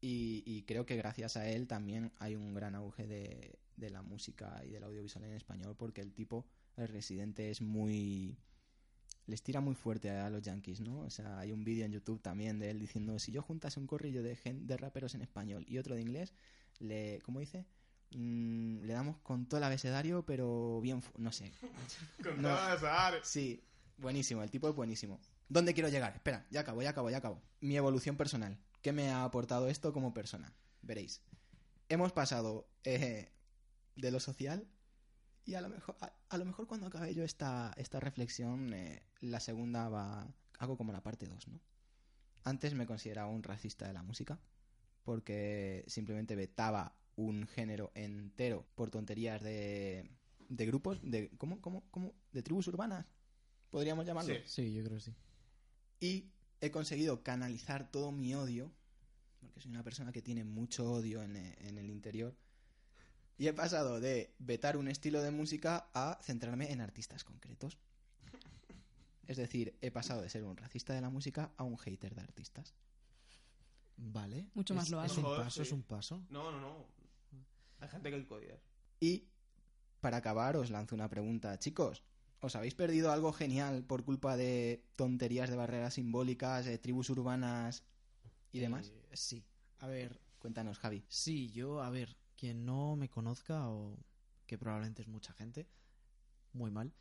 Y, 0.00 0.42
y 0.46 0.62
creo 0.62 0.84
que 0.84 0.96
gracias 0.96 1.36
a 1.36 1.48
él 1.48 1.66
también 1.66 2.12
hay 2.18 2.34
un 2.34 2.54
gran 2.54 2.74
auge 2.74 3.06
de, 3.06 3.58
de 3.76 3.90
la 3.90 4.02
música 4.02 4.62
y 4.64 4.70
del 4.70 4.84
audiovisual 4.84 5.24
en 5.24 5.32
español 5.32 5.76
porque 5.76 6.00
el 6.00 6.12
tipo, 6.12 6.46
el 6.76 6.88
residente, 6.88 7.50
es 7.50 7.60
muy... 7.60 8.36
Les 9.26 9.42
tira 9.42 9.60
muy 9.60 9.74
fuerte 9.74 10.10
a 10.10 10.28
los 10.28 10.42
yankees, 10.42 10.80
¿no? 10.80 11.00
O 11.00 11.10
sea, 11.10 11.38
hay 11.38 11.50
un 11.50 11.64
vídeo 11.64 11.86
en 11.86 11.92
YouTube 11.92 12.20
también 12.20 12.58
de 12.58 12.70
él 12.70 12.78
diciendo, 12.78 13.18
si 13.18 13.32
yo 13.32 13.40
juntase 13.40 13.80
un 13.80 13.86
corrillo 13.86 14.22
de, 14.22 14.36
gen- 14.36 14.66
de 14.66 14.76
raperos 14.76 15.14
en 15.14 15.22
español 15.22 15.64
y 15.66 15.78
otro 15.78 15.94
de 15.94 16.02
inglés, 16.02 16.34
le... 16.78 17.20
¿Cómo 17.24 17.40
dice? 17.40 17.64
Mm, 18.10 18.82
le 18.82 18.92
damos 18.92 19.16
con 19.22 19.46
todo 19.46 19.58
el 19.58 19.64
abecedario, 19.64 20.26
pero 20.26 20.80
bien... 20.82 21.02
No 21.16 21.32
sé. 21.32 21.52
Con 22.22 22.42
No. 22.42 22.48
todas 22.50 22.82
las 22.82 22.92
áreas. 22.92 23.26
Sí, 23.26 23.64
buenísimo, 23.96 24.42
el 24.42 24.50
tipo 24.50 24.68
es 24.68 24.74
buenísimo. 24.74 25.18
¿Dónde 25.48 25.72
quiero 25.72 25.88
llegar? 25.88 26.14
Espera, 26.14 26.46
ya 26.50 26.60
acabo, 26.60 26.82
ya 26.82 26.90
acabo, 26.90 27.08
ya 27.10 27.18
acabo. 27.18 27.40
Mi 27.60 27.76
evolución 27.76 28.16
personal. 28.18 28.58
¿Qué 28.82 28.92
me 28.92 29.08
ha 29.08 29.24
aportado 29.24 29.68
esto 29.68 29.92
como 29.94 30.12
persona? 30.12 30.52
Veréis. 30.82 31.22
Hemos 31.88 32.12
pasado 32.12 32.68
eh, 32.84 33.30
de 33.96 34.10
lo 34.10 34.20
social 34.20 34.66
y 35.44 35.54
a 35.54 35.60
lo 35.60 35.68
mejor, 35.68 35.96
a, 36.00 36.12
a 36.28 36.38
lo 36.38 36.44
mejor 36.44 36.66
cuando 36.66 36.86
acabe 36.86 37.14
yo 37.14 37.24
esta, 37.24 37.72
esta 37.76 38.00
reflexión, 38.00 38.72
eh, 38.72 39.02
la 39.20 39.40
segunda 39.40 39.88
va... 39.88 40.26
Hago 40.58 40.76
como 40.76 40.92
la 40.92 41.02
parte 41.02 41.26
2, 41.26 41.48
¿no? 41.48 41.60
Antes 42.44 42.74
me 42.74 42.86
consideraba 42.86 43.28
un 43.28 43.42
racista 43.42 43.86
de 43.86 43.92
la 43.92 44.02
música 44.02 44.38
porque 45.04 45.84
simplemente 45.86 46.34
vetaba 46.34 46.96
un 47.16 47.46
género 47.46 47.92
entero 47.94 48.66
por 48.74 48.90
tonterías 48.90 49.42
de, 49.42 50.10
de 50.48 50.66
grupos, 50.66 50.98
de 51.02 51.30
¿cómo, 51.36 51.60
cómo, 51.60 51.84
cómo? 51.90 52.14
de 52.32 52.42
tribus 52.42 52.66
urbanas, 52.68 53.06
podríamos 53.70 54.06
llamarlo. 54.06 54.34
Sí. 54.34 54.40
Sí, 54.46 54.74
yo 54.74 54.82
creo 54.82 54.96
que 54.96 55.04
sí. 55.04 55.14
Y 56.00 56.32
he 56.60 56.70
conseguido 56.70 57.22
canalizar 57.22 57.90
todo 57.90 58.10
mi 58.10 58.34
odio, 58.34 58.72
porque 59.40 59.60
soy 59.60 59.70
una 59.70 59.84
persona 59.84 60.12
que 60.12 60.22
tiene 60.22 60.44
mucho 60.44 60.90
odio 60.90 61.22
en, 61.22 61.36
en 61.36 61.78
el 61.78 61.90
interior, 61.90 62.36
y 63.38 63.48
he 63.48 63.52
pasado 63.52 64.00
de 64.00 64.34
vetar 64.38 64.76
un 64.76 64.88
estilo 64.88 65.20
de 65.22 65.30
música 65.30 65.88
a 65.94 66.18
centrarme 66.22 66.70
en 66.72 66.80
artistas 66.80 67.24
concretos. 67.24 67.78
Es 69.26 69.36
decir, 69.38 69.76
he 69.80 69.90
pasado 69.90 70.20
de 70.22 70.28
ser 70.28 70.44
un 70.44 70.56
racista 70.56 70.92
de 70.92 71.00
la 71.00 71.10
música 71.10 71.52
a 71.56 71.64
un 71.64 71.76
hater 71.78 72.14
de 72.14 72.20
artistas. 72.22 72.74
Vale. 73.96 74.48
Mucho 74.54 74.74
más 74.74 74.84
Es- 74.86 74.90
loable. 74.90 75.12
Es 75.12 75.18
un 75.18 75.24
paso, 75.24 75.50
sí. 75.50 75.62
es 75.62 75.72
un 75.72 75.82
paso. 75.82 76.22
No, 76.28 76.50
no, 76.52 76.60
no. 76.60 76.86
Hay 77.80 77.88
gente 77.88 78.10
que 78.10 78.16
hay 78.16 78.24
que 78.24 78.34
odiar. 78.34 78.60
Y 79.00 79.24
para 80.00 80.18
acabar 80.18 80.56
os 80.56 80.70
lanzo 80.70 80.94
una 80.94 81.08
pregunta. 81.08 81.58
Chicos, 81.58 82.02
¿os 82.40 82.56
habéis 82.56 82.74
perdido 82.74 83.12
algo 83.12 83.32
genial 83.32 83.84
por 83.84 84.04
culpa 84.04 84.36
de 84.36 84.84
tonterías 84.96 85.48
de 85.48 85.56
barreras 85.56 85.94
simbólicas, 85.94 86.66
de 86.66 86.78
tribus 86.78 87.08
urbanas 87.10 87.84
y 88.52 88.58
demás? 88.60 88.92
Eh, 89.10 89.16
sí. 89.16 89.44
A 89.78 89.86
ver, 89.86 90.20
Cuéntanos, 90.38 90.78
Javi. 90.78 91.02
Sí, 91.08 91.48
yo, 91.52 91.82
a 91.82 91.88
ver, 91.88 92.18
quien 92.44 92.66
no 92.66 92.94
me 92.94 93.08
conozca, 93.08 93.70
o 93.70 93.96
que 94.46 94.58
probablemente 94.58 95.00
es 95.00 95.08
mucha 95.08 95.32
gente, 95.32 95.66
muy 96.52 96.70
mal, 96.70 96.92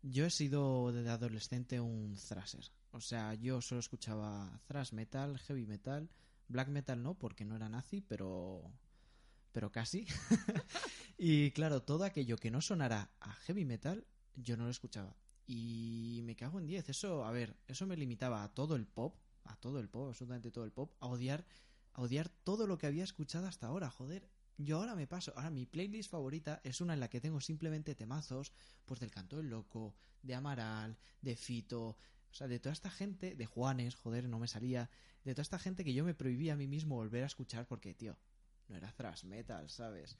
yo 0.00 0.24
he 0.24 0.30
sido 0.30 0.90
desde 0.90 1.10
adolescente 1.10 1.80
un 1.80 2.16
thrasher. 2.16 2.64
O 2.92 3.02
sea, 3.02 3.34
yo 3.34 3.60
solo 3.60 3.80
escuchaba 3.80 4.58
thrash 4.64 4.94
metal, 4.94 5.38
heavy 5.40 5.66
metal, 5.66 6.08
black 6.48 6.68
metal 6.68 7.02
no, 7.02 7.12
porque 7.12 7.44
no 7.44 7.56
era 7.56 7.68
nazi, 7.68 8.00
pero, 8.00 8.72
pero 9.52 9.70
casi. 9.70 10.06
y 11.18 11.50
claro, 11.50 11.82
todo 11.82 12.04
aquello 12.04 12.38
que 12.38 12.50
no 12.50 12.62
sonara 12.62 13.10
a 13.20 13.34
heavy 13.34 13.66
metal, 13.66 14.06
yo 14.34 14.56
no 14.56 14.64
lo 14.64 14.70
escuchaba. 14.70 15.14
Y 15.46 16.22
me 16.24 16.36
cago 16.36 16.58
en 16.58 16.68
10. 16.68 16.88
Eso, 16.88 17.26
a 17.26 17.32
ver, 17.32 17.54
eso 17.66 17.86
me 17.86 17.98
limitaba 17.98 18.42
a 18.44 18.54
todo 18.54 18.76
el 18.76 18.86
pop, 18.86 19.14
a 19.44 19.56
todo 19.56 19.78
el 19.78 19.90
pop, 19.90 20.08
absolutamente 20.08 20.50
todo 20.50 20.64
el 20.64 20.72
pop, 20.72 20.94
a 21.00 21.06
odiar 21.06 21.44
a 21.92 22.02
odiar 22.02 22.28
todo 22.28 22.66
lo 22.66 22.78
que 22.78 22.86
había 22.86 23.04
escuchado 23.04 23.46
hasta 23.46 23.66
ahora, 23.66 23.90
joder. 23.90 24.28
Yo 24.58 24.78
ahora 24.78 24.94
me 24.94 25.06
paso, 25.06 25.32
ahora 25.36 25.50
mi 25.50 25.66
playlist 25.66 26.10
favorita 26.10 26.60
es 26.64 26.80
una 26.80 26.94
en 26.94 27.00
la 27.00 27.08
que 27.08 27.20
tengo 27.20 27.40
simplemente 27.40 27.94
temazos, 27.94 28.52
pues 28.86 29.00
del 29.00 29.10
Canto 29.10 29.36
del 29.36 29.50
Loco, 29.50 29.94
de 30.22 30.34
Amaral, 30.34 30.96
de 31.20 31.36
Fito, 31.36 31.98
o 32.30 32.34
sea, 32.34 32.48
de 32.48 32.58
toda 32.58 32.72
esta 32.72 32.90
gente, 32.90 33.34
de 33.34 33.46
Juanes, 33.46 33.94
joder, 33.94 34.28
no 34.28 34.38
me 34.38 34.48
salía, 34.48 34.90
de 35.24 35.34
toda 35.34 35.42
esta 35.42 35.58
gente 35.58 35.84
que 35.84 35.92
yo 35.92 36.04
me 36.04 36.14
prohibía 36.14 36.54
a 36.54 36.56
mí 36.56 36.68
mismo 36.68 36.96
volver 36.96 37.22
a 37.22 37.26
escuchar 37.26 37.66
porque, 37.66 37.94
tío, 37.94 38.16
no 38.68 38.76
era 38.76 38.92
thrash 38.92 39.24
metal, 39.24 39.68
¿sabes? 39.68 40.16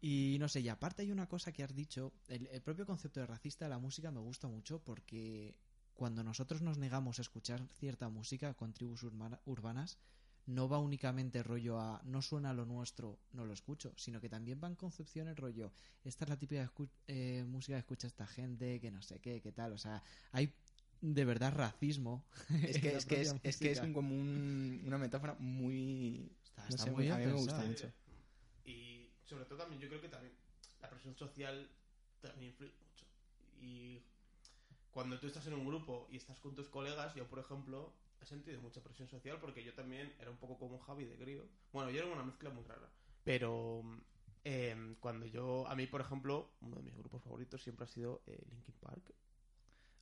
Y 0.00 0.36
no 0.40 0.48
sé, 0.48 0.60
y 0.60 0.68
aparte 0.68 1.02
hay 1.02 1.12
una 1.12 1.28
cosa 1.28 1.52
que 1.52 1.62
has 1.62 1.74
dicho, 1.74 2.12
el, 2.28 2.62
propio 2.62 2.86
concepto 2.86 3.20
de 3.20 3.26
racista 3.26 3.64
de 3.64 3.70
la 3.70 3.78
música 3.78 4.10
me 4.10 4.18
gusta 4.18 4.48
mucho 4.48 4.82
porque 4.82 5.56
cuando 5.94 6.24
nosotros 6.24 6.62
nos 6.62 6.78
negamos 6.78 7.18
a 7.18 7.22
escuchar 7.22 7.66
cierta 7.78 8.08
música 8.08 8.54
con 8.54 8.72
tribus 8.72 9.04
urbana- 9.04 9.40
urbanas, 9.44 9.98
no 10.46 10.68
va 10.68 10.78
únicamente 10.78 11.42
rollo 11.42 11.78
a 11.80 12.00
no 12.04 12.20
suena 12.22 12.52
lo 12.52 12.64
nuestro, 12.64 13.18
no 13.32 13.44
lo 13.44 13.52
escucho, 13.52 13.92
sino 13.96 14.20
que 14.20 14.28
también 14.28 14.60
van 14.60 14.74
concepciones 14.76 15.36
rollo, 15.36 15.72
esta 16.04 16.24
es 16.24 16.30
la 16.30 16.36
típica 16.36 16.64
escu- 16.64 16.88
eh, 17.06 17.44
música 17.46 17.76
que 17.76 17.80
escucha 17.80 18.06
esta 18.06 18.26
gente, 18.26 18.80
que 18.80 18.90
no 18.90 19.02
sé 19.02 19.20
qué, 19.20 19.40
qué 19.40 19.52
tal, 19.52 19.72
o 19.72 19.78
sea, 19.78 20.02
hay 20.32 20.52
de 21.00 21.24
verdad 21.24 21.52
racismo. 21.52 22.24
Es 22.64 22.78
que 22.78 22.96
es, 22.96 23.04
que 23.06 23.20
es, 23.20 23.56
que 23.58 23.72
es 23.72 23.82
un- 23.82 23.92
como 23.92 24.14
un- 24.14 24.82
una 24.86 24.98
metáfora 24.98 25.34
muy... 25.38 26.30
Está, 26.44 26.62
no 26.62 26.68
está 26.70 26.84
sé, 26.84 26.90
muy 26.90 27.02
bien 27.04 27.14
a 27.14 27.18
mí 27.18 27.26
me 27.26 27.32
gusta 27.32 27.62
mucho. 27.62 27.90
Y 28.64 29.08
sobre 29.24 29.44
todo 29.44 29.58
también, 29.58 29.80
yo 29.80 29.88
creo 29.88 30.00
que 30.00 30.08
también 30.08 30.32
la 30.80 30.88
presión 30.90 31.16
social 31.16 31.68
también 32.20 32.50
influye 32.52 32.72
mucho. 32.88 33.04
Y 33.60 34.00
cuando 34.92 35.18
tú 35.18 35.26
estás 35.26 35.46
en 35.46 35.54
un 35.54 35.66
grupo 35.66 36.06
y 36.10 36.16
estás 36.16 36.38
con 36.40 36.54
tus 36.54 36.68
colegas, 36.68 37.14
yo 37.14 37.26
por 37.28 37.38
ejemplo 37.38 37.92
he 38.22 38.26
sentido 38.26 38.60
mucha 38.60 38.82
presión 38.82 39.08
social 39.08 39.38
porque 39.40 39.64
yo 39.64 39.74
también 39.74 40.12
era 40.20 40.30
un 40.30 40.36
poco 40.36 40.58
como 40.58 40.78
Javi 40.78 41.04
de 41.04 41.16
crío. 41.16 41.44
Bueno, 41.72 41.90
yo 41.90 42.02
era 42.02 42.12
una 42.12 42.22
mezcla 42.22 42.50
muy 42.50 42.64
rara. 42.64 42.88
Pero 43.24 43.82
eh, 44.44 44.96
cuando 45.00 45.26
yo, 45.26 45.66
a 45.68 45.74
mí 45.74 45.86
por 45.86 46.00
ejemplo, 46.00 46.54
uno 46.60 46.76
de 46.76 46.82
mis 46.82 46.96
grupos 46.96 47.22
favoritos 47.22 47.62
siempre 47.62 47.84
ha 47.84 47.88
sido 47.88 48.22
eh, 48.26 48.40
Linkin 48.50 48.74
Park. 48.80 49.14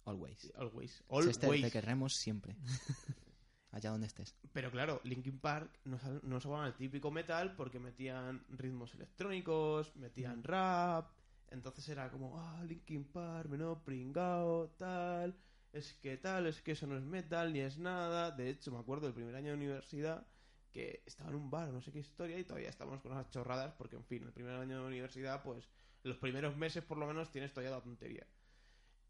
Always. 0.05 0.53
Always. 0.57 1.05
Always. 1.09 1.39
te 1.39 1.71
querremos 1.71 2.15
siempre. 2.15 2.57
Allá 3.73 3.91
donde 3.91 4.09
estés. 4.09 4.35
Pero 4.53 4.71
claro, 4.71 5.01
Linkin 5.05 5.39
Park 5.39 5.79
no, 5.85 5.99
no 6.23 6.41
sacaban 6.41 6.67
el 6.67 6.75
típico 6.75 7.11
metal 7.11 7.55
porque 7.55 7.79
metían 7.79 8.45
ritmos 8.49 8.95
electrónicos, 8.95 9.95
metían 9.97 10.43
rap. 10.43 11.13
Entonces 11.49 11.89
era 11.89 12.11
como, 12.11 12.39
ah, 12.41 12.63
Linkin 12.65 13.05
Park, 13.05 13.49
menudo 13.49 13.83
pringao, 13.85 14.71
tal. 14.77 15.37
Es 15.73 15.95
que 15.95 16.17
tal, 16.17 16.47
es 16.47 16.63
que 16.63 16.73
eso 16.73 16.87
no 16.87 16.97
es 16.97 17.03
metal 17.05 17.53
ni 17.53 17.61
es 17.61 17.79
nada. 17.79 18.31
De 18.33 18.51
hecho, 18.51 18.73
me 18.73 18.79
acuerdo 18.79 19.07
del 19.07 19.15
primer 19.15 19.35
año 19.37 19.49
de 19.51 19.55
universidad 19.55 20.27
que 20.73 21.03
estaba 21.07 21.31
en 21.31 21.37
un 21.37 21.51
bar, 21.51 21.69
no 21.73 21.81
sé 21.81 21.93
qué 21.93 21.99
historia, 21.99 22.39
y 22.39 22.45
todavía 22.45 22.69
estamos 22.69 23.01
con 23.01 23.13
esas 23.13 23.31
chorradas 23.31 23.73
porque, 23.75 23.97
en 23.97 24.05
fin, 24.05 24.23
el 24.25 24.33
primer 24.33 24.55
año 24.55 24.81
de 24.81 24.87
universidad, 24.87 25.43
pues 25.43 25.69
los 26.03 26.17
primeros 26.17 26.57
meses 26.57 26.83
por 26.85 26.97
lo 26.99 27.07
menos 27.07 27.31
tienes 27.31 27.53
todavía 27.53 27.77
la 27.77 27.83
tontería. 27.83 28.27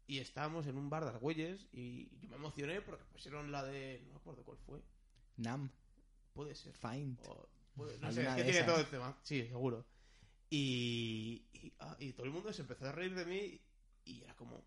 Y 0.07 0.19
estábamos 0.19 0.67
en 0.67 0.77
un 0.77 0.89
bar 0.89 1.03
de 1.03 1.11
Argüelles 1.11 1.67
y 1.71 2.09
yo 2.19 2.29
me 2.29 2.35
emocioné 2.35 2.81
porque 2.81 3.05
pusieron 3.05 3.51
la 3.51 3.63
de... 3.63 4.01
No 4.05 4.13
me 4.13 4.15
acuerdo 4.17 4.43
cuál 4.43 4.57
fue. 4.57 4.81
Nam, 5.37 5.71
Puede 6.33 6.55
ser. 6.55 6.73
Find. 6.77 7.19
O 7.23 7.47
puede- 7.75 7.97
no 7.99 8.11
sé, 8.11 8.21
es 8.23 8.27
que 8.29 8.35
tiene 8.35 8.49
esas. 8.51 8.65
todo 8.65 8.79
el 8.79 8.89
tema. 8.89 9.17
Sí, 9.23 9.47
seguro. 9.47 9.85
Y, 10.49 11.45
y, 11.53 11.73
ah, 11.79 11.95
y 11.99 12.13
todo 12.13 12.25
el 12.25 12.31
mundo 12.31 12.51
se 12.51 12.61
empezó 12.61 12.87
a 12.87 12.91
reír 12.91 13.15
de 13.15 13.25
mí 13.25 13.61
y 14.05 14.21
era 14.23 14.35
como, 14.35 14.65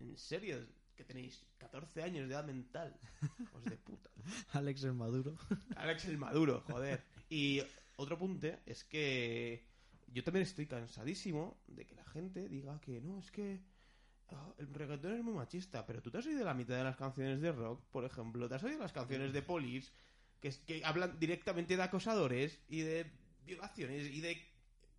¿en 0.00 0.16
serio? 0.16 0.66
Que 0.98 1.04
tenéis 1.04 1.46
14 1.58 2.02
años 2.02 2.28
de 2.28 2.34
edad 2.34 2.44
mental. 2.44 2.92
Pues 3.52 3.64
de 3.64 3.76
puta. 3.76 4.10
Alex 4.52 4.82
el 4.82 4.94
Maduro. 4.94 5.36
Alex 5.76 6.04
el 6.06 6.18
Maduro, 6.18 6.62
joder. 6.66 7.04
Y 7.30 7.62
otro 7.96 8.18
punto 8.18 8.48
es 8.66 8.82
que 8.84 9.64
yo 10.08 10.24
también 10.24 10.42
estoy 10.42 10.66
cansadísimo 10.66 11.62
de 11.68 11.86
que 11.86 11.94
la 11.94 12.04
gente 12.04 12.48
diga 12.48 12.80
que 12.80 13.00
no, 13.00 13.20
es 13.20 13.30
que 13.30 13.60
ah, 14.30 14.52
el 14.58 14.74
reggaetón 14.74 15.14
es 15.14 15.22
muy 15.22 15.34
machista, 15.34 15.86
pero 15.86 16.02
tú 16.02 16.10
te 16.10 16.18
has 16.18 16.26
oído 16.26 16.44
la 16.44 16.52
mitad 16.54 16.76
de 16.76 16.82
las 16.84 16.96
canciones 16.96 17.40
de 17.40 17.52
rock, 17.52 17.80
por 17.92 18.04
ejemplo, 18.04 18.48
te 18.48 18.56
has 18.56 18.64
oído 18.64 18.80
las 18.80 18.92
canciones 18.92 19.32
de 19.32 19.42
Police, 19.42 19.92
que, 20.40 20.48
es- 20.48 20.58
que 20.58 20.84
hablan 20.84 21.16
directamente 21.20 21.76
de 21.76 21.82
acosadores 21.84 22.58
y 22.68 22.80
de 22.80 23.06
violaciones 23.46 24.10
y 24.10 24.20
de, 24.20 24.44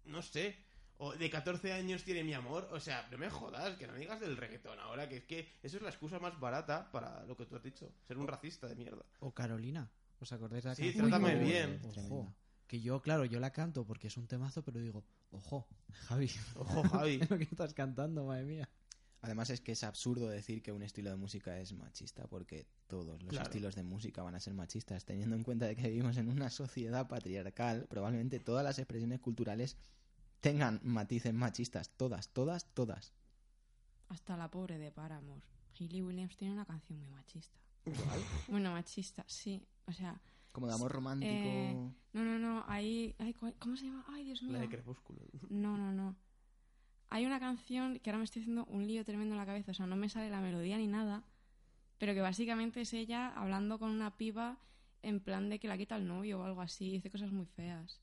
no 0.05 0.21
sé, 0.21 0.55
o 1.01 1.13
de 1.13 1.29
14 1.29 1.73
años 1.73 2.03
tiene 2.03 2.23
mi 2.23 2.33
amor, 2.33 2.67
o 2.71 2.79
sea, 2.79 3.07
no 3.09 3.17
me 3.17 3.29
jodas, 3.29 3.75
que 3.77 3.87
no 3.87 3.93
me 3.93 3.99
digas 3.99 4.19
del 4.19 4.37
reggaetón 4.37 4.77
ahora, 4.79 5.07
que 5.09 5.17
es 5.17 5.23
que 5.23 5.47
eso 5.63 5.77
es 5.77 5.83
la 5.83 5.89
excusa 5.89 6.19
más 6.19 6.39
barata 6.39 6.91
para 6.91 7.25
lo 7.25 7.35
que 7.35 7.45
tú 7.45 7.55
has 7.55 7.63
dicho, 7.63 7.91
ser 8.07 8.17
un 8.17 8.27
racista 8.27 8.67
de 8.67 8.75
mierda. 8.75 9.03
O 9.19 9.33
Carolina. 9.33 9.89
¿Os 10.19 10.31
acordáis 10.33 10.63
de 10.63 10.69
la 10.69 10.75
Sí, 10.75 10.83
canción? 10.83 11.09
Trátame 11.09 11.35
Uy, 11.39 11.45
bien. 11.45 11.81
Ojo. 11.85 12.35
Que 12.67 12.81
yo, 12.81 13.01
claro, 13.01 13.23
yo 13.25 13.39
la 13.39 13.51
canto 13.51 13.85
porque 13.85 14.07
es 14.07 14.17
un 14.17 14.27
temazo, 14.27 14.61
pero 14.63 14.79
digo, 14.79 15.03
ojo, 15.31 15.67
Javi. 16.07 16.29
Ojo, 16.55 16.83
Javi. 16.89 17.19
lo 17.29 17.37
que 17.37 17.45
estás 17.45 17.73
cantando, 17.73 18.25
madre 18.25 18.43
mía. 18.43 18.69
Además 19.21 19.49
es 19.49 19.59
que 19.61 19.71
es 19.71 19.83
absurdo 19.83 20.29
decir 20.29 20.61
que 20.61 20.71
un 20.71 20.81
estilo 20.83 21.09
de 21.09 21.15
música 21.17 21.57
es 21.59 21.73
machista 21.73 22.27
porque 22.27 22.67
todos 22.87 23.21
los 23.23 23.29
Claro. 23.31 23.45
estilos 23.45 23.75
de 23.75 23.83
música 23.83 24.21
van 24.23 24.35
a 24.35 24.39
ser 24.39 24.53
machistas, 24.53 25.03
teniendo 25.05 25.35
en 25.35 25.43
cuenta 25.43 25.65
de 25.65 25.75
que 25.75 25.89
vivimos 25.89 26.15
en 26.17 26.29
una 26.29 26.49
sociedad 26.49 27.07
patriarcal, 27.07 27.85
probablemente 27.89 28.39
todas 28.39 28.63
las 28.63 28.77
expresiones 28.79 29.19
culturales 29.19 29.77
tengan 30.41 30.79
matices 30.83 31.33
machistas, 31.33 31.89
todas, 31.97 32.29
todas, 32.29 32.65
todas. 32.73 33.13
Hasta 34.09 34.37
la 34.37 34.49
pobre 34.49 34.77
de 34.77 34.91
Paramore. 34.91 35.41
Hayley 35.79 36.01
Williams 36.01 36.35
tiene 36.37 36.53
una 36.53 36.65
canción 36.65 36.99
muy 36.99 37.09
machista. 37.09 37.59
Bueno, 38.47 38.71
machista, 38.71 39.23
sí. 39.27 39.63
O 39.85 39.91
sea, 39.93 40.19
Como 40.51 40.67
de 40.67 40.73
amor 40.73 40.91
romántico. 40.91 41.31
Eh, 41.31 41.73
no, 42.13 42.23
no, 42.23 42.39
no. 42.39 42.63
Ahí, 42.67 43.15
ay, 43.19 43.33
¿cómo- 43.33 43.53
¿Cómo 43.59 43.77
se 43.77 43.85
llama? 43.85 44.03
Ay, 44.09 44.25
Dios 44.25 44.41
mío. 44.41 44.53
La 44.53 44.59
de 44.59 44.69
Crepúsculo. 44.69 45.21
No, 45.49 45.77
no, 45.77 45.91
no. 45.91 46.15
Hay 47.11 47.25
una 47.25 47.39
canción 47.39 47.99
que 47.99 48.09
ahora 48.09 48.19
me 48.19 48.23
estoy 48.25 48.41
haciendo 48.43 48.65
un 48.65 48.85
lío 48.85 49.03
tremendo 49.05 49.33
en 49.33 49.39
la 49.39 49.45
cabeza, 49.45 49.71
o 49.71 49.73
sea, 49.73 49.87
no 49.87 49.95
me 49.95 50.09
sale 50.09 50.29
la 50.29 50.41
melodía 50.41 50.77
ni 50.77 50.85
nada, 50.87 51.23
pero 51.97 52.13
que 52.13 52.21
básicamente 52.21 52.81
es 52.81 52.93
ella 52.93 53.29
hablando 53.35 53.79
con 53.79 53.89
una 53.89 54.15
piba 54.15 54.59
en 55.01 55.19
plan 55.19 55.49
de 55.49 55.59
que 55.59 55.67
la 55.67 55.77
quita 55.77 55.95
el 55.95 56.05
novio 56.07 56.39
o 56.39 56.43
algo 56.43 56.61
así, 56.61 56.91
dice 56.91 57.09
cosas 57.09 57.31
muy 57.31 57.45
feas. 57.47 57.99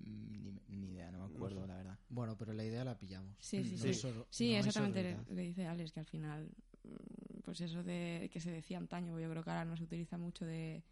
Mm, 0.00 0.42
Ni, 0.42 0.60
ni 0.68 0.86
idea, 0.90 1.10
no 1.10 1.26
me 1.28 1.34
acuerdo, 1.34 1.66
la 1.66 1.76
verdad. 1.76 1.98
Bueno, 2.08 2.36
pero 2.36 2.52
la 2.52 2.64
idea 2.64 2.84
la 2.84 2.98
pillamos. 2.98 3.36
Sí, 3.40 3.64
sí, 3.64 3.72
No 3.76 3.92
sí. 3.92 4.10
Sí, 4.30 4.52
no 4.52 4.58
exactamente 4.58 5.16
lo 5.28 5.34
que 5.36 5.42
dice 5.42 5.66
Alex, 5.66 5.92
que 5.92 6.00
al 6.00 6.06
final, 6.06 6.50
mm, 6.84 7.40
pues 7.44 7.60
eso 7.60 7.82
de 7.82 8.28
que 8.32 8.40
se 8.40 8.50
decía 8.50 8.78
antaño, 8.78 9.18
yo 9.18 9.30
creo 9.30 9.42
que 9.42 9.50
ahora 9.50 9.64
no 9.64 9.76
se 9.76 9.84
utiliza 9.84 10.16
mucho 10.18 10.44
de, 10.44 10.82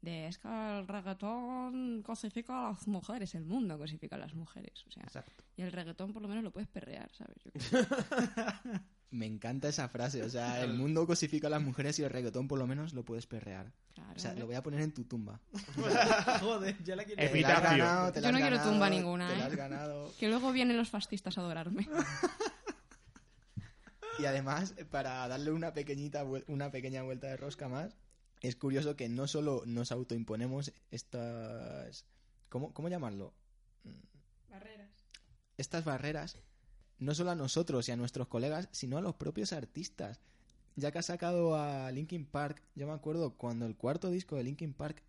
de 0.00 0.26
es 0.26 0.38
que 0.38 0.48
el 0.48 0.86
reggaetón 0.88 2.02
cosifica 2.02 2.66
a 2.66 2.70
las 2.72 2.88
mujeres, 2.88 3.34
el 3.34 3.44
mundo 3.44 3.78
cosifica 3.78 4.16
a 4.16 4.18
las 4.18 4.34
mujeres, 4.34 4.84
o 4.86 4.90
sea, 4.90 5.02
Exacto. 5.04 5.44
y 5.56 5.62
el 5.62 5.72
reggaetón 5.72 6.12
por 6.12 6.22
lo 6.22 6.28
menos 6.28 6.42
lo 6.44 6.52
puedes 6.52 6.68
perrear, 6.68 7.10
¿sabes? 7.12 7.36
Yo 7.44 7.50
creo. 7.52 8.80
Me 9.12 9.26
encanta 9.26 9.68
esa 9.68 9.88
frase, 9.88 10.22
o 10.22 10.30
sea, 10.30 10.64
el 10.64 10.72
mundo 10.78 11.06
cosifica 11.06 11.46
a 11.46 11.50
las 11.50 11.62
mujeres 11.62 11.98
y 11.98 12.02
el 12.02 12.10
reggaetón 12.10 12.48
por 12.48 12.58
lo 12.58 12.66
menos 12.66 12.94
lo 12.94 13.04
puedes 13.04 13.26
perrear. 13.26 13.70
Claro. 13.94 14.14
O 14.16 14.18
sea, 14.18 14.32
lo 14.32 14.46
voy 14.46 14.54
a 14.54 14.62
poner 14.62 14.80
en 14.80 14.92
tu 14.92 15.04
tumba. 15.04 15.38
Joder, 16.40 16.82
ya 16.82 16.96
la 16.96 17.04
quiero. 17.04 17.20
Te 17.22 17.40
la 17.42 17.54
has 17.54 17.62
ganado, 17.62 18.12
te 18.12 18.20
la 18.22 18.28
Yo 18.28 18.32
no 18.32 18.38
has 18.38 18.42
quiero 18.42 18.56
ganado, 18.56 18.70
tumba 18.72 18.90
ninguna, 18.90 19.28
Te 19.28 19.36
la 19.36 19.44
¿eh? 19.44 19.46
has 19.46 19.56
ganado. 19.56 20.12
Que 20.18 20.28
luego 20.28 20.50
vienen 20.50 20.78
los 20.78 20.88
fascistas 20.88 21.36
a 21.36 21.42
adorarme. 21.42 21.86
Y 24.18 24.24
además, 24.24 24.74
para 24.90 25.28
darle 25.28 25.52
una 25.52 25.74
pequeñita 25.74 26.24
una 26.46 26.70
pequeña 26.70 27.02
vuelta 27.02 27.26
de 27.26 27.36
rosca 27.36 27.68
más, 27.68 27.96
es 28.40 28.56
curioso 28.56 28.96
que 28.96 29.08
no 29.08 29.28
solo 29.28 29.62
nos 29.66 29.92
autoimponemos 29.92 30.72
estas 30.90 32.06
¿cómo, 32.48 32.72
cómo 32.72 32.88
llamarlo? 32.88 33.34
Barreras. 34.48 34.90
Estas 35.56 35.84
barreras 35.84 36.38
no 37.02 37.14
solo 37.14 37.30
a 37.32 37.34
nosotros 37.34 37.88
y 37.88 37.92
a 37.92 37.96
nuestros 37.96 38.28
colegas, 38.28 38.68
sino 38.72 38.96
a 38.98 39.00
los 39.00 39.14
propios 39.14 39.52
artistas. 39.52 40.20
Ya 40.76 40.90
que 40.90 40.98
ha 40.98 41.02
sacado 41.02 41.54
a 41.56 41.90
Linkin 41.92 42.24
Park, 42.24 42.62
yo 42.74 42.86
me 42.86 42.94
acuerdo 42.94 43.34
cuando 43.36 43.66
el 43.66 43.76
cuarto 43.76 44.10
disco 44.10 44.36
de 44.36 44.44
Linkin 44.44 44.72
Park 44.72 45.02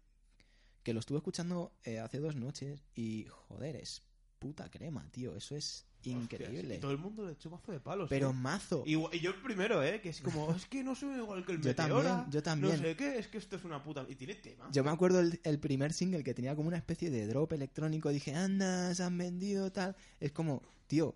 que 0.83 0.93
lo 0.93 0.99
estuve 0.99 1.19
escuchando 1.19 1.71
eh, 1.85 1.99
hace 1.99 2.19
dos 2.19 2.35
noches 2.35 2.81
y 2.95 3.27
joder, 3.29 3.77
es 3.77 4.03
puta 4.39 4.69
crema, 4.69 5.07
tío, 5.11 5.37
eso 5.37 5.55
es 5.55 5.85
increíble. 6.03 6.75
Y 6.75 6.79
todo 6.79 6.91
el 6.91 6.97
mundo 6.97 7.25
le 7.25 7.31
echó 7.31 7.49
mazo 7.49 7.71
de 7.71 7.79
palos. 7.79 8.09
Pero 8.09 8.33
mazo. 8.33 8.83
Y, 8.85 8.95
y 8.95 9.19
yo 9.21 9.29
el 9.31 9.41
primero, 9.41 9.81
¿eh? 9.81 10.01
Que 10.01 10.09
es 10.09 10.19
como, 10.19 10.51
es 10.55 10.65
que 10.65 10.83
no 10.83 10.95
soy 10.95 11.17
igual 11.17 11.45
que 11.45 11.53
el 11.53 11.61
Yo 11.61 11.69
Meteora. 11.69 12.03
también, 12.03 12.31
yo 12.31 12.43
también. 12.43 12.75
No 12.75 12.81
sé 12.81 12.95
qué, 12.97 13.17
es 13.19 13.29
que 13.29 13.37
esto 13.37 13.55
es 13.55 13.63
una 13.63 13.81
puta... 13.81 14.05
Y 14.09 14.15
tiene 14.15 14.35
tema. 14.35 14.67
Yo 14.73 14.83
me 14.83 14.89
acuerdo 14.91 15.21
el, 15.21 15.39
el 15.45 15.59
primer 15.59 15.93
single 15.93 16.25
que 16.25 16.33
tenía 16.33 16.57
como 16.57 16.67
una 16.67 16.75
especie 16.75 17.09
de 17.09 17.25
drop 17.27 17.53
electrónico. 17.53 18.09
Dije, 18.09 18.35
anda, 18.35 18.93
se 18.93 19.03
han 19.03 19.17
vendido 19.17 19.71
tal. 19.71 19.95
Es 20.19 20.33
como, 20.33 20.61
tío, 20.87 21.15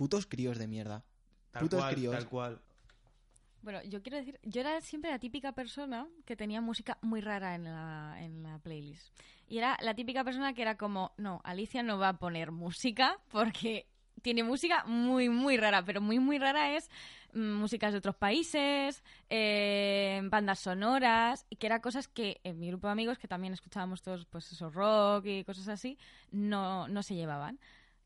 putos 0.00 0.24
críos 0.24 0.56
de 0.56 0.66
mierda. 0.66 1.04
tal 1.50 1.60
putos 1.60 1.80
cual, 1.80 1.94
críos. 1.94 2.14
tal 2.14 2.26
cual. 2.26 2.62
Bueno, 3.60 3.82
yo 3.82 4.02
quiero 4.02 4.16
decir, 4.16 4.40
yo 4.44 4.62
era 4.62 4.80
siempre 4.80 5.10
la 5.10 5.18
típica 5.18 5.52
persona 5.52 6.08
que 6.24 6.36
tenía 6.36 6.62
música 6.62 6.96
muy 7.02 7.20
rara 7.20 7.54
en 7.54 7.64
la, 7.64 8.16
en 8.18 8.42
la 8.42 8.58
playlist. 8.60 9.14
Y 9.46 9.58
era 9.58 9.76
la 9.82 9.94
típica 9.94 10.24
persona 10.24 10.54
que 10.54 10.62
era 10.62 10.78
como, 10.78 11.12
no, 11.18 11.42
Alicia 11.44 11.82
no 11.82 11.98
va 11.98 12.08
a 12.08 12.18
poner 12.18 12.50
música 12.50 13.18
porque 13.30 13.86
tiene 14.22 14.42
música 14.42 14.84
muy, 14.86 15.28
muy 15.28 15.58
rara, 15.58 15.84
pero 15.84 16.00
muy, 16.00 16.18
muy 16.18 16.38
rara 16.38 16.74
es 16.74 16.88
mm, 17.34 17.56
músicas 17.56 17.92
de 17.92 17.98
otros 17.98 18.16
países, 18.16 19.04
eh, 19.28 20.22
bandas 20.30 20.60
sonoras, 20.60 21.44
y 21.50 21.56
que 21.56 21.66
eran 21.66 21.82
cosas 21.82 22.08
que 22.08 22.40
en 22.42 22.58
mi 22.58 22.68
grupo 22.68 22.86
de 22.86 22.92
amigos, 22.92 23.18
que 23.18 23.28
también 23.28 23.52
escuchábamos 23.52 24.00
todos, 24.00 24.24
pues 24.24 24.50
eso, 24.50 24.70
rock 24.70 25.26
y 25.26 25.44
cosas 25.44 25.68
así, 25.68 25.98
no, 26.30 26.88
no 26.88 27.02
se 27.02 27.16
llevaban. 27.16 27.60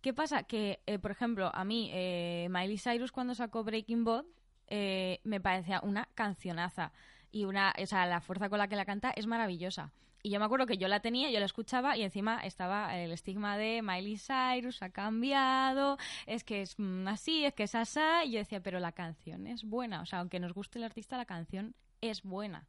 ¿Qué 0.05 0.13
pasa? 0.13 0.43
Que, 0.43 0.83
eh, 0.85 0.99
por 0.99 1.13
ejemplo, 1.13 1.51
a 1.55 1.65
mí, 1.65 1.89
eh, 1.91 2.49
Miley 2.51 2.77
Cyrus 2.77 3.11
cuando 3.11 3.35
sacó 3.35 3.65
Breaking 3.65 4.05
Bad, 4.05 4.27
eh, 4.67 5.23
me 5.25 5.41
parecía 5.41 5.81
una 5.83 6.11
cancionaza. 6.15 6.93
Y 7.31 7.47
una, 7.47 7.73
o 7.83 7.87
sea, 7.87 8.05
la 8.05 8.21
fuerza 8.21 8.51
con 8.51 8.59
la 8.59 8.69
que 8.69 8.77
la 8.77 8.85
canta 8.85 9.13
es 9.17 9.27
maravillosa. 9.27 9.95
Y 10.23 10.29
yo 10.29 10.39
me 10.41 10.45
acuerdo 10.45 10.67
que 10.67 10.77
yo 10.77 10.89
la 10.89 11.01
tenía, 11.01 11.31
yo 11.31 11.41
la 11.41 11.47
escuchaba 11.47 11.97
y 11.97 12.03
encima 12.03 12.45
estaba 12.45 12.99
el 12.99 13.13
estigma 13.13 13.57
de 13.57 13.81
Miley 13.81 14.19
Cyrus 14.19 14.83
ha 14.83 14.91
cambiado, 14.91 15.97
es 16.27 16.45
que 16.45 16.61
es 16.61 16.79
mm, 16.79 17.09
así, 17.09 17.47
es 17.47 17.55
que 17.55 17.63
es 17.63 17.75
asá. 17.75 18.27
Y 18.27 18.33
yo 18.33 18.41
decía, 18.41 18.63
pero 18.63 18.81
la 18.81 18.93
canción 18.93 19.47
es 19.47 19.65
buena. 19.65 20.03
O 20.03 20.05
sea, 20.05 20.19
aunque 20.19 20.39
nos 20.39 20.53
guste 20.53 20.79
el 20.79 20.85
artista, 20.85 21.17
la 21.17 21.25
canción 21.25 21.75
es 22.03 22.25
buena. 22.25 22.69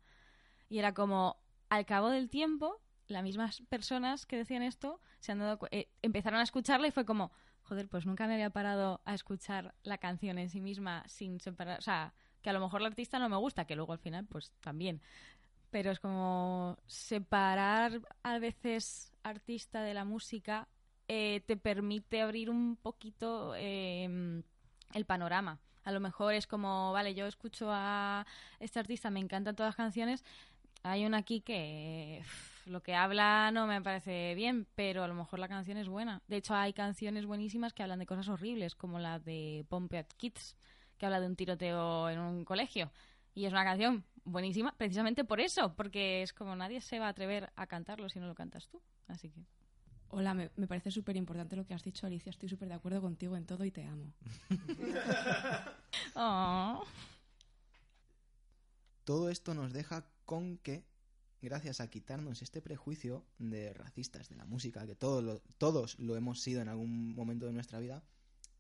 Y 0.70 0.80
era 0.80 0.94
como, 0.94 1.36
al 1.68 1.86
cabo 1.86 2.12
del 2.12 2.30
tiempo, 2.30 2.80
las 3.08 3.24
mismas 3.24 3.62
personas 3.70 4.26
que 4.26 4.38
decían 4.38 4.64
esto 4.64 5.00
se 5.20 5.32
han 5.32 5.40
dado 5.40 5.60
eh, 5.72 5.90
empezaron 6.02 6.40
a 6.40 6.44
escucharla 6.44 6.88
y 6.88 6.92
fue 6.92 7.06
como, 7.06 7.32
joder, 7.64 7.88
pues 7.88 8.06
nunca 8.06 8.28
me 8.28 8.34
había 8.34 8.50
parado 8.50 9.02
a 9.06 9.14
escuchar 9.14 9.76
la 9.84 9.98
canción 9.98 10.38
en 10.38 10.50
sí 10.50 10.62
misma 10.62 11.04
sin 11.08 11.40
separar, 11.40 11.80
o 11.80 11.82
sea, 11.82 12.14
que 12.42 12.50
a 12.50 12.54
lo 12.54 12.60
mejor 12.60 12.82
el 12.82 12.88
artista 12.88 13.20
no 13.20 13.30
me 13.30 13.38
gusta, 13.38 13.66
que 13.66 13.76
luego 13.76 13.94
al 13.94 14.00
final 14.00 14.26
pues 14.26 14.52
también. 14.62 15.02
Pero 15.72 15.92
es 15.92 16.00
como 16.00 16.78
separar 16.86 18.02
a 18.24 18.40
veces 18.40 19.14
artista 19.24 19.82
de 19.82 19.94
la 19.94 20.06
música 20.06 20.68
eh, 21.08 21.44
te 21.46 21.58
permite 21.58 22.22
abrir 22.22 22.50
un 22.50 22.78
poquito 22.78 23.54
eh, 23.56 24.42
el 24.94 25.06
panorama. 25.06 25.60
A 25.84 25.92
lo 25.92 26.00
mejor 26.00 26.34
es 26.34 26.48
como, 26.48 26.94
vale, 26.94 27.14
yo 27.14 27.28
escucho 27.28 27.68
a 27.70 28.26
este 28.60 28.80
artista, 28.80 29.12
me 29.12 29.20
encantan 29.20 29.56
todas 29.56 29.70
las 29.70 29.76
canciones, 29.76 30.24
hay 30.82 31.06
una 31.06 31.18
aquí 31.18 31.42
que 31.42 32.24
lo 32.66 32.82
que 32.82 32.96
habla 32.96 33.52
no 33.52 33.68
me 33.68 33.82
parece 33.82 34.34
bien, 34.36 34.68
pero 34.76 35.04
a 35.04 35.08
lo 35.08 35.14
mejor 35.14 35.40
la 35.40 35.48
canción 35.48 35.78
es 35.78 35.88
buena. 35.88 36.22
De 36.28 36.38
hecho, 36.38 36.54
hay 36.54 36.74
canciones 36.74 37.26
buenísimas 37.26 37.74
que 37.74 37.84
hablan 37.84 38.00
de 38.00 38.06
cosas 38.06 38.28
horribles, 38.28 38.76
como 38.76 39.00
la 39.00 39.20
de 39.20 39.66
Pompeat 39.70 40.14
Kids, 40.14 40.56
que 40.98 41.06
habla 41.06 41.20
de 41.20 41.28
un 41.28 41.36
tiroteo 41.36 42.10
en 42.10 42.20
un 42.20 42.46
colegio. 42.46 42.92
Y 43.34 43.46
es 43.46 43.52
una 43.52 43.64
canción 43.64 44.04
buenísima 44.24 44.76
precisamente 44.78 45.24
por 45.24 45.40
eso, 45.40 45.76
porque 45.76 46.24
es 46.24 46.34
como 46.34 46.56
nadie 46.56 46.82
se 46.82 47.00
va 47.00 47.08
a 47.08 47.10
atrever 47.10 47.52
a 47.56 47.68
cantarlo 47.68 48.10
si 48.10 48.20
no 48.20 48.28
lo 48.28 48.36
cantas 48.36 48.68
tú. 48.68 48.82
Así 49.08 49.30
que... 49.30 49.46
Hola, 50.10 50.34
me, 50.34 50.50
me 50.56 50.68
parece 50.68 50.92
súper 50.92 51.18
importante 51.18 51.56
lo 51.56 51.66
que 51.66 51.74
has 51.74 51.84
dicho, 51.84 52.06
Alicia. 52.06 52.30
Estoy 52.30 52.48
súper 52.48 52.70
de 52.70 52.76
acuerdo 52.76 53.02
contigo 53.02 53.36
en 53.36 53.46
todo 53.46 53.66
y 53.66 53.72
te 53.72 53.84
amo. 53.86 54.14
Oh. 56.18 56.84
Todo 59.04 59.30
esto 59.30 59.54
nos 59.54 59.74
deja 59.74 60.06
con 60.26 60.58
que, 60.58 60.86
gracias 61.42 61.82
a 61.82 61.90
quitarnos 61.90 62.42
este 62.42 62.62
prejuicio 62.62 63.26
de 63.38 63.74
racistas 63.74 64.30
de 64.30 64.36
la 64.36 64.46
música, 64.46 64.86
que 64.86 64.96
todos 64.96 65.24
lo, 65.24 65.42
todos 65.58 66.00
lo 66.00 66.16
hemos 66.16 66.42
sido 66.42 66.62
en 66.62 66.70
algún 66.70 67.14
momento 67.14 67.46
de 67.46 67.54
nuestra 67.54 67.80
vida, 67.80 68.04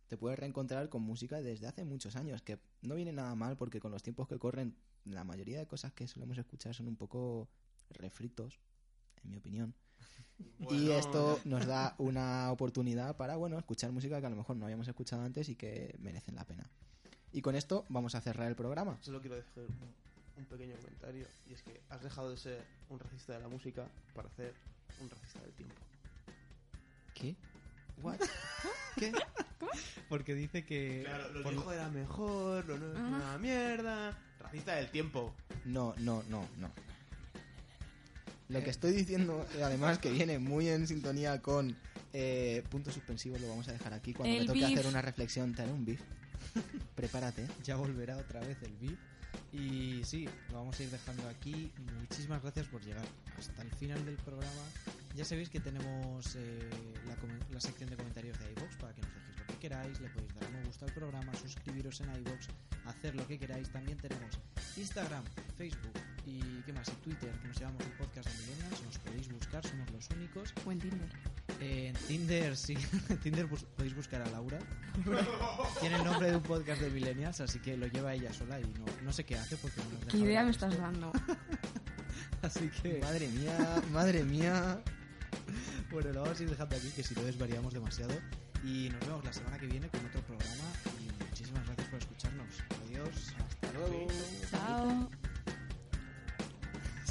te 0.07 0.17
puedes 0.17 0.37
reencontrar 0.37 0.89
con 0.89 1.01
música 1.01 1.41
desde 1.41 1.67
hace 1.67 1.83
muchos 1.83 2.15
años, 2.15 2.41
que 2.41 2.59
no 2.81 2.95
viene 2.95 3.11
nada 3.11 3.33
mal 3.35 3.57
porque 3.57 3.79
con 3.79 3.91
los 3.91 4.03
tiempos 4.03 4.27
que 4.27 4.37
corren, 4.37 4.75
la 5.05 5.23
mayoría 5.23 5.59
de 5.59 5.67
cosas 5.67 5.93
que 5.93 6.07
solemos 6.07 6.37
escuchar 6.37 6.73
son 6.73 6.87
un 6.87 6.95
poco 6.95 7.49
refritos, 7.89 8.59
en 9.23 9.31
mi 9.31 9.37
opinión. 9.37 9.73
Y 10.69 10.91
esto 10.91 11.39
nos 11.45 11.65
da 11.65 11.95
una 11.97 12.51
oportunidad 12.51 13.15
para, 13.15 13.37
bueno, 13.37 13.57
escuchar 13.57 13.93
música 13.93 14.19
que 14.19 14.27
a 14.27 14.29
lo 14.29 14.35
mejor 14.35 14.57
no 14.57 14.65
habíamos 14.65 14.87
escuchado 14.87 15.21
antes 15.21 15.47
y 15.47 15.55
que 15.55 15.95
merecen 15.99 16.35
la 16.35 16.45
pena. 16.45 16.69
Y 17.31 17.41
con 17.41 17.55
esto 17.55 17.85
vamos 17.87 18.15
a 18.15 18.21
cerrar 18.21 18.49
el 18.49 18.55
programa. 18.55 18.97
Solo 19.01 19.21
quiero 19.21 19.37
dejar 19.37 19.65
un, 20.37 20.45
pequeño 20.45 20.75
comentario. 20.75 21.27
Y 21.49 21.53
es 21.53 21.61
que 21.61 21.81
has 21.89 22.01
dejado 22.01 22.31
de 22.31 22.37
ser 22.37 22.63
un 22.89 22.99
racista 22.99 23.33
de 23.33 23.39
la 23.39 23.47
música 23.47 23.87
para 24.13 24.29
ser 24.31 24.53
un 25.01 25.09
racista 25.09 25.41
del 25.41 25.51
tiempo. 25.53 25.75
¿Qué? 27.13 27.35
What? 28.01 28.19
¿Qué? 28.97 29.11
Porque 30.09 30.35
dice 30.35 30.65
que... 30.65 31.03
Claro, 31.05 31.31
lo 31.33 31.43
por- 31.43 31.53
viejo 31.53 31.71
era 31.71 31.89
mejor, 31.89 32.65
lo 32.65 32.77
nuevo 32.77 32.93
es 32.93 32.99
una 32.99 33.37
mierda. 33.37 34.17
Racista 34.39 34.75
del 34.75 34.89
tiempo. 34.91 35.33
No, 35.65 35.93
no, 35.97 36.23
no, 36.29 36.47
no. 36.57 36.71
Lo 38.47 38.63
que 38.63 38.69
estoy 38.69 38.91
diciendo, 38.91 39.47
además, 39.63 39.97
que 39.97 40.11
viene 40.11 40.37
muy 40.37 40.69
en 40.69 40.87
sintonía 40.87 41.41
con 41.41 41.75
eh, 42.13 42.63
puntos 42.69 42.93
suspensivos, 42.93 43.41
lo 43.41 43.47
vamos 43.49 43.67
a 43.69 43.71
dejar 43.71 43.93
aquí. 43.93 44.13
Cuando 44.13 44.35
El 44.35 44.41
me 44.41 44.47
toque 44.47 44.59
beef. 44.59 44.71
hacer 44.73 44.87
una 44.87 45.01
reflexión, 45.01 45.55
te 45.55 45.63
haré 45.63 45.71
un 45.71 45.83
beef. 45.83 46.01
Prepárate. 46.95 47.47
ya 47.63 47.75
volverá 47.75 48.17
otra 48.17 48.41
vez 48.41 48.57
el 48.61 48.73
VIP. 48.73 48.99
Y 49.51 50.01
sí, 50.03 50.27
lo 50.49 50.59
vamos 50.59 50.79
a 50.79 50.83
ir 50.83 50.89
dejando 50.89 51.27
aquí. 51.29 51.71
Muchísimas 51.99 52.41
gracias 52.41 52.67
por 52.67 52.83
llegar 52.83 53.05
hasta 53.37 53.61
el 53.61 53.71
final 53.71 54.03
del 54.05 54.17
programa. 54.17 54.63
Ya 55.15 55.23
sabéis 55.23 55.49
que 55.49 55.59
tenemos 55.59 56.35
eh, 56.35 56.69
la, 57.07 57.15
la 57.51 57.61
sección 57.61 57.89
de 57.89 57.95
comentarios 57.95 58.37
de 58.39 58.51
iVoox 58.51 58.75
para 58.77 58.93
que 58.93 59.01
nos 59.01 59.13
dejéis 59.13 59.37
lo 59.39 59.45
que 59.45 59.59
queráis. 59.59 59.99
Le 60.01 60.09
podéis 60.09 60.33
dar 60.35 60.43
a 60.43 60.49
me 60.49 60.63
gusta 60.65 60.85
al 60.85 60.93
programa, 60.93 61.33
suscribiros 61.35 62.01
en 62.01 62.09
iVoox, 62.15 62.47
hacer 62.85 63.15
lo 63.15 63.25
que 63.27 63.39
queráis. 63.39 63.69
También 63.69 63.97
tenemos 63.97 64.37
Instagram, 64.75 65.23
Facebook 65.57 65.93
y 66.25 66.41
¿qué 66.63 66.73
más? 66.73 66.89
Y 66.89 66.95
Twitter, 67.03 67.31
que 67.39 67.47
nos 67.47 67.57
llamamos 67.57 67.85
el 67.85 67.93
podcast 67.93 68.29
de 68.29 68.37
Millennials. 68.41 68.83
Nos 68.83 68.97
podéis 68.99 69.31
buscar, 69.31 69.65
somos 69.65 69.89
los 69.91 70.09
únicos. 70.09 70.53
O 70.65 70.71
en 70.71 70.79
Tinder. 70.79 71.44
Eh, 71.61 71.87
en 71.87 71.95
Tinder, 72.07 72.55
sí. 72.57 72.77
En 73.09 73.17
Tinder 73.19 73.45
bus- 73.47 73.63
podéis 73.75 73.95
buscar 73.95 74.21
a 74.21 74.29
Laura. 74.29 74.59
Tiene 75.79 75.95
el 75.97 76.03
nombre 76.03 76.29
de 76.31 76.37
un 76.37 76.43
podcast 76.43 76.81
de 76.81 76.89
Millennials, 76.89 77.39
así 77.41 77.59
que 77.59 77.77
lo 77.77 77.87
lleva 77.87 78.13
ella 78.13 78.31
sola 78.33 78.59
y 78.59 78.63
no, 78.63 78.85
no 79.03 79.11
sé 79.13 79.23
qué 79.25 79.35
hace 79.35 79.55
porque 79.57 79.77
no 79.81 79.91
nos 79.91 79.99
deja 80.01 80.11
¿Qué 80.11 80.17
idea 80.17 80.43
me 80.43 80.51
estás 80.51 80.77
dando? 80.77 81.11
Así 82.41 82.69
que, 82.81 82.99
Madre 82.99 83.27
mía, 83.29 83.81
madre 83.91 84.23
mía. 84.23 84.79
bueno, 85.91 86.11
lo 86.13 86.21
vamos 86.21 86.39
a 86.39 86.43
ir 86.43 86.49
dejando 86.49 86.75
aquí, 86.75 86.89
que 86.95 87.01
si 87.03 87.15
no 87.15 87.23
desvariamos 87.23 87.73
demasiado. 87.73 88.13
Y 88.63 88.89
nos 88.89 88.99
vemos 89.01 89.23
la 89.25 89.33
semana 89.33 89.57
que 89.57 89.65
viene 89.67 89.87
con 89.89 90.05
otro 90.05 90.21
programa. 90.21 90.63
Y 91.01 91.23
muchísimas 91.23 91.65
gracias 91.65 91.87
por 91.87 91.99
escucharnos. 91.99 92.47
Adiós. 92.85 93.33
Hasta 93.39 93.71
luego. 93.73 94.07
Chao 94.51 95.09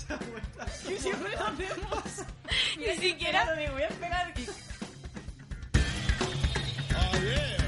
esa 0.05 0.17
vuelta. 0.17 0.67
Yo 0.89 0.99
siempre 0.99 1.33
lo 1.37 1.47
hacemos. 1.47 2.27
Ni 2.79 2.97
siquiera. 2.97 3.55
Ni 3.57 3.67
voy 3.69 3.83
a 3.83 3.89
esperar. 3.89 4.35
Oh, 6.97 7.19
yeah. 7.21 7.64